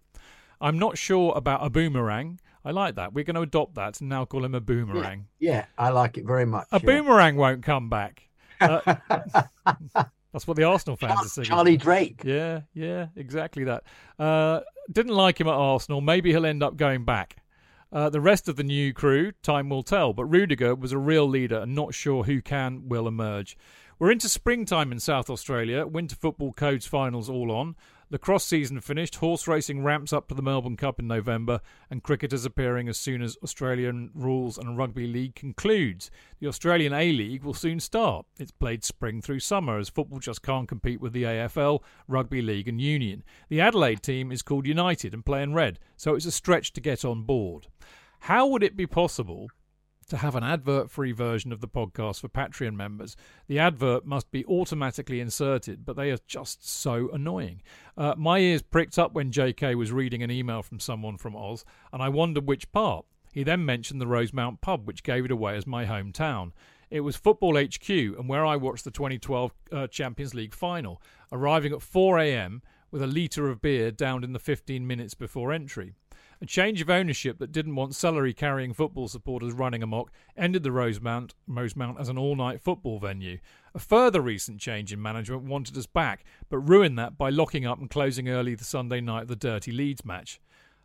[0.61, 2.39] I'm not sure about a boomerang.
[2.65, 3.13] I like that.
[3.13, 5.27] We're going to adopt that and now call him a boomerang.
[5.39, 6.67] Yeah, I like it very much.
[6.71, 6.85] A yeah.
[6.85, 8.30] boomerang won't come back.
[8.59, 8.95] Uh,
[10.31, 11.49] that's what the Arsenal fans are singing.
[11.49, 12.22] Charlie Drake.
[12.23, 13.84] Yeah, yeah, exactly that.
[14.18, 14.61] Uh,
[14.91, 16.01] didn't like him at Arsenal.
[16.01, 17.38] Maybe he'll end up going back.
[17.91, 20.14] Uh, the rest of the new crew, time will tell.
[20.14, 23.57] But Rudiger was a real leader and not sure who can, will emerge.
[23.97, 25.85] We're into springtime in South Australia.
[25.85, 27.76] Winter football codes finals all on.
[28.11, 31.61] Lacrosse season finished, horse racing ramps up to the Melbourne Cup in November,
[31.91, 36.10] and cricket is appearing as soon as Australian rules and rugby league concludes.
[36.40, 38.26] The Australian A League will soon start.
[38.40, 42.68] It's played spring through summer as football just can't compete with the AFL, rugby league,
[42.68, 43.23] and union.
[43.48, 46.81] The Adelaide team is called United and play in red, so it's a stretch to
[46.81, 47.68] get on board.
[48.22, 49.49] How would it be possible
[50.10, 53.15] to have an advert free version of the podcast for Patreon members.
[53.48, 57.61] The advert must be automatically inserted, but they are just so annoying.
[57.98, 61.64] Uh, my ears pricked up when JK was reading an email from someone from Oz,
[61.94, 63.06] and I wondered which part.
[63.31, 66.52] He then mentioned the Rosemount pub, which gave it away as my hometown.
[66.90, 71.72] It was Football HQ and where I watched the 2012 uh, Champions League final, arriving
[71.72, 72.64] at 4 a.m.
[72.90, 75.94] with a litre of beer downed in the 15 minutes before entry.
[76.41, 80.72] A change of ownership that didn't want celery carrying football supporters running amok ended the
[80.72, 83.40] Rosemount, Rosemount as an all night football venue.
[83.76, 87.80] A further recent change in management wanted us back, but ruined that by locking up
[87.80, 90.40] and closing early the Sunday night of the Dirty Leeds match.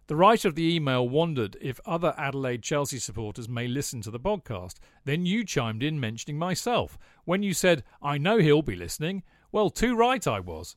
[0.08, 4.18] The writer of the email wondered if other Adelaide Chelsea supporters may listen to the
[4.18, 4.74] podcast.
[5.04, 6.98] Then you chimed in mentioning myself.
[7.26, 9.22] When you said, I know he'll be listening,
[9.52, 10.74] well, too right I was.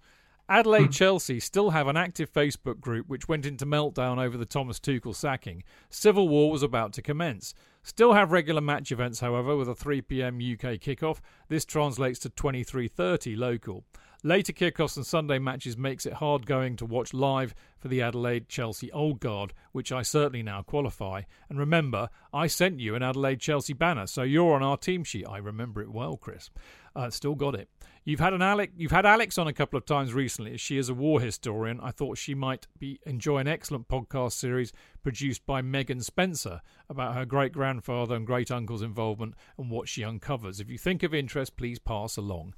[0.49, 4.79] Adelaide Chelsea still have an active Facebook group which went into meltdown over the Thomas
[4.79, 5.63] Tuchel sacking.
[5.89, 7.53] Civil war was about to commence.
[7.83, 10.35] Still have regular match events, however, with a 3 p.m.
[10.37, 11.19] UK kickoff.
[11.49, 13.83] This translates to 23:30 local.
[14.23, 18.49] Later kickoffs and Sunday matches makes it hard going to watch live for the Adelaide
[18.49, 21.21] Chelsea Old Guard, which I certainly now qualify.
[21.49, 25.27] And remember, I sent you an Adelaide Chelsea banner, so you're on our team sheet.
[25.27, 26.49] I remember it well, Chris.
[26.95, 27.69] Uh, still got it.
[28.07, 28.71] You've had an Alex.
[28.77, 30.55] You've had Alex on a couple of times recently.
[30.55, 34.71] She is a war historian, I thought she might be enjoy an excellent podcast series
[35.03, 40.05] produced by Megan Spencer about her great grandfather and great uncle's involvement and what she
[40.05, 40.61] uncovers.
[40.61, 42.53] If you think of interest, please pass along.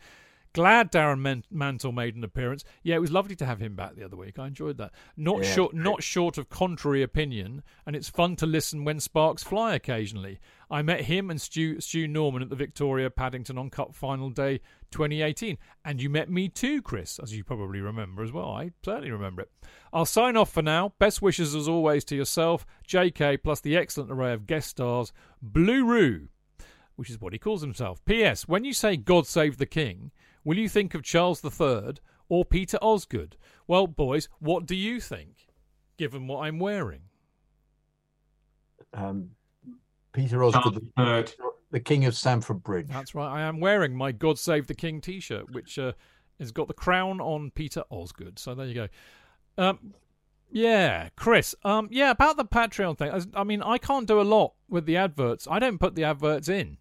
[0.54, 2.64] Glad Darren Mantle made an appearance.
[2.82, 4.40] Yeah, it was lovely to have him back the other week.
[4.40, 4.92] I enjoyed that.
[5.16, 9.44] Not Yeah, short, not short of contrary opinion, and it's fun to listen when sparks
[9.44, 10.40] fly occasionally.
[10.72, 14.60] I met him and Stu, Stu Norman at the Victoria Paddington on Cup Final Day
[14.92, 18.52] 2018, and you met me too, Chris, as you probably remember as well.
[18.52, 19.52] I certainly remember it.
[19.94, 20.94] I'll sign off for now.
[21.00, 25.86] Best wishes as always to yourself, JK, plus the excellent array of guest stars, Blue
[25.86, 26.28] Roo
[27.00, 28.04] which is what he calls himself.
[28.04, 28.46] P.S.
[28.46, 30.12] When you say God save the King,
[30.44, 31.94] will you think of Charles III
[32.28, 33.38] or Peter Osgood?
[33.68, 35.48] Well, boys, what do you think,
[35.98, 37.04] given what I'm wearing?
[38.94, 39.30] Um,
[40.12, 41.34] Peter Osgood, the, Third.
[41.72, 42.88] the King of Stamford Bridge.
[42.90, 45.94] That's right, I am wearing my God save the King t shirt, which uh,
[46.38, 48.40] has got the crown on Peter Osgood.
[48.40, 48.88] So there you go.
[49.58, 49.94] Um,
[50.52, 51.56] yeah, Chris.
[51.64, 53.10] Um, yeah, about the Patreon thing.
[53.10, 55.48] As- I mean, I can't do a lot with the adverts.
[55.50, 56.78] I don't put the adverts in.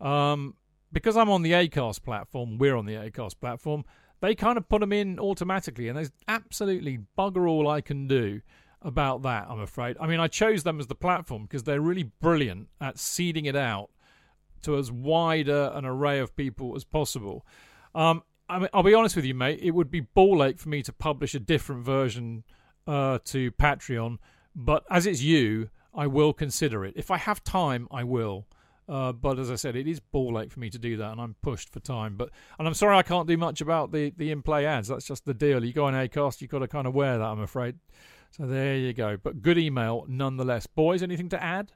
[0.00, 0.54] Um,
[0.92, 3.84] because I'm on the Acast platform, we're on the Acast platform.
[4.20, 8.40] They kind of put them in automatically, and there's absolutely bugger all I can do
[8.82, 9.46] about that.
[9.48, 9.96] I'm afraid.
[10.00, 13.56] I mean, I chose them as the platform because they're really brilliant at seeding it
[13.56, 13.90] out
[14.62, 17.44] to as wide a, an array of people as possible.
[17.94, 19.58] Um, I mean, I'll be honest with you, mate.
[19.62, 22.44] It would be ball ache for me to publish a different version
[22.86, 24.18] uh, to Patreon,
[24.54, 26.94] but as it's you, I will consider it.
[26.96, 28.46] If I have time, I will.
[28.88, 31.20] Uh, but as I said, it is ball ache for me to do that, and
[31.20, 32.16] I'm pushed for time.
[32.16, 34.88] But and I'm sorry I can't do much about the the in play ads.
[34.88, 35.64] That's just the deal.
[35.64, 37.24] You go on Acast, you've got to kind of wear that.
[37.24, 37.76] I'm afraid.
[38.30, 39.16] So there you go.
[39.16, 40.66] But good email nonetheless.
[40.66, 41.72] Boys, anything to add?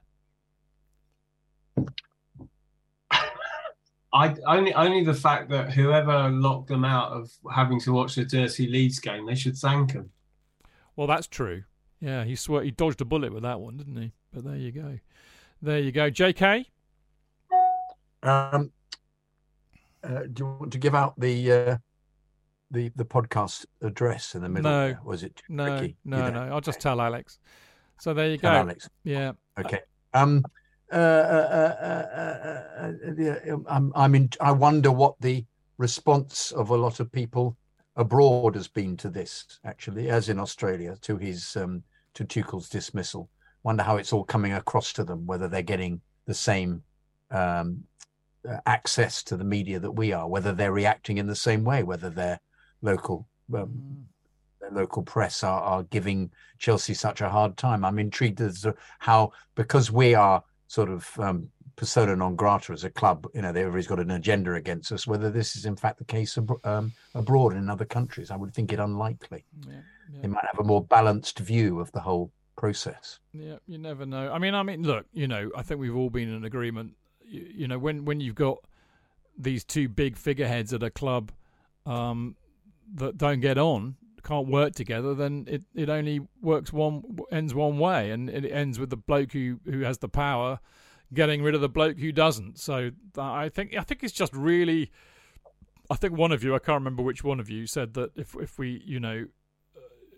[4.13, 8.25] I only only the fact that whoever locked them out of having to watch the
[8.25, 10.11] Dirty Leeds game, they should thank him.
[10.95, 11.63] Well, that's true.
[12.01, 14.11] Yeah, he swear he dodged a bullet with that one, didn't he?
[14.33, 14.99] But there you go.
[15.61, 16.09] There you go.
[16.09, 16.67] J.K.
[18.23, 18.71] Um,
[20.03, 21.77] uh, do you want to give out the uh,
[22.71, 24.71] the the podcast address in the middle?
[24.71, 24.95] No.
[25.03, 25.95] Was it No, tricky?
[26.05, 26.33] No, don't?
[26.33, 26.41] no.
[26.53, 27.39] I'll just tell Alex.
[27.99, 28.59] So there you Tell go.
[28.59, 28.89] Alex.
[29.03, 29.33] Yeah.
[29.59, 29.79] Okay.
[30.13, 30.43] Um.
[30.91, 30.95] Uh.
[30.95, 31.75] Uh.
[31.81, 32.17] Uh.
[32.17, 33.91] uh, uh, yeah, um, I'm.
[33.95, 34.29] I'm in.
[34.39, 35.45] I wonder what the
[35.77, 37.57] response of a lot of people
[37.95, 39.59] abroad has been to this.
[39.65, 41.83] Actually, as in Australia, to his um
[42.15, 43.29] to Tuchel's dismissal.
[43.63, 45.27] Wonder how it's all coming across to them.
[45.27, 46.83] Whether they're getting the same
[47.29, 47.83] um
[48.65, 50.27] access to the media that we are.
[50.27, 51.83] Whether they're reacting in the same way.
[51.83, 52.39] Whether their
[52.81, 54.05] local um,
[54.61, 57.83] their local press are, are giving Chelsea such a hard time.
[57.83, 62.83] I'm intrigued as to how, because we are sort of um, persona non grata as
[62.83, 65.97] a club, you know, everybody's got an agenda against us, whether this is in fact
[65.97, 68.31] the case ab- um, abroad in other countries.
[68.31, 69.43] I would think it unlikely.
[69.67, 70.21] Yeah.
[70.21, 73.19] They might have a more balanced view of the whole process.
[73.33, 74.31] Yeah, you never know.
[74.31, 76.93] I mean, I mean, look, you know, I think we've all been in agreement.
[77.31, 78.57] You, know, when when you've got
[79.37, 81.31] these two big figureheads at a club
[81.85, 82.35] um,
[82.95, 87.79] that don't get on, can't work together, then it, it only works one ends one
[87.79, 90.59] way, and it ends with the bloke who who has the power
[91.13, 92.59] getting rid of the bloke who doesn't.
[92.59, 94.91] So I think I think it's just really.
[95.89, 98.35] I think one of you, I can't remember which one of you, said that if
[98.35, 99.25] if we, you know,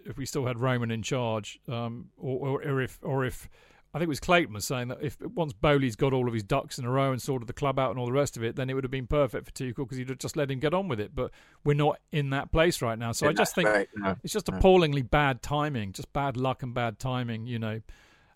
[0.06, 3.50] if we still had Roman in charge, um, or, or, or if or if
[3.94, 6.42] I think it was Clayton was saying that if once Boehly's got all of his
[6.44, 8.56] ducks in a row and sorted the club out and all the rest of it,
[8.56, 10.74] then it would have been perfect for Tuchel because he'd have just let him get
[10.74, 11.14] on with it.
[11.14, 11.30] But
[11.64, 14.50] we're not in that place right now, so I just think Right, no, it's just
[14.50, 14.58] no.
[14.58, 17.82] appallingly bad timing, just bad luck and bad timing, you know.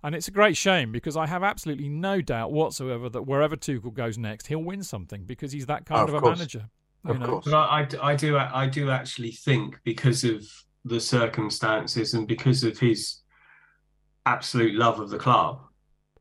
[0.04, 3.92] And it's a great shame because I have absolutely no doubt whatsoever that wherever Tuchel
[3.92, 6.70] goes next, he'll win something because he's that kind Oh, of, of a manager.
[7.04, 7.26] Of you know.
[7.28, 7.46] course.
[7.46, 10.44] But I, I d- I do I do actually think because of
[10.86, 13.18] the circumstances and because of his
[14.28, 15.62] absolute love of the club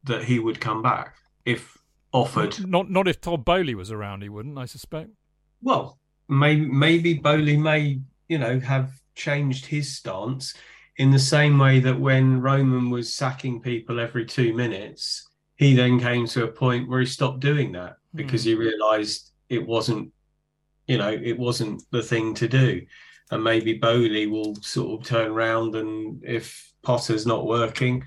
[0.05, 1.77] that he would come back if
[2.13, 2.67] offered.
[2.67, 4.59] Not not if Todd Boehly was around, he wouldn't.
[4.59, 5.11] I suspect.
[5.63, 10.55] Well, maybe maybe Boehly may you know have changed his stance
[10.99, 16.01] in the same way that when Roman was sacking people every two minutes, he then
[16.01, 18.51] came to a point where he stopped doing that because hmm.
[18.51, 20.13] he realised it wasn't,
[20.87, 22.83] you know, it wasn't the thing to do.
[23.31, 28.05] And maybe Boehly will sort of turn around and if Potter's not working,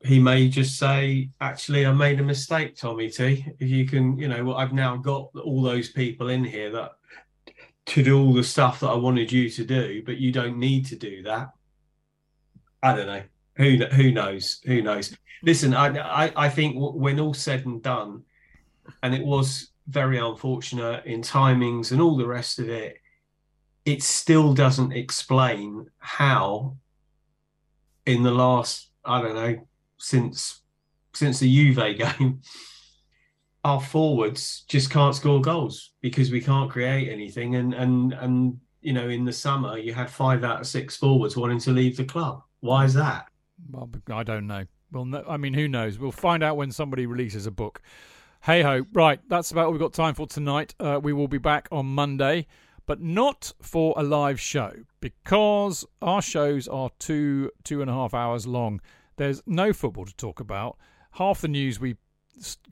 [0.00, 3.46] he may just say, actually, I made a mistake, Tommy T.
[3.60, 6.96] If you can, you know, well, I've now got all those people in here that
[7.86, 10.86] to do all the stuff that I wanted you to do, but you don't need
[10.86, 11.50] to do that.
[12.82, 13.22] I don't know.
[13.58, 14.60] Who who knows?
[14.66, 15.16] Who knows?
[15.44, 15.86] Listen, I
[16.24, 18.24] I, I think when all said and done,
[19.04, 22.96] and it was very unfortunate in timings and all the rest of it,
[23.84, 26.76] it still doesn't explain how
[28.08, 29.68] in the last I don't know
[29.98, 30.62] since
[31.12, 32.40] since the Juve game,
[33.64, 37.56] our forwards just can't score goals because we can't create anything.
[37.56, 41.36] And and and you know, in the summer you had five out of six forwards
[41.36, 42.42] wanting to leave the club.
[42.60, 43.28] Why is that?
[43.70, 44.64] Well, I don't know.
[44.90, 45.98] Well, no, I mean, who knows?
[45.98, 47.82] We'll find out when somebody releases a book.
[48.40, 48.86] Hey ho!
[48.92, 50.74] Right, that's about all we've got time for tonight.
[50.78, 52.46] Uh, we will be back on Monday,
[52.88, 58.14] but not for a live show because our shows are two two and a half
[58.14, 58.80] hours long.
[59.16, 60.78] There's no football to talk about.
[61.12, 61.96] Half the news we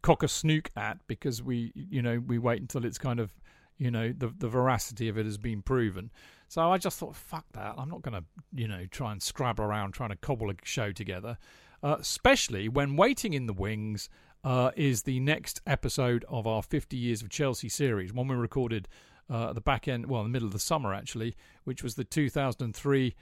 [0.01, 3.34] cock a snook at because we, you know, we wait until it's kind of,
[3.76, 6.10] you know, the the veracity of it has been proven.
[6.48, 7.74] So I just thought, fuck that.
[7.76, 8.24] I'm not going to,
[8.55, 11.36] you know, try and scrabble around trying to cobble a show together,
[11.82, 14.09] uh, especially when waiting in the wings
[14.44, 18.88] uh, is the next episode of our 50 Years of Chelsea series, one we recorded
[19.28, 21.35] uh, the back end, well, in the middle of the summer actually,
[21.65, 23.15] which was the 2003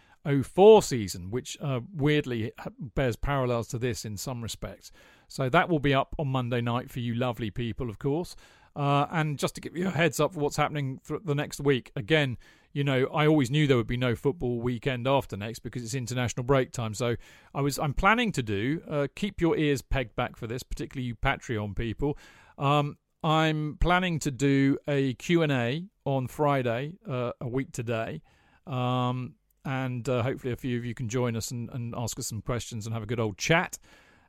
[0.43, 2.53] 04 season, which uh, weirdly
[2.95, 4.91] bears parallels to this in some respects.
[5.29, 8.37] So that will be up on Monday night for you lovely people, of course.
[8.77, 11.61] Uh, and just to give you a heads up for what's happening for the next
[11.61, 12.37] week, again,
[12.73, 15.95] you know, I always knew there would be no football weekend after next because it's
[15.95, 16.93] international break time.
[16.93, 17.15] So
[17.55, 18.83] I was, I'm planning to do.
[18.89, 22.19] Uh, keep your ears pegged back for this, particularly you Patreon people.
[22.59, 28.23] Um, I'm planning to do a Q and A on Friday, uh, a week today,
[28.67, 32.27] um, and uh, hopefully a few of you can join us and, and ask us
[32.27, 33.79] some questions and have a good old chat.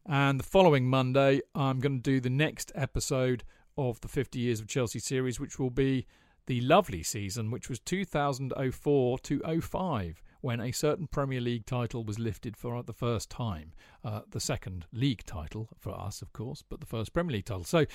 [0.05, 3.43] And the following Monday, I'm going to do the next episode
[3.77, 6.05] of the 50 Years of Chelsea series, which will be
[6.47, 12.19] the lovely season, which was 2004 to 05, when a certain Premier League title was
[12.19, 13.73] lifted for the first time.
[14.03, 17.63] Uh, the second league title for us, of course, but the first Premier League title.
[17.63, 17.85] So,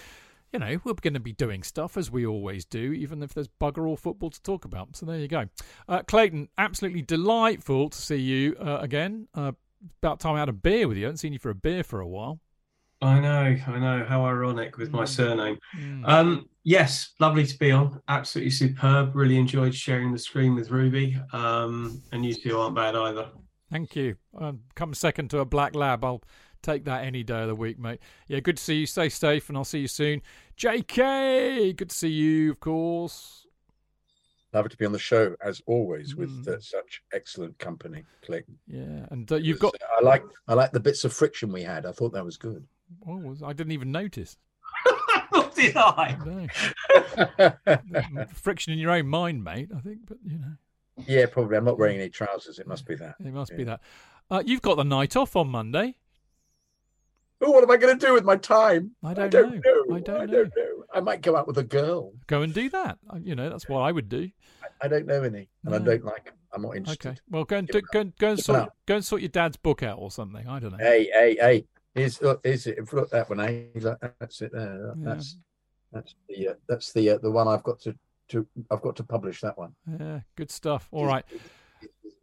[0.53, 3.49] you know, we're going to be doing stuff as we always do, even if there's
[3.61, 4.97] bugger all football to talk about.
[4.97, 5.45] So there you go.
[5.89, 9.29] Uh, Clayton, absolutely delightful to see you uh, again.
[9.35, 9.53] Uh,
[10.03, 11.05] about time I had a beer with you.
[11.05, 12.41] I haven't seen you for a beer for a while.
[13.03, 14.05] I know, I know.
[14.07, 15.09] How ironic with my Mm.
[15.09, 15.59] surname.
[15.79, 16.07] Mm.
[16.07, 17.99] Um, yes, lovely to be on.
[18.09, 19.17] Absolutely superb.
[19.17, 21.19] Really enjoyed sharing the screen with Ruby.
[21.33, 23.29] Um, and you two aren't bad either.
[23.71, 24.17] Thank you.
[24.37, 26.05] Um, come second to a black lab.
[26.05, 26.23] I'll
[26.63, 28.01] take that any day of the week, mate.
[28.29, 28.87] Yeah, good to see you.
[28.87, 30.23] Stay safe, and I'll see you soon.
[30.59, 33.47] JK, good to see you, of course.
[34.53, 36.49] Lovely to be on the show as always with Mm.
[36.57, 38.59] uh, such excellent company, Clayton.
[38.67, 39.75] Yeah, and uh, you've got.
[39.97, 41.87] I like I like the bits of friction we had.
[41.87, 42.67] I thought that was good.
[43.07, 44.37] Oh, was- I didn't even notice.
[45.55, 46.17] did I?
[47.39, 48.27] No.
[48.35, 49.69] Friction in your own mind, mate.
[49.77, 50.55] I think, but you know,
[51.07, 51.57] yeah, probably.
[51.57, 52.59] I'm not wearing any trousers.
[52.59, 53.15] It must be that.
[53.21, 53.81] it must be that.
[54.31, 55.97] Uh, you've got the night off on Monday.
[57.43, 58.91] Oh, what am I going to do with my time?
[59.03, 59.49] I don't, know.
[59.49, 59.97] know.
[59.97, 60.33] I don't I know.
[60.33, 60.85] don't know.
[60.93, 62.13] I might go out with a girl.
[62.27, 62.99] Go and do that.
[63.23, 64.31] You know, that's what I would do.
[64.83, 66.33] I don't know any, and I don't like.
[66.53, 67.09] I'm not interested.
[67.09, 67.19] Okay.
[67.31, 68.77] Well, go and do, go and, go and sort up.
[68.87, 70.49] go and sort your dad's book out or something.
[70.49, 70.79] I don't know.
[70.79, 71.67] Hey, hey, hey!
[71.95, 72.93] Here's look, here's it.
[72.93, 73.41] Look that one.
[73.41, 73.65] Eh?
[74.19, 74.95] That's it there.
[74.97, 75.05] Yeah.
[75.05, 75.39] That's
[75.93, 77.95] that's the uh, that's the uh, the one I've got to
[78.31, 79.75] to I've got to publish that one.
[79.99, 80.89] Yeah, good stuff.
[80.91, 81.25] All right.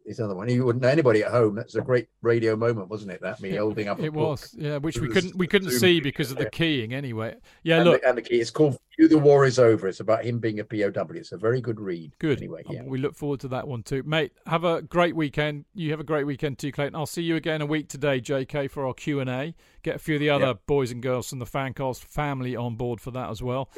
[0.08, 0.48] His other one.
[0.48, 1.54] He wouldn't know anybody at home.
[1.54, 3.20] That's a great radio moment, wasn't it?
[3.20, 4.00] That me holding up.
[4.00, 7.36] It was, yeah, which It we couldn't we couldn't see because of the keying anyway.
[7.62, 8.40] Yeah, and look, the, and the key.
[8.40, 11.06] It's called "You the War Is Over." It's about him being a POW.
[11.14, 12.12] It's a very good read.
[12.18, 12.38] good.
[12.38, 12.82] Anyway, yeah.
[12.84, 14.32] We look forward to that one too, mate.
[14.46, 15.66] Have a great weekend.
[15.74, 16.94] You have a great weekend too, Clayton.
[16.96, 19.54] I'll see you again a week today, JK, for our Q and A.
[19.82, 20.66] Get a few of the other Yep.
[20.66, 23.70] boys and girls from the Fancast family on board for that as well.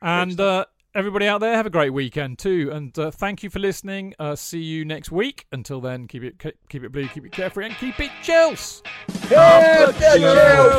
[0.00, 2.70] And uh, everybody out there, have a great weekend too.
[2.72, 4.14] And uh, thank you for listening.
[4.18, 5.46] Uh, see you next week.
[5.52, 6.38] Until then, keep it
[6.68, 8.82] keep it blue, keep it carefree, and keep it Chelsea.
[9.30, 9.92] Yeah, the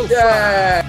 [0.09, 0.88] Chelsea.